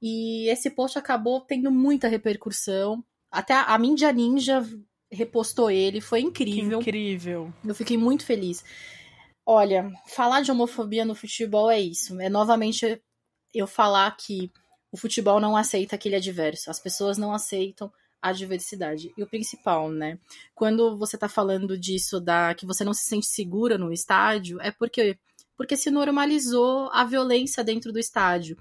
E 0.00 0.48
esse 0.48 0.70
post 0.70 0.98
acabou 0.98 1.40
tendo 1.40 1.70
muita 1.70 2.08
repercussão. 2.08 3.04
Até 3.30 3.54
a, 3.54 3.64
a 3.64 3.78
Mídia 3.78 4.12
Ninja 4.12 4.64
repostou 5.10 5.70
ele, 5.70 6.00
foi 6.00 6.20
incrível. 6.20 6.78
Que 6.78 6.90
incrível. 6.90 7.52
Eu 7.64 7.74
fiquei 7.74 7.96
muito 7.96 8.24
feliz. 8.24 8.64
Olha, 9.44 9.90
falar 10.06 10.42
de 10.42 10.52
homofobia 10.52 11.04
no 11.04 11.14
futebol 11.14 11.70
é 11.70 11.80
isso. 11.80 12.20
É 12.20 12.28
novamente 12.28 13.00
eu 13.52 13.66
falar 13.66 14.10
que 14.16 14.50
o 14.92 14.96
futebol 14.96 15.40
não 15.40 15.56
aceita 15.56 15.94
aquele 15.94 16.16
adverso, 16.16 16.70
as 16.70 16.80
pessoas 16.80 17.16
não 17.16 17.32
aceitam 17.32 17.92
a 18.20 18.32
diversidade. 18.32 19.12
E 19.16 19.22
o 19.22 19.26
principal, 19.26 19.90
né? 19.90 20.18
Quando 20.54 20.96
você 20.96 21.16
tá 21.16 21.28
falando 21.28 21.78
disso, 21.78 22.20
da 22.20 22.54
que 22.54 22.66
você 22.66 22.84
não 22.84 22.92
se 22.92 23.04
sente 23.04 23.26
segura 23.26 23.78
no 23.78 23.92
estádio, 23.92 24.60
é 24.60 24.70
porque, 24.70 25.18
porque 25.56 25.76
se 25.76 25.90
normalizou 25.90 26.90
a 26.92 27.04
violência 27.04 27.64
dentro 27.64 27.92
do 27.92 27.98
estádio 27.98 28.56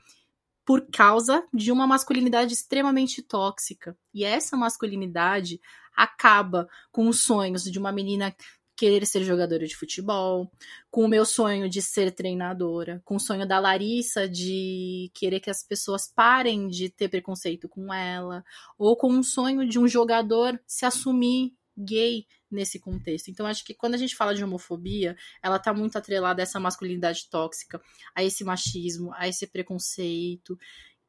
por 0.66 0.86
causa 0.92 1.44
de 1.52 1.72
uma 1.72 1.88
masculinidade 1.88 2.54
extremamente 2.54 3.24
tóxica. 3.24 3.98
E 4.14 4.24
essa 4.24 4.56
masculinidade 4.56 5.60
acaba 5.96 6.70
com 6.92 7.08
os 7.08 7.24
sonhos 7.24 7.64
de 7.64 7.80
uma 7.80 7.92
menina 7.92 8.34
querer 8.80 9.06
ser 9.06 9.26
jogadora 9.26 9.68
de 9.68 9.76
futebol, 9.76 10.50
com 10.90 11.04
o 11.04 11.08
meu 11.10 11.26
sonho 11.26 11.70
de 11.70 11.82
ser 11.82 12.14
treinadora, 12.14 13.02
com 13.04 13.18
o 13.18 13.20
sonho 13.20 13.46
da 13.46 13.60
Larissa 13.60 14.28
de 14.28 15.12
querer 15.14 15.42
que 15.42 15.50
as 15.50 15.62
pessoas 15.62 16.08
parem 16.08 16.70
de 16.70 16.90
ter 16.90 17.10
preconceito 17.10 17.68
com 17.68 17.94
ela, 17.94 18.42
ou 18.78 18.96
com 18.96 19.10
o 19.20 19.24
sonho 19.24 19.68
de 19.68 19.78
um 19.78 19.86
jogador 19.86 20.58
se 20.66 20.86
assumir 20.86 21.54
gay 21.78 22.26
nesse 22.50 22.80
contexto. 22.80 23.30
Então, 23.30 23.46
acho 23.46 23.66
que 23.66 23.74
quando 23.74 23.96
a 23.96 23.98
gente 23.98 24.16
fala 24.16 24.34
de 24.34 24.44
homofobia, 24.46 25.18
ela 25.44 25.58
está 25.58 25.74
muito 25.74 25.98
atrelada 25.98 26.42
a 26.42 26.44
essa 26.44 26.60
masculinidade 26.60 27.28
tóxica, 27.30 27.82
a 28.16 28.24
esse 28.24 28.46
machismo, 28.46 29.14
a 29.14 29.28
esse 29.28 29.46
preconceito, 29.46 30.58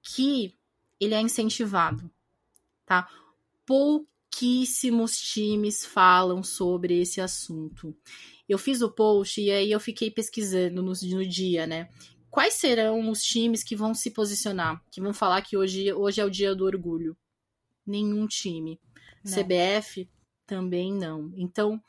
que 0.02 0.56
ele 0.98 1.14
é 1.14 1.20
incentivado, 1.20 2.10
tá? 2.84 3.08
Pouco 3.64 4.09
pouquíssimos 4.30 5.18
times 5.18 5.84
falam 5.84 6.42
sobre 6.42 7.00
esse 7.00 7.20
assunto. 7.20 7.94
Eu 8.48 8.56
fiz 8.58 8.80
o 8.80 8.90
post 8.90 9.40
e 9.40 9.50
aí 9.50 9.70
eu 9.70 9.80
fiquei 9.80 10.10
pesquisando 10.10 10.82
no, 10.82 10.92
no 10.92 11.26
dia, 11.26 11.66
né? 11.66 11.88
Quais 12.30 12.54
serão 12.54 13.10
os 13.10 13.22
times 13.22 13.64
que 13.64 13.74
vão 13.74 13.92
se 13.92 14.10
posicionar, 14.10 14.80
que 14.90 15.00
vão 15.00 15.12
falar 15.12 15.42
que 15.42 15.56
hoje, 15.56 15.92
hoje 15.92 16.20
é 16.20 16.24
o 16.24 16.30
dia 16.30 16.54
do 16.54 16.64
orgulho? 16.64 17.16
Nenhum 17.84 18.26
time. 18.26 18.80
Não. 19.24 19.32
CBF 19.32 20.08
também 20.46 20.92
não. 20.92 21.32
Então, 21.36 21.82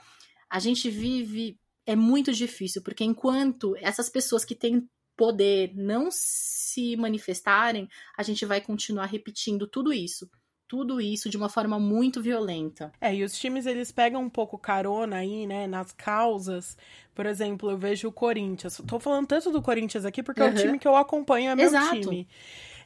a 0.50 0.60
gente 0.60 0.90
vive. 0.90 1.60
É 1.86 1.96
muito 1.96 2.32
difícil, 2.32 2.82
porque 2.82 3.04
enquanto 3.04 3.76
essas 3.78 4.08
pessoas 4.10 4.46
que 4.46 4.56
têm 4.56 4.88
poder 5.16 5.74
não 5.76 6.10
se 6.12 6.96
manifestarem, 6.96 7.88
a 8.16 8.24
gente 8.24 8.46
vai 8.46 8.62
continuar 8.62 9.08
repetindo 9.08 9.68
tudo 9.68 9.92
isso 9.92 10.30
tudo 10.72 11.02
isso 11.02 11.30
de 11.30 11.36
uma 11.36 11.50
forma 11.50 11.78
muito 11.78 12.22
violenta. 12.22 12.94
É, 13.02 13.14
e 13.14 13.26
os 13.26 13.38
times 13.38 13.66
eles 13.66 13.92
pegam 13.92 14.24
um 14.24 14.30
pouco 14.30 14.58
carona 14.58 15.18
aí, 15.18 15.46
né, 15.46 15.68
nas 15.68 15.92
causas. 15.92 16.78
Por 17.14 17.26
exemplo, 17.26 17.72
eu 17.72 17.78
vejo 17.78 18.08
o 18.08 18.12
Corinthians. 18.12 18.82
Tô 18.88 18.98
falando 18.98 19.28
tanto 19.28 19.52
do 19.52 19.62
Corinthians 19.62 20.06
aqui 20.06 20.24
porque 20.24 20.40
uhum. 20.40 20.48
é 20.48 20.52
o 20.52 20.56
time 20.56 20.80
que 20.80 20.88
eu 20.88 20.96
acompanho, 20.96 21.52
é 21.52 21.56
meu 21.56 21.66
Exato. 21.66 22.00
time. 22.00 22.26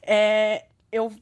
É, 0.01 0.65
eu 0.91 1.13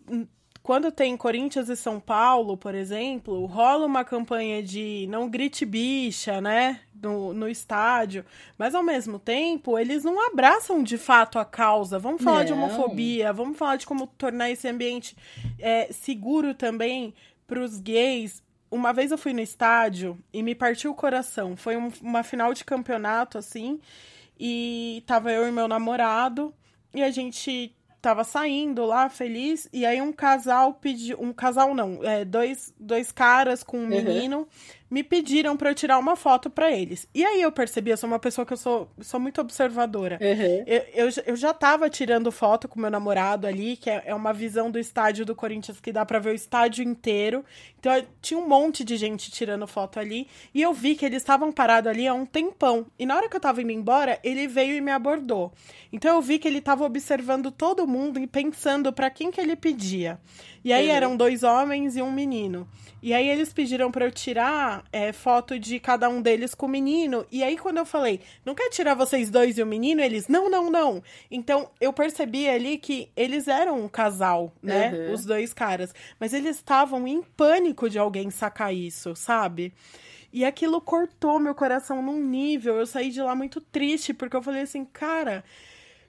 quando 0.63 0.93
tem 0.93 1.17
Corinthians 1.17 1.67
e 1.67 1.75
São 1.75 1.99
Paulo, 1.99 2.55
por 2.55 2.73
exemplo, 2.73 3.45
rola 3.45 3.85
uma 3.85 4.05
campanha 4.05 4.63
de 4.63 5.05
não 5.09 5.29
grite 5.29 5.65
bicha, 5.65 6.39
né? 6.39 6.79
No, 6.95 7.33
no 7.33 7.49
estádio. 7.49 8.25
Mas 8.57 8.73
ao 8.73 8.81
mesmo 8.81 9.19
tempo, 9.19 9.77
eles 9.77 10.05
não 10.05 10.25
abraçam 10.25 10.81
de 10.81 10.97
fato 10.97 11.37
a 11.37 11.43
causa. 11.43 11.99
Vamos 11.99 12.23
falar 12.23 12.39
não. 12.39 12.45
de 12.45 12.53
homofobia, 12.53 13.33
vamos 13.33 13.57
falar 13.57 13.75
de 13.75 13.85
como 13.85 14.07
tornar 14.07 14.49
esse 14.51 14.65
ambiente 14.65 15.17
é, 15.59 15.91
seguro 15.91 16.53
também 16.53 17.13
para 17.45 17.59
os 17.59 17.81
gays. 17.81 18.41
Uma 18.71 18.93
vez 18.93 19.11
eu 19.11 19.17
fui 19.17 19.33
no 19.33 19.41
estádio 19.41 20.17
e 20.31 20.41
me 20.41 20.55
partiu 20.55 20.91
o 20.91 20.95
coração. 20.95 21.57
Foi 21.57 21.75
um, 21.75 21.91
uma 22.01 22.23
final 22.23 22.53
de 22.53 22.63
campeonato, 22.63 23.37
assim, 23.37 23.81
e 24.39 25.03
tava 25.05 25.29
eu 25.29 25.45
e 25.45 25.51
meu 25.51 25.67
namorado, 25.67 26.53
e 26.93 27.03
a 27.03 27.11
gente 27.11 27.75
tava 28.03 28.25
saindo 28.25 28.85
lá, 28.85 29.07
feliz, 29.07 29.69
e 29.71 29.85
aí 29.85 30.01
um 30.01 30.11
casal 30.11 30.73
pediu. 30.73 31.17
Um 31.21 31.31
casal 31.31 31.73
não, 31.73 32.03
é, 32.03 32.25
dois, 32.25 32.73
dois 32.77 33.13
caras 33.13 33.63
com 33.63 33.77
um 33.77 33.83
uhum. 33.83 33.87
menino 33.87 34.47
me 34.93 35.03
pediram 35.03 35.57
para 35.57 35.71
eu 35.71 35.73
tirar 35.73 35.97
uma 35.97 36.15
foto 36.15 36.51
para 36.51 36.71
eles. 36.71 37.07
E 37.15 37.25
aí 37.25 37.41
eu 37.41 37.51
percebi, 37.51 37.89
eu 37.89 37.97
sou 37.97 38.07
uma 38.07 38.19
pessoa 38.19 38.45
que 38.45 38.53
eu 38.53 38.57
sou, 38.57 38.87
sou 39.01 39.19
muito 39.19 39.41
observadora. 39.41 40.19
Uhum. 40.21 40.63
Eu, 40.67 40.83
eu, 40.93 41.09
eu, 41.25 41.35
já 41.35 41.51
tava 41.51 41.89
tirando 41.89 42.31
foto 42.31 42.67
com 42.67 42.79
meu 42.79 42.91
namorado 42.91 43.47
ali, 43.47 43.75
que 43.75 43.89
é, 43.89 44.03
é 44.05 44.13
uma 44.13 44.31
visão 44.31 44.69
do 44.69 44.77
estádio 44.77 45.25
do 45.25 45.33
Corinthians 45.33 45.79
que 45.79 45.91
dá 45.91 46.05
para 46.05 46.19
ver 46.19 46.29
o 46.29 46.35
estádio 46.35 46.83
inteiro. 46.83 47.43
Então 47.79 47.91
tinha 48.21 48.39
um 48.39 48.47
monte 48.47 48.83
de 48.83 48.95
gente 48.95 49.31
tirando 49.31 49.65
foto 49.65 49.99
ali. 49.99 50.27
E 50.53 50.61
eu 50.61 50.71
vi 50.73 50.93
que 50.93 51.07
eles 51.07 51.23
estavam 51.23 51.51
parados 51.51 51.89
ali 51.89 52.07
há 52.07 52.13
um 52.13 52.23
tempão. 52.25 52.85
E 52.99 53.03
na 53.03 53.15
hora 53.15 53.27
que 53.27 53.35
eu 53.35 53.41
tava 53.41 53.63
indo 53.63 53.71
embora, 53.71 54.19
ele 54.23 54.47
veio 54.47 54.75
e 54.75 54.81
me 54.81 54.91
abordou. 54.91 55.51
Então 55.91 56.15
eu 56.15 56.21
vi 56.21 56.37
que 56.37 56.47
ele 56.47 56.61
tava 56.61 56.85
observando 56.85 57.49
todo 57.49 57.87
mundo 57.87 57.92
e 58.19 58.27
pensando 58.27 58.91
para 58.91 59.09
quem 59.09 59.31
que 59.31 59.39
ele 59.39 59.55
pedia. 59.55 60.19
E 60.63 60.71
aí 60.71 60.87
uhum. 60.87 60.95
eram 60.95 61.17
dois 61.17 61.43
homens 61.43 61.97
e 61.97 62.01
um 62.01 62.11
menino. 62.11 62.67
E 63.01 63.13
aí 63.13 63.27
eles 63.27 63.51
pediram 63.51 63.91
para 63.91 64.05
eu 64.05 64.11
tirar 64.11 64.83
é, 64.91 65.11
foto 65.11 65.59
de 65.59 65.79
cada 65.79 66.07
um 66.07 66.21
deles 66.21 66.55
com 66.55 66.65
o 66.65 66.69
menino. 66.69 67.25
E 67.31 67.43
aí 67.43 67.57
quando 67.57 67.77
eu 67.77 67.85
falei, 67.85 68.21
não 68.45 68.55
quer 68.55 68.69
tirar 68.69 68.93
vocês 68.93 69.29
dois 69.29 69.57
e 69.57 69.63
o 69.63 69.65
menino? 69.65 70.01
Eles, 70.01 70.27
não, 70.27 70.49
não, 70.49 70.69
não. 70.69 71.03
Então 71.29 71.69
eu 71.81 71.91
percebi 71.91 72.47
ali 72.47 72.77
que 72.77 73.09
eles 73.15 73.47
eram 73.47 73.83
um 73.83 73.89
casal, 73.89 74.53
né? 74.61 74.91
Uhum. 74.93 75.13
Os 75.13 75.25
dois 75.25 75.53
caras. 75.53 75.93
Mas 76.19 76.33
eles 76.33 76.55
estavam 76.55 77.07
em 77.07 77.21
pânico 77.21 77.89
de 77.89 77.99
alguém 77.99 78.29
sacar 78.29 78.73
isso, 78.73 79.15
sabe? 79.15 79.73
E 80.31 80.45
aquilo 80.45 80.79
cortou 80.79 81.39
meu 81.39 81.53
coração 81.53 82.01
num 82.01 82.19
nível. 82.19 82.77
Eu 82.77 82.87
saí 82.87 83.11
de 83.11 83.21
lá 83.21 83.35
muito 83.35 83.59
triste, 83.59 84.13
porque 84.13 84.35
eu 84.35 84.41
falei 84.41 84.61
assim, 84.61 84.85
cara 84.85 85.43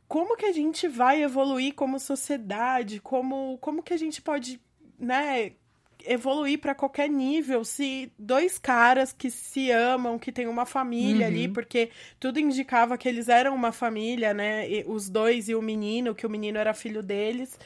como 0.08 0.36
que 0.36 0.46
a 0.46 0.52
gente 0.52 0.86
vai 0.86 1.22
evoluir 1.22 1.74
como 1.74 1.98
sociedade, 1.98 3.00
como, 3.00 3.58
como 3.60 3.82
que 3.82 3.94
a 3.94 3.96
gente 3.96 4.20
pode, 4.20 4.60
né, 4.98 5.52
evoluir 6.06 6.58
para 6.58 6.74
qualquer 6.74 7.08
nível 7.08 7.64
se 7.64 8.12
dois 8.18 8.58
caras 8.58 9.12
que 9.12 9.30
se 9.30 9.70
amam, 9.70 10.18
que 10.18 10.30
têm 10.30 10.46
uma 10.46 10.66
família 10.66 11.26
uhum. 11.26 11.32
ali, 11.32 11.48
porque 11.48 11.90
tudo 12.20 12.38
indicava 12.38 12.98
que 12.98 13.08
eles 13.08 13.28
eram 13.28 13.54
uma 13.54 13.72
família, 13.72 14.34
né, 14.34 14.68
e 14.68 14.84
os 14.86 15.08
dois 15.08 15.48
e 15.48 15.54
o 15.54 15.62
menino, 15.62 16.14
que 16.14 16.26
o 16.26 16.30
menino 16.30 16.58
era 16.58 16.74
filho 16.74 17.02
deles. 17.02 17.58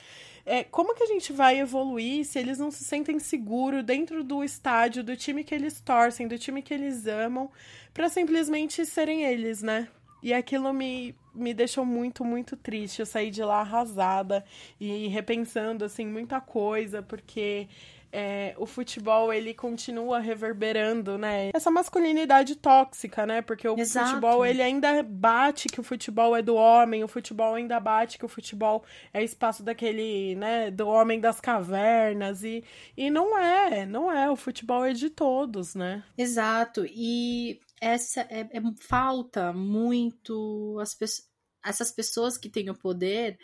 É, 0.46 0.64
como 0.64 0.94
que 0.94 1.02
a 1.02 1.06
gente 1.06 1.30
vai 1.30 1.58
evoluir 1.58 2.24
se 2.24 2.38
eles 2.38 2.58
não 2.58 2.70
se 2.70 2.82
sentem 2.82 3.18
seguros 3.18 3.84
dentro 3.84 4.24
do 4.24 4.42
estádio, 4.42 5.04
do 5.04 5.14
time 5.14 5.44
que 5.44 5.54
eles 5.54 5.78
torcem, 5.78 6.26
do 6.26 6.38
time 6.38 6.62
que 6.62 6.72
eles 6.72 7.06
amam, 7.06 7.50
para 7.92 8.08
simplesmente 8.08 8.86
serem 8.86 9.24
eles, 9.24 9.60
né? 9.60 9.88
E 10.22 10.34
aquilo 10.34 10.72
me, 10.72 11.14
me 11.34 11.54
deixou 11.54 11.84
muito, 11.84 12.24
muito 12.24 12.56
triste. 12.56 13.00
Eu 13.00 13.06
saí 13.06 13.30
de 13.30 13.42
lá 13.42 13.60
arrasada 13.60 14.44
e 14.80 15.06
repensando, 15.08 15.84
assim, 15.84 16.06
muita 16.06 16.40
coisa, 16.40 17.02
porque 17.02 17.68
é, 18.10 18.54
o 18.56 18.64
futebol, 18.64 19.32
ele 19.32 19.52
continua 19.52 20.18
reverberando, 20.18 21.18
né? 21.18 21.50
Essa 21.54 21.70
masculinidade 21.70 22.56
tóxica, 22.56 23.26
né? 23.26 23.42
Porque 23.42 23.68
o 23.68 23.78
Exato. 23.78 24.08
futebol, 24.08 24.46
ele 24.46 24.62
ainda 24.62 25.02
bate 25.02 25.68
que 25.68 25.80
o 25.80 25.82
futebol 25.82 26.34
é 26.34 26.40
do 26.40 26.54
homem, 26.54 27.04
o 27.04 27.08
futebol 27.08 27.54
ainda 27.54 27.78
bate 27.78 28.18
que 28.18 28.24
o 28.24 28.28
futebol 28.28 28.82
é 29.12 29.22
espaço 29.22 29.62
daquele, 29.62 30.34
né? 30.36 30.70
Do 30.70 30.88
homem 30.88 31.20
das 31.20 31.40
cavernas. 31.40 32.42
E, 32.42 32.64
e 32.96 33.10
não 33.10 33.38
é, 33.38 33.84
não 33.84 34.10
é. 34.10 34.30
O 34.30 34.36
futebol 34.36 34.84
é 34.84 34.92
de 34.92 35.10
todos, 35.10 35.74
né? 35.74 36.02
Exato. 36.16 36.86
E 36.88 37.60
essa 37.80 38.20
é, 38.22 38.40
é 38.40 38.60
falta 38.80 39.52
muito 39.52 40.78
as 40.80 40.94
pessoas, 40.94 41.28
essas 41.64 41.92
pessoas 41.92 42.38
que 42.38 42.48
têm 42.48 42.70
o 42.70 42.78
poder 42.78 43.38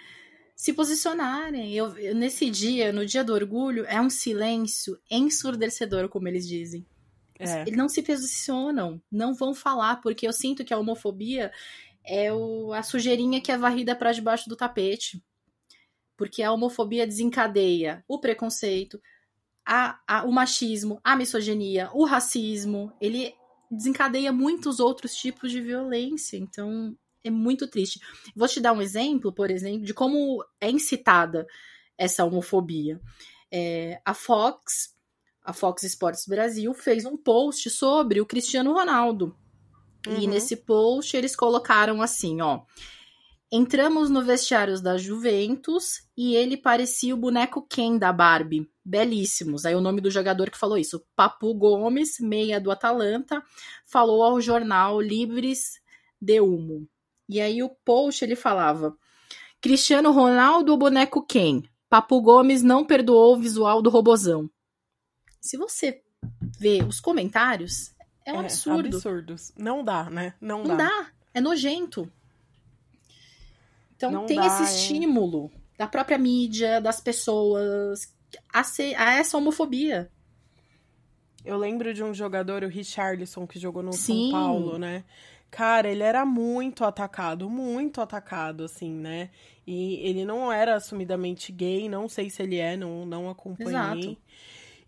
se 0.57 0.73
posicionarem. 0.73 1.75
Eu, 1.75 1.97
eu, 1.99 2.15
nesse 2.15 2.49
dia, 2.51 2.93
no 2.93 3.05
dia 3.05 3.25
do 3.25 3.35
orgulho, 3.35 3.85
é 3.87 4.01
um 4.01 4.11
silêncio 4.11 4.99
ensurdecedor, 5.11 6.09
como 6.09 6.29
eles 6.29 6.47
dizem. 6.47 6.87
É. 7.39 7.63
Eles 7.63 7.77
não 7.77 7.89
se 7.89 8.03
posicionam, 8.03 9.03
não 9.11 9.35
vão 9.35 9.55
falar, 9.55 10.01
porque 10.01 10.27
eu 10.27 10.33
sinto 10.33 10.65
que 10.65 10.73
a 10.73 10.79
homofobia 10.79 11.53
é 12.05 12.33
o, 12.33 12.73
a 12.73 12.83
sujeirinha 12.83 13.41
que 13.41 13.51
é 13.51 13.59
varrida 13.59 13.97
para 13.97 14.13
debaixo 14.13 14.49
do 14.49 14.57
tapete. 14.57 15.23
Porque 16.17 16.43
a 16.45 16.53
homofobia 16.53 17.07
desencadeia 17.07 18.05
o 18.07 18.21
preconceito, 18.21 19.01
a, 19.67 19.99
a, 20.07 20.25
o 20.25 20.31
machismo, 20.31 21.01
a 21.03 21.17
misoginia, 21.17 21.91
o 21.93 22.05
racismo. 22.05 22.93
Ele 23.01 23.35
desencadeia 23.77 24.33
muitos 24.33 24.81
outros 24.81 25.15
tipos 25.15 25.51
de 25.51 25.61
violência. 25.61 26.37
Então, 26.37 26.97
é 27.23 27.31
muito 27.31 27.67
triste. 27.67 28.01
Vou 28.37 28.47
te 28.47 28.61
dar 28.61 28.73
um 28.73 28.83
exemplo, 28.83 29.33
por 29.33 29.51
exemplo, 29.51 29.85
de 29.85 29.95
como 29.95 30.45
é 30.61 30.71
incitada 30.71 31.47
essa 31.97 32.25
homofobia. 32.25 33.01
É, 33.51 34.01
a 34.05 34.13
Fox, 34.13 34.95
a 35.43 35.53
Fox 35.53 35.83
Sports 35.85 36.27
Brasil, 36.27 36.73
fez 36.75 37.05
um 37.05 37.17
post 37.17 37.71
sobre 37.71 38.21
o 38.21 38.27
Cristiano 38.27 38.73
Ronaldo. 38.73 39.37
Uhum. 40.07 40.21
E 40.21 40.27
nesse 40.27 40.57
post 40.57 41.17
eles 41.17 41.35
colocaram 41.35 42.03
assim, 42.03 42.41
ó. 42.43 42.63
Entramos 43.57 44.11
no 44.11 44.21
vestiário 44.21 44.83
da 44.83 44.99
Juventus 44.99 46.09
e 46.17 46.35
ele 46.35 46.57
parecia 46.57 47.15
o 47.15 47.17
boneco 47.17 47.63
Ken 47.63 47.97
da 47.97 48.13
Barbie. 48.13 48.69
Belíssimos. 48.85 49.65
Aí 49.65 49.77
o 49.77 49.81
nome 49.81 50.01
do 50.01 50.11
jogador 50.11 50.51
que 50.51 50.59
falou 50.59 50.77
isso, 50.77 51.07
Papu 51.15 51.55
Gomes, 51.55 52.19
meia 52.19 52.61
do 52.61 52.73
Atalanta, 52.73 53.41
falou 53.87 54.25
ao 54.25 54.41
jornal 54.41 55.01
Libres 55.01 55.81
de 56.21 56.41
Humo. 56.41 56.89
E 57.29 57.41
aí 57.41 57.63
o 57.63 57.69
post 57.69 58.25
ele 58.25 58.35
falava: 58.35 58.99
Cristiano 59.61 60.11
Ronaldo 60.11 60.77
boneco 60.77 61.25
Ken? 61.25 61.63
Papu 61.89 62.21
Gomes 62.21 62.61
não 62.61 62.85
perdoou 62.85 63.37
o 63.37 63.41
visual 63.41 63.81
do 63.81 63.89
robozão. 63.89 64.51
Se 65.41 65.57
você 65.57 66.03
vê 66.59 66.83
os 66.83 66.99
comentários, 66.99 67.95
é 68.27 68.33
um 68.33 68.39
é, 68.39 68.47
absurdo. 68.47 68.89
Absurdos. 68.89 69.53
Não 69.57 69.85
dá, 69.85 70.11
né? 70.11 70.35
Não, 70.41 70.65
não 70.65 70.77
dá. 70.77 70.89
dá. 70.89 71.07
É 71.33 71.41
nojento. 71.41 72.11
Então 74.09 74.21
não 74.21 74.27
tem 74.27 74.37
dá, 74.37 74.47
esse 74.47 74.63
é... 74.63 74.65
estímulo 74.65 75.51
da 75.77 75.87
própria 75.87 76.19
mídia, 76.19 76.81
das 76.81 77.01
pessoas, 77.01 78.13
a, 78.53 78.63
ser, 78.63 78.95
a 78.97 79.15
essa 79.15 79.37
homofobia. 79.37 80.11
Eu 81.45 81.59
lembro 81.59 81.93
de 81.93 82.03
um 82.03 82.15
jogador, 82.15 82.63
o 82.63 82.69
Richarlison, 82.69 83.47
que 83.47 83.59
jogou 83.59 83.83
no 83.83 83.93
Sim. 83.93 84.31
São 84.31 84.41
Paulo, 84.41 84.79
né? 84.79 85.05
Cara, 85.51 85.89
ele 85.89 86.03
era 86.03 86.25
muito 86.25 86.85
atacado, 86.85 87.49
muito 87.49 88.01
atacado, 88.01 88.65
assim, 88.65 88.91
né? 88.91 89.31
E 89.67 89.97
ele 89.97 90.25
não 90.25 90.53
era 90.53 90.75
assumidamente 90.75 91.53
gay, 91.53 91.89
não 91.89 92.09
sei 92.09 92.29
se 92.29 92.43
ele 92.43 92.57
é, 92.57 92.77
não, 92.77 93.07
não 93.07 93.31
acompanhei. 93.31 93.73
Exato. 93.73 94.17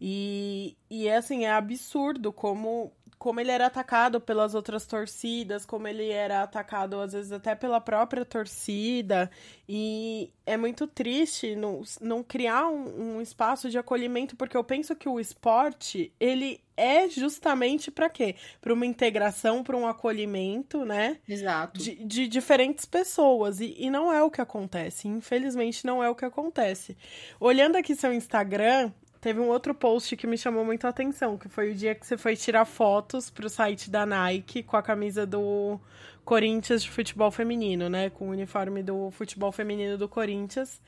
E, 0.00 0.76
e 0.90 1.08
assim, 1.08 1.44
é 1.44 1.52
absurdo 1.52 2.32
como 2.32 2.92
como 3.18 3.40
ele 3.40 3.50
era 3.50 3.66
atacado 3.66 4.20
pelas 4.20 4.54
outras 4.54 4.86
torcidas, 4.86 5.64
como 5.64 5.88
ele 5.88 6.10
era 6.10 6.42
atacado 6.42 7.00
às 7.00 7.12
vezes 7.12 7.32
até 7.32 7.54
pela 7.54 7.80
própria 7.80 8.24
torcida. 8.24 9.30
E 9.68 10.30
é 10.44 10.56
muito 10.56 10.86
triste 10.86 11.56
não, 11.56 11.82
não 12.00 12.22
criar 12.22 12.68
um, 12.68 13.16
um 13.16 13.20
espaço 13.20 13.70
de 13.70 13.78
acolhimento, 13.78 14.36
porque 14.36 14.56
eu 14.56 14.62
penso 14.62 14.94
que 14.94 15.08
o 15.08 15.18
esporte, 15.18 16.12
ele 16.20 16.60
é 16.76 17.08
justamente 17.08 17.90
para 17.90 18.10
quê? 18.10 18.36
Para 18.60 18.74
uma 18.74 18.84
integração, 18.84 19.64
para 19.64 19.76
um 19.76 19.86
acolhimento, 19.86 20.84
né? 20.84 21.18
Exato. 21.26 21.80
De, 21.80 21.94
de 21.96 22.28
diferentes 22.28 22.84
pessoas. 22.84 23.60
E, 23.60 23.74
e 23.78 23.90
não 23.90 24.12
é 24.12 24.22
o 24.22 24.30
que 24.30 24.40
acontece. 24.40 25.08
Infelizmente, 25.08 25.86
não 25.86 26.02
é 26.02 26.10
o 26.10 26.14
que 26.14 26.24
acontece. 26.24 26.96
Olhando 27.40 27.76
aqui 27.76 27.96
seu 27.96 28.12
Instagram, 28.12 28.92
teve 29.26 29.40
um 29.40 29.48
outro 29.48 29.74
post 29.74 30.16
que 30.16 30.24
me 30.24 30.38
chamou 30.38 30.64
muito 30.64 30.86
a 30.86 30.90
atenção, 30.90 31.36
que 31.36 31.48
foi 31.48 31.72
o 31.72 31.74
dia 31.74 31.96
que 31.96 32.06
você 32.06 32.16
foi 32.16 32.36
tirar 32.36 32.64
fotos 32.64 33.28
pro 33.28 33.50
site 33.50 33.90
da 33.90 34.06
Nike 34.06 34.62
com 34.62 34.76
a 34.76 34.82
camisa 34.82 35.26
do 35.26 35.80
Corinthians 36.24 36.84
de 36.84 36.88
futebol 36.88 37.32
feminino, 37.32 37.88
né? 37.88 38.08
Com 38.08 38.28
o 38.28 38.30
uniforme 38.30 38.84
do 38.84 39.10
futebol 39.10 39.50
feminino 39.50 39.98
do 39.98 40.08
Corinthians. 40.08 40.80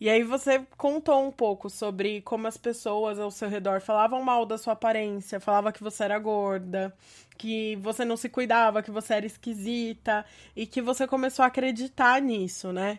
E 0.00 0.10
aí 0.10 0.24
você 0.24 0.66
contou 0.76 1.24
um 1.24 1.30
pouco 1.30 1.70
sobre 1.70 2.20
como 2.22 2.48
as 2.48 2.56
pessoas 2.56 3.16
ao 3.16 3.30
seu 3.30 3.48
redor 3.48 3.80
falavam 3.80 4.24
mal 4.24 4.44
da 4.44 4.58
sua 4.58 4.72
aparência, 4.72 5.38
falava 5.38 5.70
que 5.70 5.80
você 5.80 6.02
era 6.02 6.18
gorda, 6.18 6.92
que 7.36 7.76
você 7.76 8.04
não 8.04 8.16
se 8.16 8.28
cuidava, 8.28 8.82
que 8.82 8.90
você 8.90 9.14
era 9.14 9.26
esquisita 9.26 10.26
e 10.56 10.66
que 10.66 10.82
você 10.82 11.06
começou 11.06 11.44
a 11.44 11.46
acreditar 11.46 12.20
nisso, 12.20 12.72
né? 12.72 12.98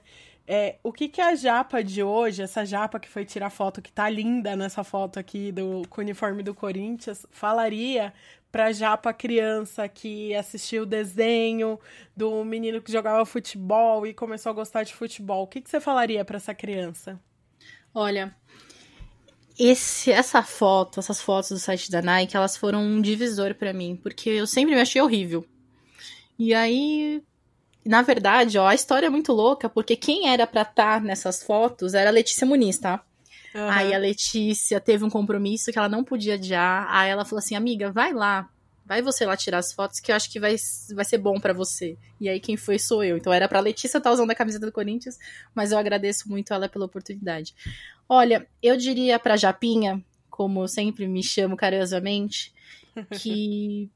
É, 0.51 0.79
o 0.81 0.91
que, 0.91 1.07
que 1.07 1.21
a 1.21 1.35
japa 1.35 1.83
de 1.83 2.01
hoje, 2.01 2.41
essa 2.41 2.65
japa 2.65 2.99
que 2.99 3.07
foi 3.07 3.23
tirar 3.23 3.51
foto, 3.51 3.83
que 3.83 3.91
tá 3.91 4.09
linda 4.09 4.55
nessa 4.55 4.83
foto 4.83 5.19
aqui 5.19 5.51
do 5.51 5.83
com 5.87 6.01
o 6.01 6.03
uniforme 6.03 6.41
do 6.41 6.55
Corinthians, 6.55 7.23
falaria 7.29 8.11
pra 8.51 8.71
japa 8.71 9.13
criança 9.13 9.87
que 9.87 10.33
assistiu 10.33 10.81
o 10.81 10.85
desenho 10.87 11.79
do 12.17 12.43
menino 12.43 12.81
que 12.81 12.91
jogava 12.91 13.23
futebol 13.27 14.07
e 14.07 14.11
começou 14.11 14.49
a 14.49 14.53
gostar 14.53 14.81
de 14.81 14.91
futebol? 14.91 15.43
O 15.43 15.47
que, 15.47 15.61
que 15.61 15.69
você 15.69 15.79
falaria 15.79 16.25
para 16.25 16.37
essa 16.37 16.55
criança? 16.55 17.19
Olha, 17.93 18.35
esse, 19.59 20.11
essa 20.11 20.41
foto, 20.41 20.99
essas 20.99 21.21
fotos 21.21 21.51
do 21.51 21.59
site 21.59 21.91
da 21.91 22.01
Nike, 22.01 22.35
elas 22.35 22.57
foram 22.57 22.81
um 22.81 22.99
divisor 22.99 23.53
para 23.53 23.71
mim, 23.71 23.95
porque 23.95 24.31
eu 24.31 24.47
sempre 24.47 24.73
me 24.73 24.81
achei 24.81 24.99
horrível. 24.99 25.45
E 26.39 26.55
aí, 26.55 27.21
na 27.85 28.01
verdade, 28.01 28.57
ó, 28.57 28.67
a 28.67 28.75
história 28.75 29.07
é 29.07 29.09
muito 29.09 29.31
louca, 29.31 29.69
porque 29.69 29.95
quem 29.95 30.29
era 30.29 30.45
pra 30.45 30.61
estar 30.61 30.99
tá 30.99 30.99
nessas 30.99 31.43
fotos 31.43 31.93
era 31.93 32.09
a 32.09 32.13
Letícia 32.13 32.45
Muniz, 32.45 32.77
tá? 32.77 33.03
Uhum. 33.53 33.69
Aí 33.69 33.93
a 33.93 33.97
Letícia 33.97 34.79
teve 34.79 35.03
um 35.03 35.09
compromisso 35.09 35.71
que 35.71 35.79
ela 35.79 35.89
não 35.89 36.03
podia 36.03 36.35
adiar. 36.35 36.87
Aí 36.89 37.09
ela 37.09 37.25
falou 37.25 37.39
assim: 37.39 37.55
amiga, 37.55 37.91
vai 37.91 38.13
lá. 38.13 38.49
Vai 38.85 39.03
você 39.03 39.23
lá 39.23 39.37
tirar 39.37 39.59
as 39.59 39.71
fotos 39.71 39.99
que 39.99 40.11
eu 40.11 40.15
acho 40.15 40.31
que 40.31 40.39
vai, 40.39 40.55
vai 40.95 41.05
ser 41.05 41.19
bom 41.19 41.39
para 41.39 41.53
você. 41.53 41.95
E 42.19 42.27
aí 42.27 42.39
quem 42.39 42.57
foi 42.57 42.79
sou 42.79 43.03
eu. 43.03 43.17
Então 43.17 43.31
era 43.31 43.47
pra 43.47 43.59
Letícia 43.59 43.97
estar 43.97 44.09
tá 44.09 44.11
usando 44.11 44.31
a 44.31 44.35
camiseta 44.35 44.65
do 44.65 44.71
Corinthians, 44.71 45.17
mas 45.53 45.71
eu 45.71 45.77
agradeço 45.77 46.27
muito 46.27 46.53
ela 46.53 46.67
pela 46.67 46.85
oportunidade. 46.85 47.53
Olha, 48.07 48.47
eu 48.63 48.75
diria 48.75 49.19
pra 49.19 49.37
Japinha, 49.37 50.03
como 50.27 50.63
eu 50.63 50.67
sempre 50.67 51.07
me 51.07 51.21
chamo 51.21 51.55
carinhosamente, 51.55 52.51
que 53.21 53.91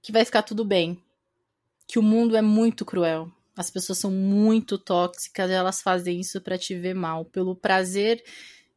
que 0.00 0.12
vai 0.12 0.24
ficar 0.24 0.42
tudo 0.42 0.64
bem. 0.64 1.02
Que 1.86 1.98
o 1.98 2.02
mundo 2.02 2.36
é 2.36 2.42
muito 2.42 2.84
cruel. 2.84 3.30
As 3.56 3.70
pessoas 3.70 3.98
são 3.98 4.10
muito 4.10 4.76
tóxicas, 4.78 5.50
elas 5.50 5.80
fazem 5.80 6.20
isso 6.20 6.40
para 6.40 6.58
te 6.58 6.74
ver 6.76 6.94
mal, 6.94 7.24
pelo 7.24 7.54
prazer 7.54 8.22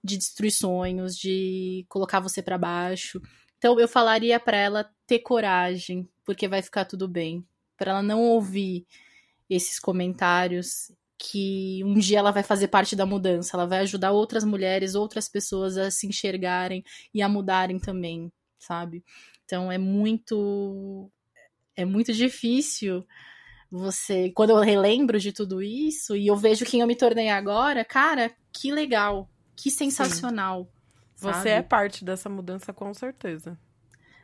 de 0.03 0.17
destruir 0.17 0.51
sonhos, 0.51 1.17
de 1.17 1.85
colocar 1.89 2.19
você 2.19 2.41
para 2.41 2.57
baixo. 2.57 3.19
Então 3.57 3.79
eu 3.79 3.87
falaria 3.87 4.39
para 4.39 4.57
ela 4.57 4.89
ter 5.07 5.19
coragem, 5.19 6.07
porque 6.23 6.47
vai 6.47 6.61
ficar 6.61 6.85
tudo 6.85 7.07
bem, 7.07 7.43
para 7.75 7.91
ela 7.91 8.03
não 8.03 8.21
ouvir 8.21 8.85
esses 9.49 9.79
comentários 9.79 10.91
que 11.17 11.81
um 11.83 11.95
dia 11.95 12.19
ela 12.19 12.31
vai 12.31 12.43
fazer 12.43 12.67
parte 12.67 12.95
da 12.95 13.05
mudança, 13.05 13.57
ela 13.57 13.65
vai 13.65 13.79
ajudar 13.79 14.11
outras 14.11 14.43
mulheres, 14.43 14.93
outras 14.93 15.27
pessoas 15.27 15.75
a 15.77 15.89
se 15.89 16.05
enxergarem 16.05 16.83
e 17.11 17.21
a 17.23 17.27
mudarem 17.27 17.79
também, 17.79 18.31
sabe? 18.59 19.03
Então 19.43 19.71
é 19.71 19.77
muito 19.79 21.09
é 21.77 21.85
muito 21.85 22.11
difícil 22.11 23.05
você, 23.71 24.31
quando 24.31 24.49
eu 24.49 24.57
relembro 24.57 25.19
de 25.19 25.31
tudo 25.31 25.61
isso 25.61 26.15
e 26.15 26.27
eu 26.27 26.35
vejo 26.35 26.65
quem 26.65 26.81
eu 26.81 26.87
me 26.87 26.95
tornei 26.95 27.29
agora, 27.29 27.85
cara, 27.85 28.31
que 28.51 28.71
legal, 28.71 29.29
que 29.55 29.69
sensacional. 29.69 30.67
Você 31.15 31.49
é 31.49 31.61
parte 31.61 32.03
dessa 32.03 32.29
mudança 32.29 32.73
com 32.73 32.93
certeza. 32.93 33.57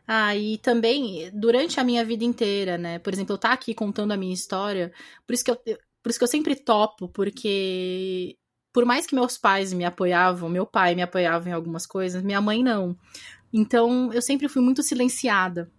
Ah, 0.07 0.35
e 0.35 0.57
também 0.57 1.31
durante 1.33 1.79
a 1.79 1.83
minha 1.83 2.03
vida 2.03 2.25
inteira, 2.25 2.77
né? 2.77 2.99
Por 2.99 3.13
exemplo, 3.13 3.33
eu 3.33 3.37
estar 3.37 3.49
tá 3.49 3.53
aqui 3.53 3.73
contando 3.73 4.11
a 4.11 4.17
minha 4.17 4.33
história, 4.33 4.91
por 5.25 5.33
isso 5.33 5.45
que 5.45 5.51
eu, 5.51 5.55
por 5.55 6.09
isso 6.09 6.19
que 6.19 6.23
eu 6.23 6.27
sempre 6.27 6.55
topo, 6.55 7.07
porque 7.07 8.37
por 8.71 8.85
mais 8.85 9.05
que 9.05 9.15
meus 9.15 9.37
pais 9.37 9.71
me 9.71 9.85
apoiavam, 9.85 10.49
meu 10.49 10.65
pai 10.65 10.95
me 10.95 11.01
apoiava 11.01 11.47
em 11.49 11.53
algumas 11.53 11.85
coisas, 11.85 12.23
minha 12.23 12.41
mãe 12.41 12.63
não. 12.63 12.97
Então, 13.51 14.11
eu 14.11 14.21
sempre 14.21 14.49
fui 14.49 14.61
muito 14.61 14.81
silenciada 14.81 15.71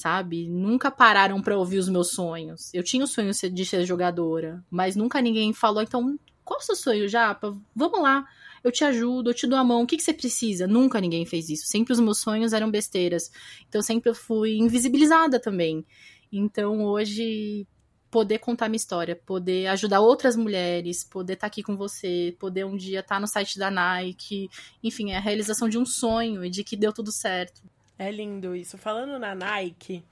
sabe? 0.00 0.48
Nunca 0.48 0.90
pararam 0.90 1.40
para 1.40 1.56
ouvir 1.56 1.78
os 1.78 1.88
meus 1.88 2.10
sonhos. 2.10 2.72
Eu 2.72 2.82
tinha 2.82 3.04
o 3.04 3.06
sonho 3.06 3.30
de 3.32 3.64
ser 3.64 3.84
jogadora, 3.84 4.64
mas 4.70 4.96
nunca 4.96 5.20
ninguém 5.20 5.52
falou, 5.52 5.82
então, 5.82 6.18
qual 6.44 6.58
é 6.58 6.62
o 6.62 6.66
seu 6.66 6.76
sonho, 6.76 7.08
Japa? 7.08 7.56
Vamos 7.74 8.00
lá, 8.00 8.24
eu 8.62 8.72
te 8.72 8.84
ajudo, 8.84 9.30
eu 9.30 9.34
te 9.34 9.46
dou 9.46 9.58
a 9.58 9.64
mão, 9.64 9.82
o 9.82 9.86
que, 9.86 9.96
que 9.96 10.02
você 10.02 10.12
precisa? 10.12 10.66
Nunca 10.66 11.00
ninguém 11.00 11.24
fez 11.24 11.48
isso. 11.48 11.66
Sempre 11.66 11.92
os 11.92 12.00
meus 12.00 12.20
sonhos 12.20 12.52
eram 12.52 12.70
besteiras. 12.70 13.30
Então, 13.68 13.82
sempre 13.82 14.10
eu 14.10 14.14
fui 14.14 14.58
invisibilizada 14.58 15.40
também. 15.40 15.84
Então, 16.32 16.84
hoje, 16.84 17.66
poder 18.10 18.38
contar 18.38 18.68
minha 18.68 18.76
história, 18.76 19.14
poder 19.14 19.68
ajudar 19.68 20.00
outras 20.00 20.36
mulheres, 20.36 21.04
poder 21.04 21.34
estar 21.34 21.42
tá 21.42 21.46
aqui 21.46 21.62
com 21.62 21.76
você, 21.76 22.34
poder 22.38 22.66
um 22.66 22.76
dia 22.76 23.00
estar 23.00 23.16
tá 23.16 23.20
no 23.20 23.26
site 23.26 23.58
da 23.58 23.70
Nike, 23.70 24.50
enfim, 24.82 25.12
é 25.12 25.16
a 25.16 25.20
realização 25.20 25.68
de 25.68 25.78
um 25.78 25.86
sonho 25.86 26.44
e 26.44 26.50
de 26.50 26.64
que 26.64 26.76
deu 26.76 26.92
tudo 26.92 27.12
certo. 27.12 27.62
É 28.00 28.10
lindo 28.10 28.56
isso. 28.56 28.78
Falando 28.78 29.18
na 29.18 29.34
Nike, 29.34 30.02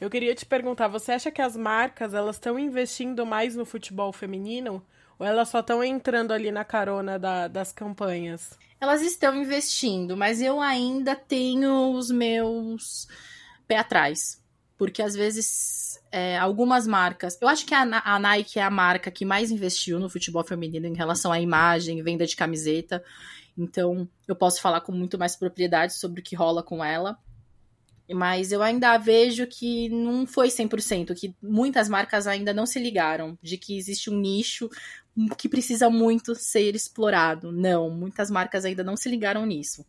eu 0.00 0.10
queria 0.10 0.34
te 0.34 0.44
perguntar, 0.44 0.88
você 0.88 1.12
acha 1.12 1.30
que 1.30 1.40
as 1.40 1.56
marcas 1.56 2.12
elas 2.12 2.34
estão 2.34 2.58
investindo 2.58 3.24
mais 3.24 3.54
no 3.54 3.64
futebol 3.64 4.12
feminino 4.12 4.84
ou 5.16 5.24
elas 5.24 5.48
só 5.48 5.60
estão 5.60 5.84
entrando 5.84 6.32
ali 6.32 6.50
na 6.50 6.64
carona 6.64 7.16
da, 7.16 7.46
das 7.46 7.70
campanhas? 7.70 8.58
Elas 8.80 9.02
estão 9.02 9.40
investindo, 9.40 10.16
mas 10.16 10.42
eu 10.42 10.60
ainda 10.60 11.14
tenho 11.14 11.92
os 11.92 12.10
meus 12.10 13.06
pé 13.68 13.76
atrás. 13.76 14.42
Porque 14.76 15.00
às 15.00 15.14
vezes 15.14 16.02
é, 16.10 16.36
algumas 16.36 16.88
marcas. 16.88 17.40
Eu 17.40 17.46
acho 17.46 17.64
que 17.64 17.74
a, 17.74 17.82
a 17.82 18.18
Nike 18.18 18.58
é 18.58 18.64
a 18.64 18.70
marca 18.70 19.12
que 19.12 19.24
mais 19.24 19.52
investiu 19.52 20.00
no 20.00 20.10
futebol 20.10 20.42
feminino 20.42 20.88
em 20.88 20.94
relação 20.94 21.30
à 21.30 21.38
imagem, 21.38 22.02
venda 22.02 22.26
de 22.26 22.34
camiseta. 22.34 23.00
Então, 23.56 24.08
eu 24.26 24.34
posso 24.34 24.60
falar 24.60 24.80
com 24.80 24.90
muito 24.90 25.16
mais 25.16 25.36
propriedade 25.36 25.94
sobre 25.94 26.20
o 26.20 26.24
que 26.24 26.34
rola 26.34 26.64
com 26.64 26.84
ela. 26.84 27.16
Mas 28.10 28.52
eu 28.52 28.62
ainda 28.62 28.96
vejo 28.96 29.46
que 29.46 29.88
não 29.90 30.26
foi 30.26 30.48
100%, 30.48 31.14
que 31.14 31.34
muitas 31.42 31.88
marcas 31.88 32.26
ainda 32.26 32.54
não 32.54 32.64
se 32.64 32.78
ligaram 32.78 33.38
de 33.42 33.58
que 33.58 33.76
existe 33.76 34.10
um 34.10 34.18
nicho 34.18 34.70
que 35.36 35.48
precisa 35.48 35.90
muito 35.90 36.34
ser 36.34 36.74
explorado. 36.74 37.52
Não, 37.52 37.90
muitas 37.90 38.30
marcas 38.30 38.64
ainda 38.64 38.84
não 38.84 38.96
se 38.96 39.08
ligaram 39.08 39.44
nisso. 39.44 39.84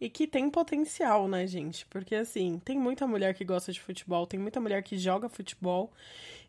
E 0.00 0.10
que 0.10 0.26
tem 0.26 0.50
potencial, 0.50 1.26
né, 1.28 1.46
gente? 1.46 1.86
Porque, 1.86 2.14
assim, 2.14 2.60
tem 2.64 2.78
muita 2.78 3.06
mulher 3.06 3.32
que 3.32 3.44
gosta 3.44 3.72
de 3.72 3.80
futebol, 3.80 4.26
tem 4.26 4.38
muita 4.38 4.60
mulher 4.60 4.82
que 4.82 4.98
joga 4.98 5.28
futebol, 5.28 5.92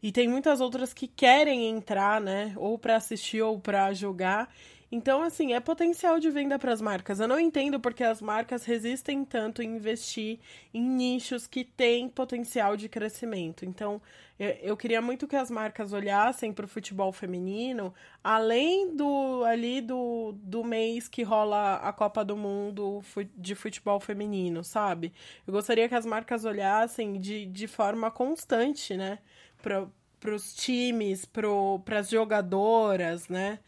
e 0.04 0.12
tem 0.12 0.28
muitas 0.28 0.60
outras 0.60 0.94
que 0.94 1.08
querem 1.08 1.70
entrar, 1.70 2.20
né, 2.20 2.54
ou 2.58 2.78
para 2.78 2.98
assistir 2.98 3.42
ou 3.42 3.60
para 3.60 3.94
jogar. 3.94 4.54
Então, 4.92 5.24
assim, 5.24 5.54
é 5.54 5.60
potencial 5.60 6.20
de 6.20 6.30
venda 6.30 6.60
para 6.60 6.72
as 6.72 6.82
marcas. 6.82 7.20
Eu 7.20 7.28
não 7.28 7.40
entendo 7.40 7.80
porque 7.80 8.04
as 8.04 8.22
marcas 8.22 8.66
resistem 8.66 9.26
tanto 9.26 9.62
em 9.62 9.76
investir 9.76 10.40
em 10.74 10.82
nichos 10.82 11.48
que 11.48 11.64
têm 11.64 12.08
potencial 12.08 12.78
de 12.78 12.88
crescimento. 12.88 13.66
Então, 13.66 14.02
eu, 14.38 14.76
queria 14.76 15.02
muito 15.02 15.28
que 15.28 15.36
as 15.36 15.50
marcas 15.50 15.94
olhassem 15.94 16.52
para 16.52 16.66
o 16.66 16.68
futebol 16.68 17.12
feminino, 17.14 17.94
além 18.22 18.94
do 18.94 19.44
ali 19.46 19.80
do, 19.80 20.34
do 20.44 20.62
mês 20.62 21.08
que 21.08 21.24
rola 21.24 21.76
a 21.78 21.94
Copa 21.94 22.24
do 22.24 22.36
Mundo 22.36 23.02
de 23.36 23.56
futebol 23.56 24.00
feminino, 24.00 24.62
sabe? 24.62 25.14
Eu 25.48 25.54
gostaria 25.54 25.88
que 25.88 25.96
as 25.96 26.06
marcas 26.06 26.44
olhassem 26.44 27.20
de, 27.20 27.46
de 27.46 27.66
forma 27.66 28.12
constante, 28.12 28.98
né? 28.98 29.20
Para 29.62 29.88
os 30.36 30.54
times, 30.54 31.24
para 31.26 32.00
as 32.00 32.10
jogadoras, 32.10 33.30
né? 33.30 33.60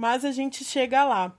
Mas 0.00 0.24
a 0.24 0.32
gente 0.32 0.64
chega 0.64 1.04
lá. 1.04 1.36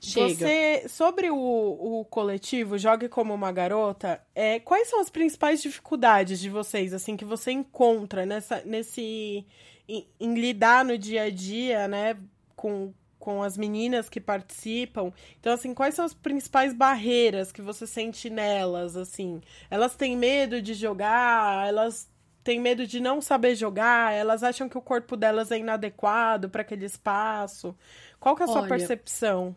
Chega. 0.00 0.28
Você, 0.28 0.88
sobre 0.88 1.30
o, 1.32 1.36
o 1.36 2.04
coletivo 2.04 2.78
Jogue 2.78 3.08
Como 3.08 3.34
Uma 3.34 3.50
Garota, 3.50 4.22
é, 4.32 4.60
quais 4.60 4.88
são 4.88 5.00
as 5.00 5.10
principais 5.10 5.60
dificuldades 5.60 6.38
de 6.38 6.48
vocês, 6.48 6.94
assim, 6.94 7.16
que 7.16 7.24
você 7.24 7.50
encontra 7.50 8.24
nessa, 8.24 8.62
nesse... 8.64 9.44
Em, 9.88 10.06
em 10.20 10.34
lidar 10.34 10.84
no 10.84 10.96
dia 10.96 11.24
a 11.24 11.30
dia, 11.30 11.88
né, 11.88 12.16
com, 12.54 12.94
com 13.18 13.42
as 13.42 13.58
meninas 13.58 14.08
que 14.08 14.20
participam. 14.20 15.12
Então, 15.40 15.52
assim, 15.52 15.74
quais 15.74 15.96
são 15.96 16.04
as 16.04 16.14
principais 16.14 16.72
barreiras 16.72 17.50
que 17.50 17.60
você 17.60 17.84
sente 17.84 18.30
nelas, 18.30 18.96
assim? 18.96 19.40
Elas 19.68 19.96
têm 19.96 20.16
medo 20.16 20.62
de 20.62 20.72
jogar? 20.72 21.66
Elas 21.66 22.08
têm 22.44 22.60
medo 22.60 22.86
de 22.86 23.00
não 23.00 23.20
saber 23.20 23.56
jogar? 23.56 24.12
Elas 24.12 24.42
acham 24.42 24.68
que 24.68 24.78
o 24.78 24.82
corpo 24.82 25.16
delas 25.16 25.50
é 25.50 25.58
inadequado 25.58 26.48
para 26.48 26.62
aquele 26.62 26.84
espaço? 26.84 27.74
Qual 28.20 28.36
que 28.36 28.42
é 28.42 28.44
a 28.44 28.48
sua 28.48 28.60
Olha, 28.60 28.68
percepção? 28.68 29.56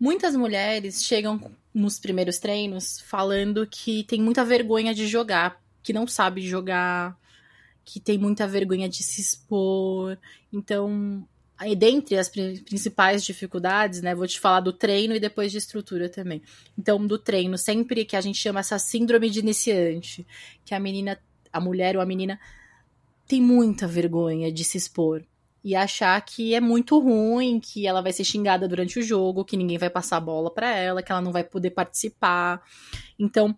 Muitas 0.00 0.34
mulheres 0.34 1.04
chegam 1.04 1.52
nos 1.72 2.00
primeiros 2.00 2.38
treinos 2.38 3.00
falando 3.00 3.66
que 3.66 4.02
tem 4.04 4.20
muita 4.20 4.44
vergonha 4.44 4.94
de 4.94 5.06
jogar, 5.06 5.62
que 5.82 5.92
não 5.92 6.06
sabe 6.06 6.40
jogar, 6.42 7.16
que 7.84 8.00
tem 8.00 8.18
muita 8.18 8.48
vergonha 8.48 8.88
de 8.88 9.02
se 9.02 9.20
expor. 9.20 10.18
Então, 10.52 11.24
Aí, 11.62 11.76
dentre 11.76 12.18
as 12.18 12.28
principais 12.28 13.24
dificuldades, 13.24 14.02
né, 14.02 14.16
vou 14.16 14.26
te 14.26 14.40
falar 14.40 14.58
do 14.58 14.72
treino 14.72 15.14
e 15.14 15.20
depois 15.20 15.52
de 15.52 15.58
estrutura 15.58 16.08
também. 16.08 16.42
Então, 16.76 17.06
do 17.06 17.16
treino, 17.16 17.56
sempre 17.56 18.04
que 18.04 18.16
a 18.16 18.20
gente 18.20 18.36
chama 18.36 18.58
essa 18.58 18.80
síndrome 18.80 19.30
de 19.30 19.38
iniciante, 19.38 20.26
que 20.64 20.74
a 20.74 20.80
menina, 20.80 21.16
a 21.52 21.60
mulher 21.60 21.96
ou 21.96 22.02
a 22.02 22.06
menina 22.06 22.38
tem 23.26 23.40
muita 23.40 23.86
vergonha 23.86 24.52
de 24.52 24.64
se 24.64 24.76
expor 24.78 25.24
e 25.64 25.76
achar 25.76 26.20
que 26.22 26.54
é 26.54 26.60
muito 26.60 26.98
ruim, 26.98 27.60
que 27.60 27.86
ela 27.86 28.02
vai 28.02 28.12
ser 28.12 28.24
xingada 28.24 28.66
durante 28.66 28.98
o 28.98 29.02
jogo, 29.02 29.44
que 29.44 29.56
ninguém 29.56 29.78
vai 29.78 29.88
passar 29.88 30.16
a 30.16 30.20
bola 30.20 30.52
para 30.52 30.74
ela, 30.76 31.02
que 31.02 31.12
ela 31.12 31.20
não 31.20 31.30
vai 31.30 31.44
poder 31.44 31.70
participar. 31.70 32.60
Então, 33.18 33.56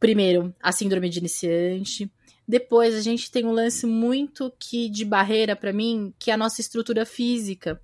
primeiro, 0.00 0.54
a 0.60 0.72
síndrome 0.72 1.08
de 1.08 1.20
iniciante. 1.20 2.10
Depois 2.48 2.94
a 2.94 3.00
gente 3.00 3.30
tem 3.30 3.44
um 3.44 3.52
lance 3.52 3.86
muito 3.86 4.52
que 4.58 4.88
de 4.88 5.04
barreira 5.04 5.54
para 5.54 5.72
mim, 5.72 6.12
que 6.18 6.30
é 6.30 6.34
a 6.34 6.36
nossa 6.36 6.60
estrutura 6.60 7.06
física, 7.06 7.80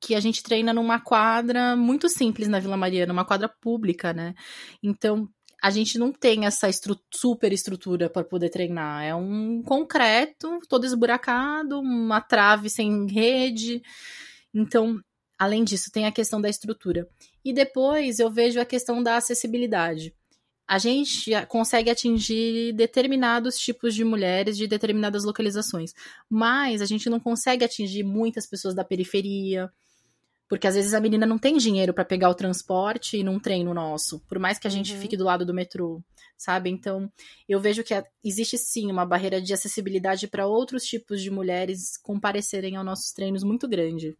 que 0.00 0.14
a 0.14 0.20
gente 0.20 0.42
treina 0.42 0.72
numa 0.72 1.00
quadra 1.00 1.76
muito 1.76 2.08
simples 2.08 2.48
na 2.48 2.60
Vila 2.60 2.76
Mariana, 2.76 3.12
uma 3.12 3.24
quadra 3.24 3.48
pública, 3.48 4.12
né? 4.12 4.34
Então, 4.82 5.28
a 5.66 5.70
gente 5.70 5.98
não 5.98 6.12
tem 6.12 6.46
essa 6.46 6.68
estru 6.68 6.96
super 7.12 7.52
estrutura 7.52 8.08
para 8.08 8.22
poder 8.22 8.50
treinar. 8.50 9.02
É 9.02 9.12
um 9.16 9.64
concreto 9.64 10.60
todo 10.68 10.86
esburacado, 10.86 11.80
uma 11.80 12.20
trave 12.20 12.70
sem 12.70 13.04
rede. 13.08 13.82
Então, 14.54 15.00
além 15.36 15.64
disso, 15.64 15.90
tem 15.92 16.06
a 16.06 16.12
questão 16.12 16.40
da 16.40 16.48
estrutura. 16.48 17.08
E 17.44 17.52
depois 17.52 18.20
eu 18.20 18.30
vejo 18.30 18.60
a 18.60 18.64
questão 18.64 19.02
da 19.02 19.16
acessibilidade 19.16 20.14
a 20.68 20.78
gente 20.78 21.30
consegue 21.46 21.88
atingir 21.88 22.72
determinados 22.72 23.56
tipos 23.56 23.94
de 23.94 24.04
mulheres 24.04 24.56
de 24.56 24.66
determinadas 24.66 25.22
localizações, 25.22 25.92
mas 26.28 26.82
a 26.82 26.86
gente 26.86 27.08
não 27.08 27.20
consegue 27.20 27.64
atingir 27.64 28.02
muitas 28.02 28.48
pessoas 28.48 28.74
da 28.74 28.84
periferia, 28.84 29.70
porque 30.48 30.66
às 30.66 30.74
vezes 30.74 30.94
a 30.94 31.00
menina 31.00 31.26
não 31.26 31.38
tem 31.38 31.56
dinheiro 31.56 31.92
para 31.92 32.04
pegar 32.04 32.28
o 32.30 32.34
transporte 32.34 33.16
e 33.16 33.24
num 33.24 33.38
treino 33.38 33.74
nosso, 33.74 34.20
por 34.28 34.38
mais 34.38 34.58
que 34.58 34.66
a 34.66 34.70
gente 34.70 34.92
uhum. 34.92 35.00
fique 35.00 35.16
do 35.16 35.24
lado 35.24 35.44
do 35.44 35.54
metrô, 35.54 36.02
sabe? 36.36 36.70
Então, 36.70 37.10
eu 37.48 37.60
vejo 37.60 37.82
que 37.82 37.94
existe 38.24 38.56
sim 38.56 38.90
uma 38.90 39.04
barreira 39.04 39.40
de 39.40 39.52
acessibilidade 39.52 40.28
para 40.28 40.46
outros 40.46 40.84
tipos 40.84 41.20
de 41.20 41.30
mulheres 41.30 41.96
comparecerem 41.96 42.76
aos 42.76 42.86
nossos 42.86 43.12
treinos 43.12 43.42
muito 43.42 43.68
grande. 43.68 44.16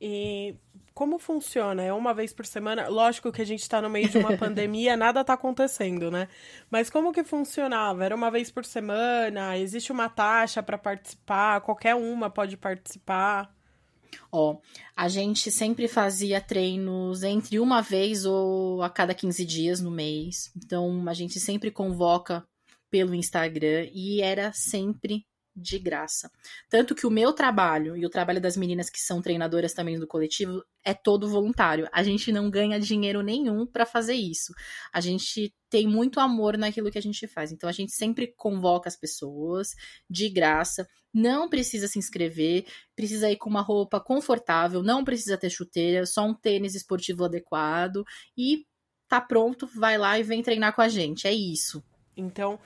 E 0.00 0.54
como 0.94 1.18
funciona? 1.18 1.82
É 1.82 1.92
uma 1.92 2.12
vez 2.12 2.32
por 2.32 2.44
semana? 2.44 2.88
Lógico 2.88 3.30
que 3.30 3.42
a 3.42 3.46
gente 3.46 3.62
está 3.62 3.80
no 3.80 3.88
meio 3.88 4.08
de 4.08 4.18
uma 4.18 4.34
pandemia, 4.38 4.96
nada 4.96 5.20
está 5.20 5.34
acontecendo, 5.34 6.10
né? 6.10 6.28
Mas 6.68 6.90
como 6.90 7.12
que 7.12 7.22
funcionava? 7.22 8.04
Era 8.04 8.16
uma 8.16 8.30
vez 8.30 8.50
por 8.50 8.64
semana? 8.64 9.56
Existe 9.56 9.92
uma 9.92 10.08
taxa 10.08 10.60
para 10.60 10.76
participar? 10.76 11.60
Qualquer 11.60 11.94
uma 11.94 12.28
pode 12.28 12.56
participar? 12.56 13.57
Ó, 14.30 14.58
a 14.96 15.08
gente 15.08 15.50
sempre 15.50 15.88
fazia 15.88 16.40
treinos 16.40 17.22
entre 17.22 17.58
uma 17.58 17.80
vez 17.80 18.24
ou 18.24 18.82
a 18.82 18.90
cada 18.90 19.14
15 19.14 19.44
dias 19.44 19.80
no 19.80 19.90
mês. 19.90 20.50
Então, 20.56 21.08
a 21.08 21.14
gente 21.14 21.40
sempre 21.40 21.70
convoca 21.70 22.44
pelo 22.90 23.14
Instagram 23.14 23.88
e 23.92 24.20
era 24.22 24.52
sempre 24.52 25.26
de 25.58 25.78
graça. 25.78 26.30
Tanto 26.68 26.94
que 26.94 27.06
o 27.06 27.10
meu 27.10 27.32
trabalho 27.32 27.96
e 27.96 28.06
o 28.06 28.10
trabalho 28.10 28.40
das 28.40 28.56
meninas 28.56 28.88
que 28.88 29.00
são 29.00 29.20
treinadoras 29.20 29.74
também 29.74 29.98
do 29.98 30.06
coletivo 30.06 30.64
é 30.84 30.94
todo 30.94 31.28
voluntário. 31.28 31.88
A 31.92 32.02
gente 32.02 32.30
não 32.30 32.48
ganha 32.48 32.78
dinheiro 32.78 33.22
nenhum 33.22 33.66
para 33.66 33.84
fazer 33.84 34.14
isso. 34.14 34.52
A 34.92 35.00
gente 35.00 35.52
tem 35.68 35.86
muito 35.86 36.20
amor 36.20 36.56
naquilo 36.56 36.90
que 36.90 36.98
a 36.98 37.02
gente 37.02 37.26
faz. 37.26 37.52
Então 37.52 37.68
a 37.68 37.72
gente 37.72 37.92
sempre 37.92 38.32
convoca 38.36 38.88
as 38.88 38.96
pessoas 38.96 39.74
de 40.08 40.28
graça. 40.28 40.88
Não 41.12 41.48
precisa 41.48 41.88
se 41.88 41.98
inscrever, 41.98 42.64
precisa 42.94 43.30
ir 43.30 43.36
com 43.36 43.50
uma 43.50 43.62
roupa 43.62 44.00
confortável, 44.00 44.82
não 44.82 45.04
precisa 45.04 45.36
ter 45.36 45.50
chuteira, 45.50 46.06
só 46.06 46.24
um 46.24 46.34
tênis 46.34 46.74
esportivo 46.74 47.24
adequado 47.24 48.04
e 48.36 48.64
tá 49.08 49.20
pronto, 49.20 49.66
vai 49.66 49.98
lá 49.98 50.18
e 50.18 50.22
vem 50.22 50.42
treinar 50.42 50.74
com 50.74 50.82
a 50.82 50.88
gente. 50.88 51.26
É 51.26 51.32
isso. 51.32 51.82
Então, 52.16 52.58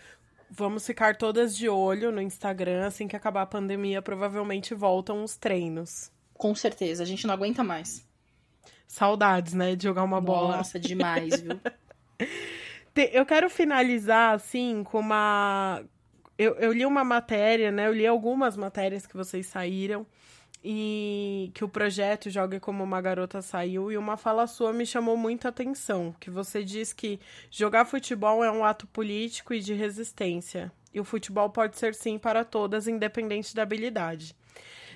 Vamos 0.54 0.86
ficar 0.86 1.16
todas 1.16 1.56
de 1.56 1.66
olho 1.66 2.12
no 2.12 2.20
Instagram. 2.20 2.86
Assim 2.86 3.08
que 3.08 3.16
acabar 3.16 3.40
a 3.40 3.46
pandemia, 3.46 4.02
provavelmente 4.02 4.74
voltam 4.74 5.24
os 5.24 5.34
treinos. 5.34 6.12
Com 6.34 6.54
certeza, 6.54 7.02
a 7.02 7.06
gente 7.06 7.26
não 7.26 7.32
aguenta 7.32 7.64
mais. 7.64 8.06
Saudades, 8.86 9.54
né? 9.54 9.74
De 9.74 9.84
jogar 9.84 10.02
uma 10.02 10.20
Nossa, 10.20 10.26
bola. 10.26 10.56
Nossa, 10.58 10.78
demais, 10.78 11.40
viu? 11.40 11.58
Eu 13.14 13.24
quero 13.24 13.48
finalizar, 13.48 14.34
assim, 14.34 14.84
com 14.84 15.00
uma. 15.00 15.82
Eu, 16.36 16.56
eu 16.56 16.70
li 16.70 16.84
uma 16.84 17.02
matéria, 17.02 17.72
né? 17.72 17.86
Eu 17.86 17.94
li 17.94 18.06
algumas 18.06 18.54
matérias 18.54 19.06
que 19.06 19.16
vocês 19.16 19.46
saíram 19.46 20.06
e 20.64 21.50
que 21.54 21.64
o 21.64 21.68
projeto 21.68 22.30
Jogue 22.30 22.60
Como 22.60 22.84
Uma 22.84 23.00
Garota 23.00 23.42
saiu 23.42 23.90
e 23.90 23.96
uma 23.96 24.16
fala 24.16 24.46
sua 24.46 24.72
me 24.72 24.86
chamou 24.86 25.16
muita 25.16 25.48
atenção, 25.48 26.14
que 26.20 26.30
você 26.30 26.62
diz 26.62 26.92
que 26.92 27.18
jogar 27.50 27.84
futebol 27.84 28.44
é 28.44 28.50
um 28.50 28.64
ato 28.64 28.86
político 28.86 29.52
e 29.52 29.60
de 29.60 29.74
resistência, 29.74 30.70
e 30.94 31.00
o 31.00 31.04
futebol 31.04 31.50
pode 31.50 31.76
ser 31.78 31.94
sim 31.94 32.18
para 32.18 32.44
todas, 32.44 32.86
independente 32.86 33.54
da 33.54 33.62
habilidade. 33.62 34.36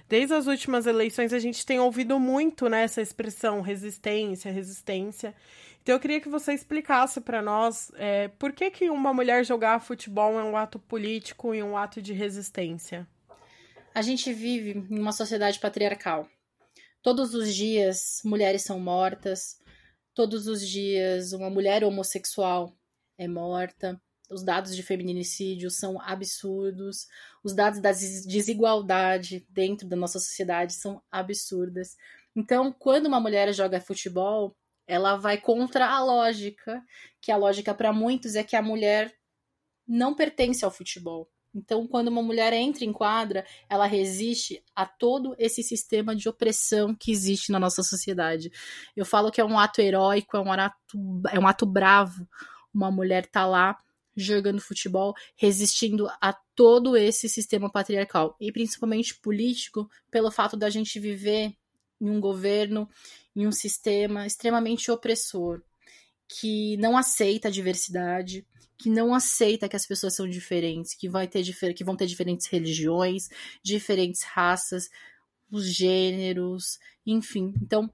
Desde 0.08 0.34
as 0.34 0.46
últimas 0.46 0.86
eleições 0.86 1.32
a 1.32 1.38
gente 1.40 1.66
tem 1.66 1.80
ouvido 1.80 2.20
muito 2.20 2.68
né, 2.68 2.84
essa 2.84 3.02
expressão 3.02 3.60
resistência, 3.60 4.52
resistência. 4.52 5.34
Então 5.82 5.96
eu 5.96 6.00
queria 6.00 6.20
que 6.20 6.28
você 6.28 6.52
explicasse 6.52 7.20
para 7.20 7.42
nós 7.42 7.90
é, 7.96 8.28
por 8.28 8.52
que, 8.52 8.70
que 8.70 8.88
uma 8.88 9.12
mulher 9.12 9.44
jogar 9.44 9.80
futebol 9.80 10.38
é 10.38 10.44
um 10.44 10.56
ato 10.56 10.78
político 10.78 11.52
e 11.54 11.62
um 11.62 11.76
ato 11.76 12.00
de 12.00 12.12
resistência. 12.12 13.06
A 13.96 14.02
gente 14.02 14.30
vive 14.30 14.72
em 14.90 14.98
uma 14.98 15.10
sociedade 15.10 15.58
patriarcal. 15.58 16.28
Todos 17.00 17.32
os 17.32 17.54
dias 17.54 18.20
mulheres 18.22 18.60
são 18.60 18.78
mortas, 18.78 19.58
todos 20.12 20.46
os 20.46 20.68
dias 20.68 21.32
uma 21.32 21.48
mulher 21.48 21.82
homossexual 21.82 22.76
é 23.16 23.26
morta. 23.26 23.98
Os 24.30 24.44
dados 24.44 24.76
de 24.76 24.82
feminicídio 24.82 25.70
são 25.70 25.98
absurdos, 25.98 27.06
os 27.42 27.54
dados 27.54 27.80
da 27.80 27.90
desigualdade 27.90 29.46
dentro 29.48 29.88
da 29.88 29.96
nossa 29.96 30.18
sociedade 30.18 30.74
são 30.74 31.02
absurdas. 31.10 31.96
Então, 32.36 32.70
quando 32.70 33.06
uma 33.06 33.18
mulher 33.18 33.50
joga 33.54 33.80
futebol, 33.80 34.54
ela 34.86 35.16
vai 35.16 35.40
contra 35.40 35.86
a 35.86 36.04
lógica, 36.04 36.84
que 37.18 37.32
a 37.32 37.36
lógica 37.38 37.72
para 37.72 37.94
muitos 37.94 38.34
é 38.34 38.44
que 38.44 38.56
a 38.56 38.60
mulher 38.60 39.16
não 39.88 40.14
pertence 40.14 40.66
ao 40.66 40.70
futebol. 40.70 41.30
Então, 41.56 41.86
quando 41.88 42.08
uma 42.08 42.22
mulher 42.22 42.52
entra 42.52 42.84
em 42.84 42.92
quadra, 42.92 43.46
ela 43.66 43.86
resiste 43.86 44.62
a 44.74 44.84
todo 44.84 45.34
esse 45.38 45.62
sistema 45.62 46.14
de 46.14 46.28
opressão 46.28 46.94
que 46.94 47.10
existe 47.10 47.50
na 47.50 47.58
nossa 47.58 47.82
sociedade. 47.82 48.52
Eu 48.94 49.06
falo 49.06 49.30
que 49.30 49.40
é 49.40 49.44
um 49.44 49.58
ato 49.58 49.80
heróico, 49.80 50.36
é 50.36 50.40
um 50.40 50.52
ato, 50.52 50.76
é 51.32 51.38
um 51.38 51.46
ato 51.46 51.64
bravo. 51.64 52.28
Uma 52.74 52.90
mulher 52.90 53.24
tá 53.24 53.46
lá 53.46 53.78
jogando 54.14 54.60
futebol, 54.60 55.14
resistindo 55.34 56.08
a 56.20 56.34
todo 56.54 56.94
esse 56.94 57.26
sistema 57.26 57.70
patriarcal 57.70 58.36
e 58.38 58.52
principalmente 58.52 59.18
político, 59.18 59.88
pelo 60.10 60.30
fato 60.30 60.58
da 60.58 60.68
gente 60.68 61.00
viver 61.00 61.54
em 61.98 62.10
um 62.10 62.20
governo, 62.20 62.86
em 63.34 63.46
um 63.46 63.52
sistema 63.52 64.26
extremamente 64.26 64.90
opressor, 64.90 65.62
que 66.28 66.76
não 66.76 66.98
aceita 66.98 67.48
a 67.48 67.50
diversidade, 67.50 68.46
que 68.78 68.90
não 68.90 69.14
aceita 69.14 69.68
que 69.68 69.76
as 69.76 69.86
pessoas 69.86 70.14
são 70.14 70.28
diferentes, 70.28 70.94
que, 70.94 71.08
vai 71.08 71.26
ter 71.26 71.42
que 71.74 71.84
vão 71.84 71.96
ter 71.96 72.06
diferentes 72.06 72.46
religiões, 72.46 73.28
diferentes 73.62 74.22
raças, 74.22 74.88
os 75.50 75.72
gêneros, 75.72 76.78
enfim. 77.06 77.54
Então, 77.62 77.90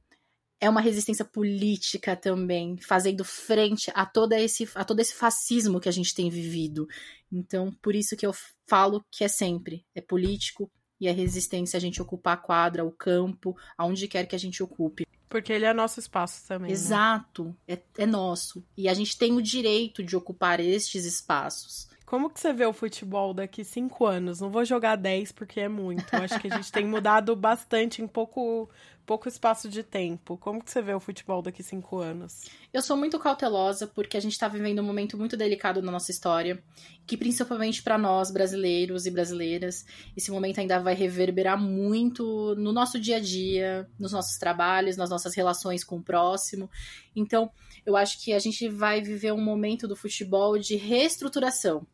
é 0.61 0.71
uma 0.71 0.81
resistência 0.81 1.25
política 1.25 2.15
também, 2.15 2.77
fazendo 2.79 3.25
frente 3.25 3.91
a, 3.95 4.07
todo 4.07 4.33
esse, 4.33 4.69
a 4.77 4.85
todo 4.85 5.01
esse 5.01 5.13
fascismo 5.13 5.81
que 5.81 5.89
a 5.89 5.93
gente 5.93 6.15
tem 6.15 6.31
vivido. 6.31 6.89
Então, 7.33 7.73
por 7.83 7.97
isso 7.97 8.17
que 8.17 8.25
eu 8.25 8.33
falo 8.69 9.05
que 9.11 9.25
é 9.25 9.29
sempre, 9.29 9.85
é 9.93 10.01
político 10.01 10.71
e 11.01 11.09
é 11.09 11.11
resistência 11.11 11.77
a 11.77 11.81
gente 11.81 12.01
ocupar 12.01 12.35
a 12.35 12.41
quadra, 12.41 12.85
o 12.85 12.93
campo, 12.93 13.57
aonde 13.77 14.07
quer 14.07 14.25
que 14.25 14.37
a 14.37 14.39
gente 14.39 14.63
ocupe. 14.63 15.05
Porque 15.33 15.51
ele 15.51 15.65
é 15.65 15.73
nosso 15.73 15.99
espaço 15.99 16.47
também. 16.47 16.69
Né? 16.69 16.75
Exato, 16.75 17.57
né? 17.67 17.79
é, 17.97 18.03
é 18.03 18.07
nosso. 18.07 18.63
E 18.77 18.87
a 18.87 18.93
gente 18.93 19.17
tem 19.17 19.33
o 19.33 19.41
direito 19.41 20.05
de 20.05 20.15
ocupar 20.15 20.61
estes 20.61 21.07
espaços. 21.07 21.89
Como 22.05 22.29
que 22.29 22.39
você 22.39 22.53
vê 22.53 22.67
o 22.67 22.75
futebol 22.75 23.33
daqui 23.33 23.65
cinco 23.65 24.05
anos? 24.05 24.39
Não 24.39 24.51
vou 24.51 24.67
jogar 24.67 24.97
dez 24.97 25.33
porque 25.33 25.61
é 25.61 25.69
muito. 25.69 26.15
Acho 26.15 26.39
que 26.39 26.53
a 26.53 26.57
gente 26.59 26.71
tem 26.71 26.87
mudado 26.87 27.35
bastante 27.35 28.03
em 28.03 28.07
pouco, 28.07 28.69
pouco 29.07 29.29
espaço 29.29 29.69
de 29.69 29.83
tempo. 29.83 30.37
Como 30.37 30.63
que 30.63 30.71
você 30.71 30.81
vê 30.81 30.95
o 30.95 31.01
futebol 31.01 31.43
daqui 31.43 31.63
cinco 31.63 31.99
anos? 31.99 32.45
Eu 32.73 32.81
sou 32.81 32.97
muito 32.97 33.19
cautelosa 33.19 33.87
porque 33.87 34.17
a 34.17 34.21
gente 34.21 34.33
está 34.33 34.49
vivendo 34.49 34.81
um 34.81 34.85
momento 34.85 35.19
muito 35.19 35.37
delicado 35.37 35.83
na 35.83 35.93
nossa 35.93 36.11
história, 36.11 36.63
que 37.07 37.17
principalmente 37.17 37.83
para 37.83 37.99
nós 37.99 38.31
brasileiros 38.31 39.07
e 39.07 39.11
brasileiras, 39.11 39.85
esse 40.17 40.31
momento 40.31 40.61
ainda 40.61 40.79
vai 40.79 40.95
reverberar 40.95 41.61
muito 41.61 42.55
no 42.57 42.73
nosso 42.73 42.99
dia 42.99 43.17
a 43.17 43.21
dia, 43.21 43.89
nos 43.99 44.13
nossos 44.13 44.39
trabalhos, 44.39 44.97
nas 44.97 45.11
nossas 45.11 45.35
relações 45.35 45.85
com 45.85 45.97
o 45.97 46.03
próximo. 46.03 46.71
Então, 47.15 47.51
eu 47.85 47.97
acho 47.97 48.23
que 48.23 48.33
a 48.33 48.39
gente 48.39 48.69
vai 48.69 49.01
viver 49.01 49.33
um 49.33 49.43
momento 49.43 49.89
do 49.89 49.97
futebol 49.97 50.59
de 50.59 50.77
reestruturação 50.77 51.87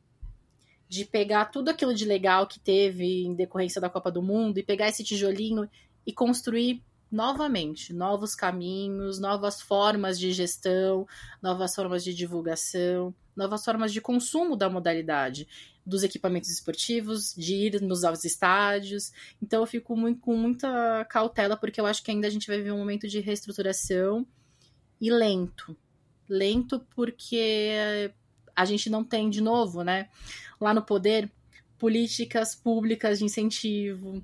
de 0.89 1.05
pegar 1.05 1.47
tudo 1.47 1.69
aquilo 1.69 1.95
de 1.95 2.07
legal 2.07 2.47
que 2.47 2.59
teve 2.59 3.25
em 3.25 3.35
decorrência 3.35 3.81
da 3.81 3.91
Copa 3.91 4.11
do 4.11 4.23
Mundo 4.23 4.59
e 4.59 4.63
pegar 4.63 4.89
esse 4.89 5.05
tijolinho 5.05 5.69
e 6.07 6.13
construir 6.13 6.83
novamente 7.11 7.93
novos 7.93 8.35
caminhos, 8.35 9.19
novas 9.19 9.61
formas 9.61 10.19
de 10.19 10.33
gestão, 10.33 11.07
novas 11.43 11.75
formas 11.75 12.05
de 12.05 12.15
divulgação, 12.15 13.15
novas 13.35 13.65
formas 13.65 13.93
de 13.93 14.01
consumo 14.01 14.57
da 14.57 14.69
modalidade, 14.69 15.49
dos 15.85 16.03
equipamentos 16.03 16.51
esportivos, 16.51 17.35
de 17.35 17.55
ir 17.55 17.81
nos 17.81 18.03
novos 18.03 18.25
estádios. 18.25 19.13
Então 19.43 19.63
eu 19.63 19.67
fico 19.67 19.97
muito, 19.97 20.21
com 20.21 20.37
muita 20.37 21.05
cautela, 21.07 21.57
porque 21.57 21.81
eu 21.81 21.87
acho 21.87 22.03
que 22.03 22.11
ainda 22.11 22.27
a 22.27 22.31
gente 22.31 22.47
vai 22.47 22.59
viver 22.59 22.73
um 22.73 22.79
momento 22.79 23.09
de 23.09 23.21
reestruturação 23.21 24.27
e 25.01 25.11
lento. 25.11 25.77
Lento 26.29 26.81
porque 26.95 28.13
a 28.55 28.65
gente 28.67 28.91
não 28.91 29.03
tem, 29.03 29.31
de 29.31 29.41
novo, 29.41 29.83
né, 29.83 30.11
lá 30.61 30.75
no 30.75 30.83
poder, 30.83 31.31
políticas 31.79 32.55
públicas 32.55 33.21
de 33.21 33.25
incentivo, 33.25 34.23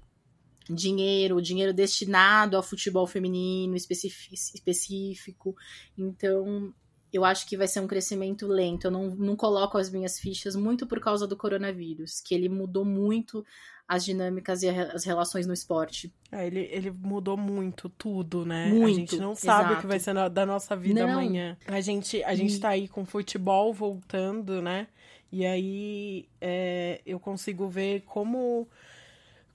dinheiro, 0.69 1.43
dinheiro 1.43 1.73
destinado 1.73 2.57
ao 2.57 2.63
futebol 2.63 3.07
feminino 3.07 3.77
específico. 3.77 5.55
Então, 5.97 6.73
eu 7.13 7.25
acho 7.25 7.47
que 7.47 7.57
vai 7.57 7.69
ser 7.69 7.81
um 7.81 7.87
crescimento 7.87 8.47
lento. 8.47 8.87
Eu 8.87 8.91
não, 8.91 9.11
não 9.11 9.37
coloco 9.37 9.79
as 9.79 9.91
minhas 9.91 10.19
fichas 10.19 10.57
muito 10.57 10.87
por 10.87 11.01
causa 11.01 11.27
do 11.27 11.37
coronavírus, 11.37 12.21
que 12.21 12.35
ele 12.35 12.49
mudou 12.49 12.85
muito 12.85 13.45
as 13.87 14.05
dinâmicas 14.05 14.63
e 14.63 14.69
as 14.69 15.05
relações 15.05 15.47
no 15.47 15.53
esporte. 15.53 16.13
É, 16.33 16.47
ele, 16.47 16.61
ele 16.73 16.91
mudou 16.91 17.37
muito 17.37 17.89
tudo, 17.89 18.45
né? 18.45 18.69
Muito, 18.69 18.87
a 18.87 18.99
gente 18.99 19.17
não 19.17 19.35
sabe 19.35 19.65
exato. 19.65 19.75
o 19.75 19.81
que 19.83 19.87
vai 19.87 20.01
ser 20.01 20.15
da 20.31 20.47
nossa 20.47 20.75
vida 20.75 21.07
não. 21.07 21.13
amanhã. 21.13 21.57
A 21.67 21.81
gente, 21.81 22.25
a 22.25 22.35
gente 22.35 22.59
tá 22.59 22.71
aí 22.71 22.89
com 22.89 23.05
futebol 23.05 23.73
voltando, 23.73 24.63
né? 24.63 24.89
E 25.31 25.45
aí 25.45 26.29
é, 26.41 27.01
eu 27.05 27.21
consigo 27.21 27.69
ver 27.69 28.03
como, 28.07 28.69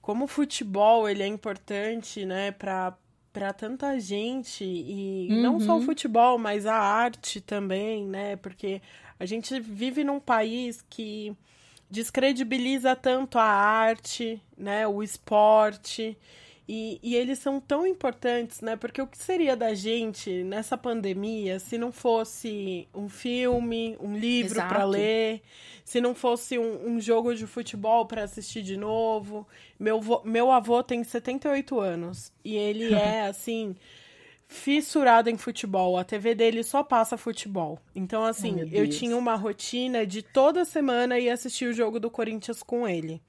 como 0.00 0.24
o 0.24 0.28
futebol 0.28 1.08
ele 1.08 1.22
é 1.22 1.26
importante, 1.26 2.24
né, 2.24 2.50
para 2.52 2.96
para 3.32 3.52
tanta 3.52 3.98
gente 4.00 4.64
e 4.64 5.28
uhum. 5.30 5.40
não 5.40 5.60
só 5.60 5.74
o 5.74 5.76
uhum. 5.76 5.82
futebol, 5.82 6.36
mas 6.36 6.66
a 6.66 6.74
arte 6.74 7.40
também, 7.40 8.04
né? 8.04 8.34
Porque 8.34 8.82
a 9.20 9.24
gente 9.24 9.60
vive 9.60 10.02
num 10.02 10.18
país 10.18 10.82
que 10.90 11.32
descredibiliza 11.88 12.96
tanto 12.96 13.38
a 13.38 13.44
arte, 13.44 14.42
né, 14.56 14.86
o 14.86 15.02
esporte. 15.02 16.18
E, 16.72 17.00
e, 17.02 17.16
eles 17.16 17.40
são 17.40 17.58
tão 17.60 17.84
importantes, 17.84 18.60
né? 18.60 18.76
Porque 18.76 19.02
o 19.02 19.06
que 19.08 19.18
seria 19.18 19.56
da 19.56 19.74
gente 19.74 20.44
nessa 20.44 20.78
pandemia 20.78 21.58
se 21.58 21.76
não 21.76 21.90
fosse 21.90 22.86
um 22.94 23.08
filme, 23.08 23.96
um 24.00 24.16
livro 24.16 24.54
para 24.54 24.84
ler, 24.84 25.42
se 25.84 26.00
não 26.00 26.14
fosse 26.14 26.60
um, 26.60 26.92
um 26.92 27.00
jogo 27.00 27.34
de 27.34 27.44
futebol 27.44 28.06
para 28.06 28.22
assistir 28.22 28.62
de 28.62 28.76
novo? 28.76 29.48
Meu, 29.80 30.00
meu 30.22 30.52
avô 30.52 30.80
tem 30.80 31.02
78 31.02 31.80
anos 31.80 32.30
e 32.44 32.54
ele 32.54 32.94
é, 32.94 33.26
assim, 33.26 33.74
fissurado 34.46 35.28
em 35.28 35.36
futebol. 35.36 35.98
A 35.98 36.04
TV 36.04 36.36
dele 36.36 36.62
só 36.62 36.84
passa 36.84 37.16
futebol. 37.16 37.80
Então, 37.96 38.22
assim, 38.22 38.70
eu 38.70 38.88
tinha 38.88 39.16
uma 39.16 39.34
rotina 39.34 40.06
de 40.06 40.22
toda 40.22 40.64
semana 40.64 41.18
ir 41.18 41.30
assistir 41.30 41.64
o 41.64 41.72
jogo 41.72 41.98
do 41.98 42.08
Corinthians 42.08 42.62
com 42.62 42.86
ele. 42.86 43.20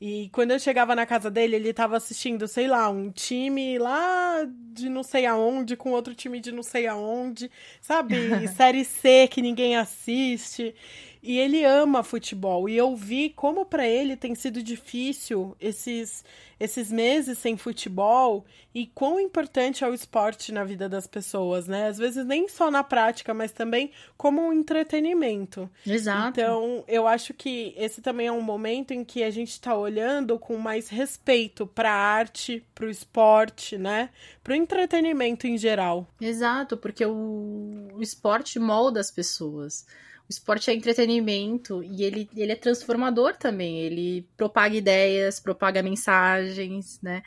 E 0.00 0.30
quando 0.32 0.52
eu 0.52 0.58
chegava 0.58 0.96
na 0.96 1.04
casa 1.04 1.30
dele, 1.30 1.56
ele 1.56 1.74
tava 1.74 1.96
assistindo, 1.96 2.48
sei 2.48 2.66
lá, 2.66 2.88
um 2.88 3.10
time 3.10 3.78
lá 3.78 4.46
de 4.72 4.88
não 4.88 5.02
sei 5.02 5.26
aonde, 5.26 5.76
com 5.76 5.90
outro 5.90 6.14
time 6.14 6.40
de 6.40 6.50
não 6.50 6.62
sei 6.62 6.86
aonde, 6.86 7.50
sabe? 7.82 8.14
Série 8.56 8.82
C 8.84 9.28
que 9.28 9.42
ninguém 9.42 9.76
assiste. 9.76 10.74
E 11.22 11.38
ele 11.38 11.64
ama 11.64 12.02
futebol. 12.02 12.68
E 12.68 12.76
eu 12.76 12.96
vi 12.96 13.30
como 13.30 13.64
para 13.64 13.86
ele 13.86 14.16
tem 14.16 14.34
sido 14.34 14.62
difícil 14.62 15.54
esses, 15.60 16.24
esses 16.58 16.90
meses 16.90 17.38
sem 17.38 17.56
futebol 17.56 18.44
e 18.74 18.86
quão 18.86 19.20
importante 19.20 19.84
é 19.84 19.88
o 19.88 19.92
esporte 19.92 20.52
na 20.52 20.64
vida 20.64 20.88
das 20.88 21.06
pessoas, 21.06 21.66
né? 21.66 21.88
Às 21.88 21.98
vezes 21.98 22.24
nem 22.24 22.48
só 22.48 22.70
na 22.70 22.82
prática, 22.82 23.34
mas 23.34 23.52
também 23.52 23.90
como 24.16 24.40
um 24.40 24.52
entretenimento. 24.52 25.68
Exato. 25.86 26.40
Então, 26.40 26.84
eu 26.86 27.06
acho 27.06 27.34
que 27.34 27.74
esse 27.76 28.00
também 28.00 28.28
é 28.28 28.32
um 28.32 28.40
momento 28.40 28.92
em 28.92 29.04
que 29.04 29.22
a 29.22 29.30
gente 29.30 29.50
está 29.50 29.76
olhando 29.76 30.38
com 30.38 30.56
mais 30.56 30.88
respeito 30.88 31.66
para 31.66 31.90
a 31.90 31.96
arte, 31.96 32.64
para 32.74 32.86
o 32.86 32.90
esporte, 32.90 33.76
né? 33.76 34.08
Para 34.42 34.52
o 34.52 34.56
entretenimento 34.56 35.46
em 35.46 35.58
geral. 35.58 36.08
Exato, 36.20 36.76
porque 36.76 37.04
o, 37.04 37.88
o 37.92 38.02
esporte 38.02 38.58
molda 38.58 39.00
as 39.00 39.10
pessoas. 39.10 39.84
O 40.30 40.32
esporte 40.32 40.70
é 40.70 40.74
entretenimento 40.74 41.82
e 41.82 42.04
ele, 42.04 42.30
ele 42.36 42.52
é 42.52 42.54
transformador 42.54 43.36
também. 43.36 43.80
Ele 43.80 44.28
propaga 44.36 44.76
ideias, 44.76 45.40
propaga 45.40 45.82
mensagens, 45.82 47.00
né? 47.02 47.24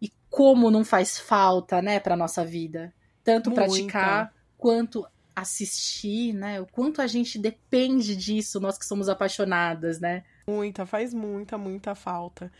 E 0.00 0.10
como 0.30 0.70
não 0.70 0.82
faz 0.82 1.18
falta, 1.18 1.82
né, 1.82 2.00
para 2.00 2.16
nossa 2.16 2.42
vida, 2.42 2.94
tanto 3.22 3.50
Muita. 3.50 3.66
praticar 3.66 4.34
quanto 4.56 5.06
assistir, 5.36 6.32
né? 6.32 6.62
O 6.62 6.66
quanto 6.66 7.02
a 7.02 7.06
gente 7.06 7.38
depende 7.38 8.16
disso, 8.16 8.58
nós 8.58 8.78
que 8.78 8.86
somos 8.86 9.10
apaixonadas, 9.10 10.00
né? 10.00 10.24
Muita, 10.48 10.86
faz 10.86 11.12
muita, 11.12 11.58
muita 11.58 11.94
falta. 11.94 12.50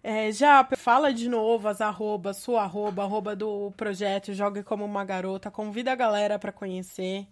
É, 0.00 0.30
já 0.30 0.64
fala 0.76 1.12
de 1.12 1.28
novo 1.28 1.66
as 1.66 1.80
arrobas, 1.80 2.36
sua 2.36 2.62
arroba, 2.62 3.02
arroba 3.02 3.34
do 3.34 3.72
projeto 3.72 4.32
Jogue 4.32 4.62
Como 4.62 4.84
Uma 4.84 5.04
Garota, 5.04 5.50
convida 5.50 5.90
a 5.90 5.96
galera 5.96 6.38
para 6.38 6.52
conhecer. 6.52 7.26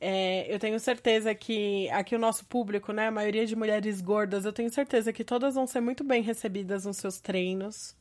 É, 0.00 0.52
eu 0.52 0.58
tenho 0.58 0.78
certeza 0.78 1.34
que 1.34 1.90
aqui 1.90 2.14
o 2.14 2.18
nosso 2.18 2.44
público, 2.46 2.92
né, 2.92 3.08
a 3.08 3.10
maioria 3.10 3.44
de 3.44 3.56
mulheres 3.56 4.00
gordas, 4.00 4.44
eu 4.44 4.52
tenho 4.52 4.70
certeza 4.70 5.12
que 5.12 5.24
todas 5.24 5.56
vão 5.56 5.66
ser 5.66 5.80
muito 5.80 6.04
bem 6.04 6.22
recebidas 6.22 6.84
nos 6.84 6.98
seus 6.98 7.20
treinos, 7.20 7.96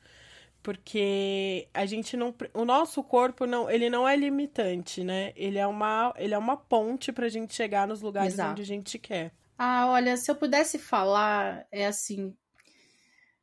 porque 0.62 1.68
a 1.74 1.86
gente 1.88 2.16
não, 2.16 2.36
o 2.54 2.66
nosso 2.66 3.04
corpo 3.04 3.48
não, 3.48 3.70
ele 3.70 3.90
não 3.90 4.08
é 4.08 4.16
limitante, 4.16 5.04
né? 5.04 5.34
Ele 5.36 5.58
é 5.58 5.66
uma, 5.66 6.14
ele 6.18 6.36
é 6.36 6.38
uma 6.38 6.56
ponte 6.56 7.12
para 7.12 7.26
a 7.26 7.30
gente 7.30 7.56
chegar 7.56 7.88
nos 7.88 8.02
lugares 8.02 8.34
Exato. 8.34 8.52
onde 8.52 8.62
a 8.62 8.66
gente 8.66 9.00
quer. 9.00 9.32
Ah, 9.58 9.88
olha, 9.88 10.16
se 10.18 10.30
eu 10.30 10.36
pudesse 10.36 10.78
falar, 10.78 11.66
é 11.72 11.88
assim, 11.88 12.36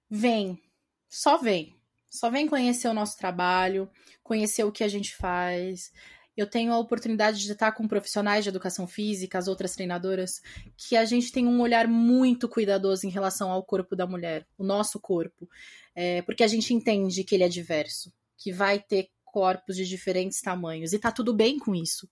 vem, 0.09 0.63
só 1.09 1.39
vem, 1.39 1.75
só 2.09 2.31
vem 2.31 2.47
conhecer 2.47 2.87
o 2.87 2.95
nosso 2.95 3.19
trabalho, 3.19 3.91
conhecer 4.23 4.63
o 4.63 4.71
que 4.71 4.85
a 4.85 4.89
gente 4.89 5.17
faz 5.17 5.91
eu 6.37 6.47
tenho 6.47 6.73
a 6.73 6.79
oportunidade 6.79 7.41
de 7.41 7.53
estar 7.53 7.73
com 7.73 7.87
profissionais 7.87 8.45
de 8.45 8.51
educação 8.51 8.87
física, 8.87 9.39
as 9.39 9.49
outras 9.49 9.75
treinadoras, 9.75 10.41
que 10.77 10.97
a 10.97 11.05
gente 11.05 11.31
tem 11.31 11.47
um 11.47 11.61
olhar 11.61 11.87
muito 11.87 12.49
cuidadoso 12.49 13.07
em 13.07 13.11
relação 13.11 13.51
ao 13.51 13.63
corpo 13.63 13.95
da 13.95 14.07
mulher, 14.07 14.47
o 14.59 14.65
nosso 14.65 14.99
corpo, 14.99 15.49
é, 15.95 16.23
porque 16.23 16.43
a 16.43 16.49
gente 16.49 16.75
entende 16.75 17.23
que 17.23 17.35
ele 17.35 17.45
é 17.45 17.49
diverso, 17.49 18.13
que 18.37 18.53
vai 18.53 18.81
ter 18.81 19.09
corpos 19.25 19.77
de 19.77 19.87
diferentes 19.87 20.41
tamanhos 20.41 20.93
e 20.93 20.99
tá 20.99 21.11
tudo 21.11 21.33
bem 21.33 21.59
com 21.59 21.75
isso. 21.75 22.09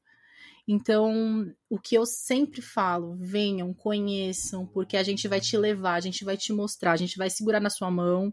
Então, 0.66 1.52
o 1.68 1.78
que 1.78 1.96
eu 1.96 2.06
sempre 2.06 2.62
falo, 2.62 3.16
venham, 3.16 3.74
conheçam, 3.74 4.64
porque 4.64 4.96
a 4.96 5.02
gente 5.02 5.26
vai 5.26 5.40
te 5.40 5.56
levar, 5.56 5.94
a 5.94 6.00
gente 6.00 6.24
vai 6.24 6.36
te 6.36 6.52
mostrar, 6.52 6.92
a 6.92 6.96
gente 6.96 7.18
vai 7.18 7.28
segurar 7.28 7.60
na 7.60 7.70
sua 7.70 7.90
mão 7.90 8.32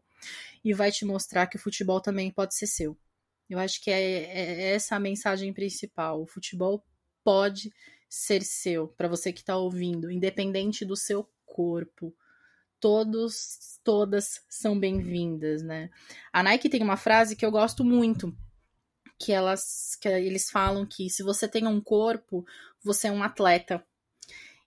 e 0.64 0.74
vai 0.74 0.92
te 0.92 1.06
mostrar 1.06 1.48
que 1.48 1.58
o 1.58 1.60
futebol 1.60 2.00
também 2.00 2.30
pode 2.30 2.56
ser 2.56 2.68
seu. 2.68 2.96
Eu 3.50 3.58
acho 3.60 3.82
que 3.82 3.90
é, 3.90 4.00
é, 4.00 4.62
é 4.62 4.76
essa 4.76 4.96
a 4.96 5.00
mensagem 5.00 5.52
principal. 5.52 6.22
O 6.22 6.28
futebol 6.28 6.86
pode 7.24 7.74
ser 8.08 8.44
seu, 8.44 8.88
para 8.88 9.08
você 9.08 9.32
que 9.32 9.42
está 9.42 9.58
ouvindo, 9.58 10.12
independente 10.12 10.86
do 10.86 10.96
seu 10.96 11.30
corpo. 11.46 12.16
Todos, 12.80 13.80
todas 13.84 14.42
são 14.50 14.80
bem-vindas, 14.80 15.62
né? 15.62 15.90
A 16.32 16.42
Nike 16.42 16.70
tem 16.70 16.82
uma 16.82 16.96
frase 16.96 17.36
que 17.36 17.46
eu 17.46 17.52
gosto 17.52 17.84
muito, 17.84 18.36
que 19.20 19.32
elas, 19.32 19.96
que 20.00 20.08
eles 20.08 20.50
falam 20.50 20.86
que 20.86 21.10
se 21.10 21.22
você 21.22 21.48
tem 21.48 21.68
um 21.68 21.82
corpo, 21.82 22.46
você 22.82 23.08
é 23.08 23.12
um 23.12 23.22
atleta. 23.22 23.86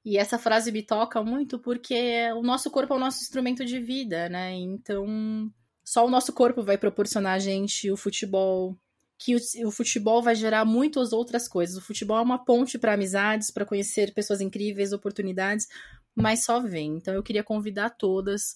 E 0.05 0.19
essa 0.19 0.39
frase 0.39 0.71
me 0.71 0.83
toca 0.83 1.23
muito 1.23 1.59
porque 1.59 2.31
o 2.37 2.43
nosso 2.43 2.71
corpo 2.71 2.93
é 2.93 2.97
o 2.97 3.01
nosso 3.01 3.23
instrumento 3.23 3.65
de 3.65 3.79
vida, 3.79 4.29
né? 4.29 4.53
Então, 4.53 5.51
só 5.85 6.07
o 6.07 6.11
nosso 6.11 6.33
corpo 6.33 6.63
vai 6.63 6.79
proporcionar 6.79 7.35
a 7.35 7.39
gente 7.39 7.91
o 7.91 7.97
futebol, 7.97 8.77
que 9.19 9.35
o, 9.35 9.39
o, 9.67 9.71
futebol 9.71 10.23
vai 10.23 10.35
gerar 10.35 10.65
muitas 10.65 11.13
outras 11.13 11.49
coisas. 11.49 11.77
O 11.77 11.81
futebol 11.81 12.19
é 12.19 12.23
uma 12.23 12.45
ponte 12.45 12.79
para 12.79 12.95
amizades, 12.95 13.51
para 13.51 13.67
conhecer 13.67 14.13
pessoas 14.15 14.41
incríveis, 14.41 14.93
oportunidades, 14.93 15.67
mas 16.15 16.45
só 16.45 16.61
vem. 16.61 16.97
Então 16.97 17.15
eu 17.15 17.23
queria 17.23 17.43
convidar 17.43 17.91
todas 17.91 18.55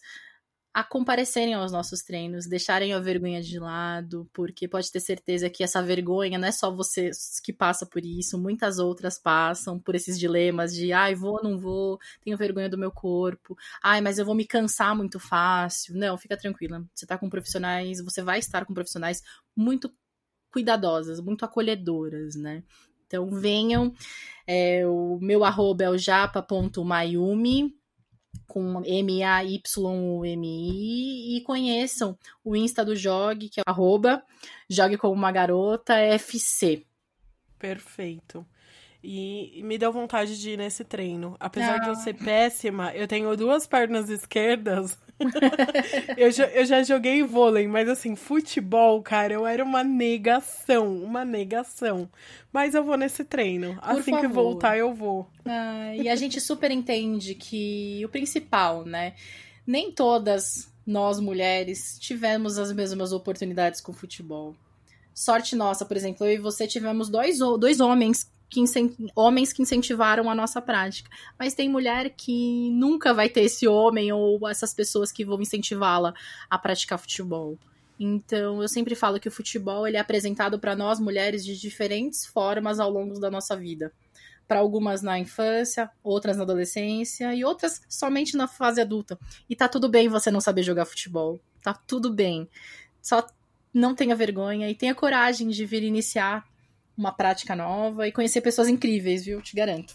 a 0.76 0.84
comparecerem 0.84 1.54
aos 1.54 1.72
nossos 1.72 2.02
treinos, 2.02 2.44
deixarem 2.44 2.92
a 2.92 3.00
vergonha 3.00 3.40
de 3.40 3.58
lado, 3.58 4.28
porque 4.30 4.68
pode 4.68 4.92
ter 4.92 5.00
certeza 5.00 5.48
que 5.48 5.64
essa 5.64 5.82
vergonha 5.82 6.38
não 6.38 6.46
é 6.46 6.52
só 6.52 6.70
você 6.70 7.10
que 7.42 7.50
passa 7.50 7.86
por 7.86 8.04
isso, 8.04 8.38
muitas 8.38 8.78
outras 8.78 9.18
passam 9.18 9.78
por 9.78 9.94
esses 9.94 10.18
dilemas 10.18 10.74
de 10.74 10.92
ai, 10.92 11.14
vou, 11.14 11.42
não 11.42 11.58
vou, 11.58 11.98
tenho 12.20 12.36
vergonha 12.36 12.68
do 12.68 12.76
meu 12.76 12.90
corpo, 12.90 13.56
ai, 13.82 14.02
mas 14.02 14.18
eu 14.18 14.26
vou 14.26 14.34
me 14.34 14.44
cansar 14.44 14.94
muito 14.94 15.18
fácil. 15.18 15.96
Não, 15.96 16.18
fica 16.18 16.36
tranquila. 16.36 16.84
Você 16.94 17.06
tá 17.06 17.16
com 17.16 17.30
profissionais, 17.30 18.04
você 18.04 18.22
vai 18.22 18.38
estar 18.38 18.66
com 18.66 18.74
profissionais 18.74 19.22
muito 19.56 19.90
cuidadosas, 20.52 21.20
muito 21.20 21.42
acolhedoras, 21.42 22.36
né? 22.36 22.62
Então 23.06 23.30
venham. 23.30 23.94
É, 24.46 24.86
o 24.86 25.18
meu 25.22 25.42
arroba 25.42 25.84
é 25.84 25.88
o 25.88 25.96
japa.mayumi 25.96 27.74
com 28.46 28.82
M-A-Y-M-I, 28.84 30.46
e 31.36 31.40
conheçam 31.42 32.18
o 32.44 32.56
Insta 32.56 32.84
do 32.84 32.94
Jog, 32.94 33.48
que 33.48 33.60
é 33.60 33.62
arroba 33.66 34.22
Jogue 34.68 34.96
como 34.96 35.14
uma 35.14 35.32
garota 35.32 35.94
FC. 35.94 36.84
Perfeito. 37.58 38.46
E, 39.08 39.62
me 39.62 39.78
deu 39.78 39.92
vontade 39.92 40.36
de 40.36 40.50
ir 40.50 40.56
nesse 40.56 40.82
treino. 40.82 41.36
Apesar 41.38 41.78
de 41.78 41.88
eu 41.88 41.94
ser 41.94 42.14
péssima, 42.14 42.92
eu 42.92 43.06
tenho 43.06 43.36
duas 43.36 43.64
pernas 43.64 44.10
esquerdas. 44.10 44.98
eu, 46.18 46.28
já, 46.32 46.46
eu 46.46 46.64
já 46.66 46.82
joguei 46.82 47.22
vôlei, 47.22 47.68
mas 47.68 47.88
assim, 47.88 48.16
futebol, 48.16 49.00
cara, 49.00 49.32
eu 49.32 49.46
era 49.46 49.62
uma 49.62 49.84
negação, 49.84 51.04
uma 51.04 51.24
negação. 51.24 52.10
Mas 52.52 52.74
eu 52.74 52.82
vou 52.82 52.96
nesse 52.96 53.22
treino. 53.22 53.76
Por 53.76 53.90
assim 53.90 54.10
favor. 54.10 54.20
que 54.20 54.26
voltar, 54.26 54.76
eu 54.76 54.92
vou. 54.92 55.30
Ah, 55.44 55.94
e 55.94 56.08
a 56.08 56.16
gente 56.16 56.40
super 56.40 56.72
entende 56.72 57.36
que 57.36 58.02
o 58.04 58.08
principal, 58.08 58.84
né? 58.84 59.14
Nem 59.64 59.92
todas 59.92 60.68
nós 60.84 61.20
mulheres 61.20 61.96
tivemos 62.00 62.58
as 62.58 62.72
mesmas 62.72 63.12
oportunidades 63.12 63.80
com 63.80 63.92
futebol. 63.92 64.56
Sorte 65.14 65.54
nossa, 65.54 65.84
por 65.84 65.96
exemplo, 65.96 66.26
eu 66.26 66.32
e 66.32 66.38
você 66.38 66.66
tivemos 66.66 67.08
dois, 67.08 67.38
dois 67.38 67.78
homens 67.78 68.30
que 68.48 68.62
homens 69.14 69.52
que 69.52 69.62
incentivaram 69.62 70.30
a 70.30 70.34
nossa 70.34 70.62
prática. 70.62 71.10
Mas 71.38 71.54
tem 71.54 71.68
mulher 71.68 72.10
que 72.10 72.70
nunca 72.70 73.12
vai 73.12 73.28
ter 73.28 73.42
esse 73.42 73.66
homem 73.66 74.12
ou 74.12 74.48
essas 74.48 74.72
pessoas 74.72 75.10
que 75.10 75.24
vão 75.24 75.40
incentivá-la 75.40 76.14
a 76.48 76.58
praticar 76.58 76.98
futebol. 76.98 77.58
Então, 77.98 78.60
eu 78.60 78.68
sempre 78.68 78.94
falo 78.94 79.18
que 79.18 79.28
o 79.28 79.32
futebol 79.32 79.86
ele 79.86 79.96
é 79.96 80.00
apresentado 80.00 80.58
para 80.58 80.76
nós 80.76 81.00
mulheres 81.00 81.44
de 81.44 81.58
diferentes 81.58 82.26
formas 82.26 82.78
ao 82.78 82.90
longo 82.90 83.18
da 83.18 83.30
nossa 83.30 83.56
vida. 83.56 83.92
Para 84.46 84.60
algumas 84.60 85.02
na 85.02 85.18
infância, 85.18 85.90
outras 86.04 86.36
na 86.36 86.44
adolescência 86.44 87.34
e 87.34 87.44
outras 87.44 87.80
somente 87.88 88.36
na 88.36 88.46
fase 88.46 88.80
adulta. 88.80 89.18
E 89.48 89.56
tá 89.56 89.68
tudo 89.68 89.88
bem 89.88 90.08
você 90.08 90.30
não 90.30 90.40
saber 90.40 90.62
jogar 90.62 90.84
futebol. 90.84 91.40
Tá 91.62 91.74
tudo 91.74 92.12
bem. 92.12 92.48
Só 93.02 93.26
não 93.74 93.94
tenha 93.94 94.14
vergonha 94.14 94.70
e 94.70 94.74
tenha 94.74 94.94
coragem 94.94 95.48
de 95.48 95.66
vir 95.66 95.82
iniciar 95.82 96.46
uma 96.96 97.12
prática 97.12 97.54
nova 97.54 98.06
e 98.08 98.12
conhecer 98.12 98.40
pessoas 98.40 98.68
incríveis, 98.68 99.24
viu? 99.24 99.40
Te 99.42 99.54
garanto. 99.54 99.94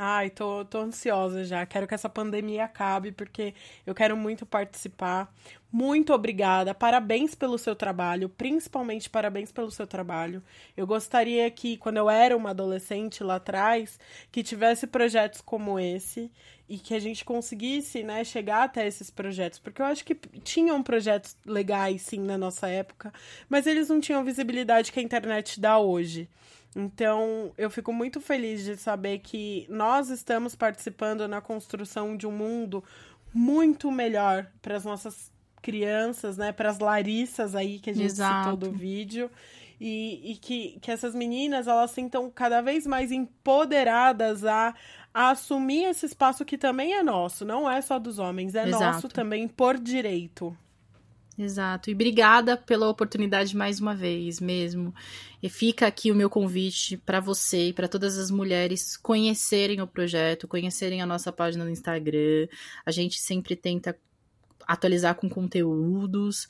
Ai, 0.00 0.30
tô, 0.30 0.64
tô 0.64 0.78
ansiosa 0.78 1.44
já. 1.44 1.66
Quero 1.66 1.86
que 1.88 1.94
essa 1.94 2.08
pandemia 2.08 2.64
acabe, 2.66 3.10
porque 3.10 3.52
eu 3.84 3.92
quero 3.92 4.16
muito 4.16 4.46
participar. 4.46 5.34
Muito 5.72 6.12
obrigada. 6.14 6.72
Parabéns 6.72 7.34
pelo 7.34 7.58
seu 7.58 7.74
trabalho, 7.74 8.28
principalmente 8.28 9.10
parabéns 9.10 9.50
pelo 9.50 9.72
seu 9.72 9.88
trabalho. 9.88 10.40
Eu 10.76 10.86
gostaria 10.86 11.50
que, 11.50 11.76
quando 11.78 11.96
eu 11.96 12.08
era 12.08 12.36
uma 12.36 12.50
adolescente 12.50 13.24
lá 13.24 13.36
atrás, 13.36 13.98
que 14.30 14.44
tivesse 14.44 14.86
projetos 14.86 15.40
como 15.40 15.80
esse 15.80 16.30
e 16.68 16.78
que 16.78 16.94
a 16.94 17.00
gente 17.00 17.24
conseguisse, 17.24 18.04
né, 18.04 18.22
chegar 18.22 18.62
até 18.64 18.86
esses 18.86 19.10
projetos, 19.10 19.58
porque 19.58 19.82
eu 19.82 19.86
acho 19.86 20.04
que 20.04 20.14
tinham 20.44 20.80
projetos 20.80 21.36
legais 21.44 22.02
sim 22.02 22.20
na 22.20 22.38
nossa 22.38 22.68
época, 22.68 23.12
mas 23.48 23.66
eles 23.66 23.88
não 23.88 24.00
tinham 24.00 24.20
a 24.20 24.24
visibilidade 24.24 24.92
que 24.92 25.00
a 25.00 25.02
internet 25.02 25.58
dá 25.58 25.78
hoje. 25.78 26.28
Então, 26.76 27.52
eu 27.56 27.70
fico 27.70 27.92
muito 27.92 28.20
feliz 28.20 28.62
de 28.62 28.76
saber 28.76 29.18
que 29.18 29.66
nós 29.68 30.10
estamos 30.10 30.54
participando 30.54 31.26
na 31.26 31.40
construção 31.40 32.16
de 32.16 32.26
um 32.26 32.32
mundo 32.32 32.84
muito 33.32 33.90
melhor 33.90 34.46
para 34.60 34.76
as 34.76 34.84
nossas 34.84 35.32
crianças, 35.60 36.36
né, 36.36 36.52
para 36.52 36.70
as 36.70 36.78
Larissas 36.78 37.54
aí 37.54 37.78
que 37.78 37.90
a 37.90 37.94
gente 37.94 38.06
Exato. 38.06 38.50
citou 38.50 38.56
do 38.56 38.76
vídeo. 38.76 39.30
E, 39.80 40.32
e, 40.32 40.36
que, 40.36 40.78
que 40.80 40.90
essas 40.90 41.14
meninas 41.14 41.68
elas 41.68 41.92
sintam 41.92 42.28
cada 42.28 42.60
vez 42.60 42.84
mais 42.84 43.12
empoderadas 43.12 44.44
a, 44.44 44.74
a 45.14 45.30
assumir 45.30 45.84
esse 45.84 46.04
espaço 46.04 46.44
que 46.44 46.58
também 46.58 46.94
é 46.94 47.02
nosso, 47.02 47.44
não 47.44 47.70
é 47.70 47.80
só 47.80 47.96
dos 47.96 48.18
homens, 48.18 48.56
é 48.56 48.66
Exato. 48.66 48.84
nosso 48.84 49.08
também 49.08 49.46
por 49.46 49.78
direito. 49.78 50.56
Exato. 51.38 51.88
E 51.88 51.94
obrigada 51.94 52.56
pela 52.56 52.88
oportunidade 52.88 53.56
mais 53.56 53.78
uma 53.78 53.94
vez, 53.94 54.40
mesmo. 54.40 54.92
E 55.40 55.48
fica 55.48 55.86
aqui 55.86 56.10
o 56.10 56.14
meu 56.14 56.28
convite 56.28 56.96
para 56.96 57.20
você 57.20 57.68
e 57.68 57.72
para 57.72 57.86
todas 57.86 58.18
as 58.18 58.28
mulheres 58.28 58.96
conhecerem 58.96 59.80
o 59.80 59.86
projeto, 59.86 60.48
conhecerem 60.48 61.00
a 61.00 61.06
nossa 61.06 61.30
página 61.30 61.64
no 61.64 61.70
Instagram. 61.70 62.48
A 62.84 62.90
gente 62.90 63.20
sempre 63.20 63.54
tenta 63.54 63.96
atualizar 64.66 65.14
com 65.14 65.28
conteúdos, 65.28 66.48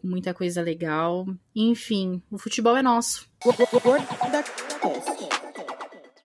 com 0.00 0.06
muita 0.06 0.32
coisa 0.32 0.62
legal. 0.62 1.26
Enfim, 1.54 2.22
o 2.30 2.38
futebol 2.38 2.76
é 2.76 2.82
nosso. 2.82 3.28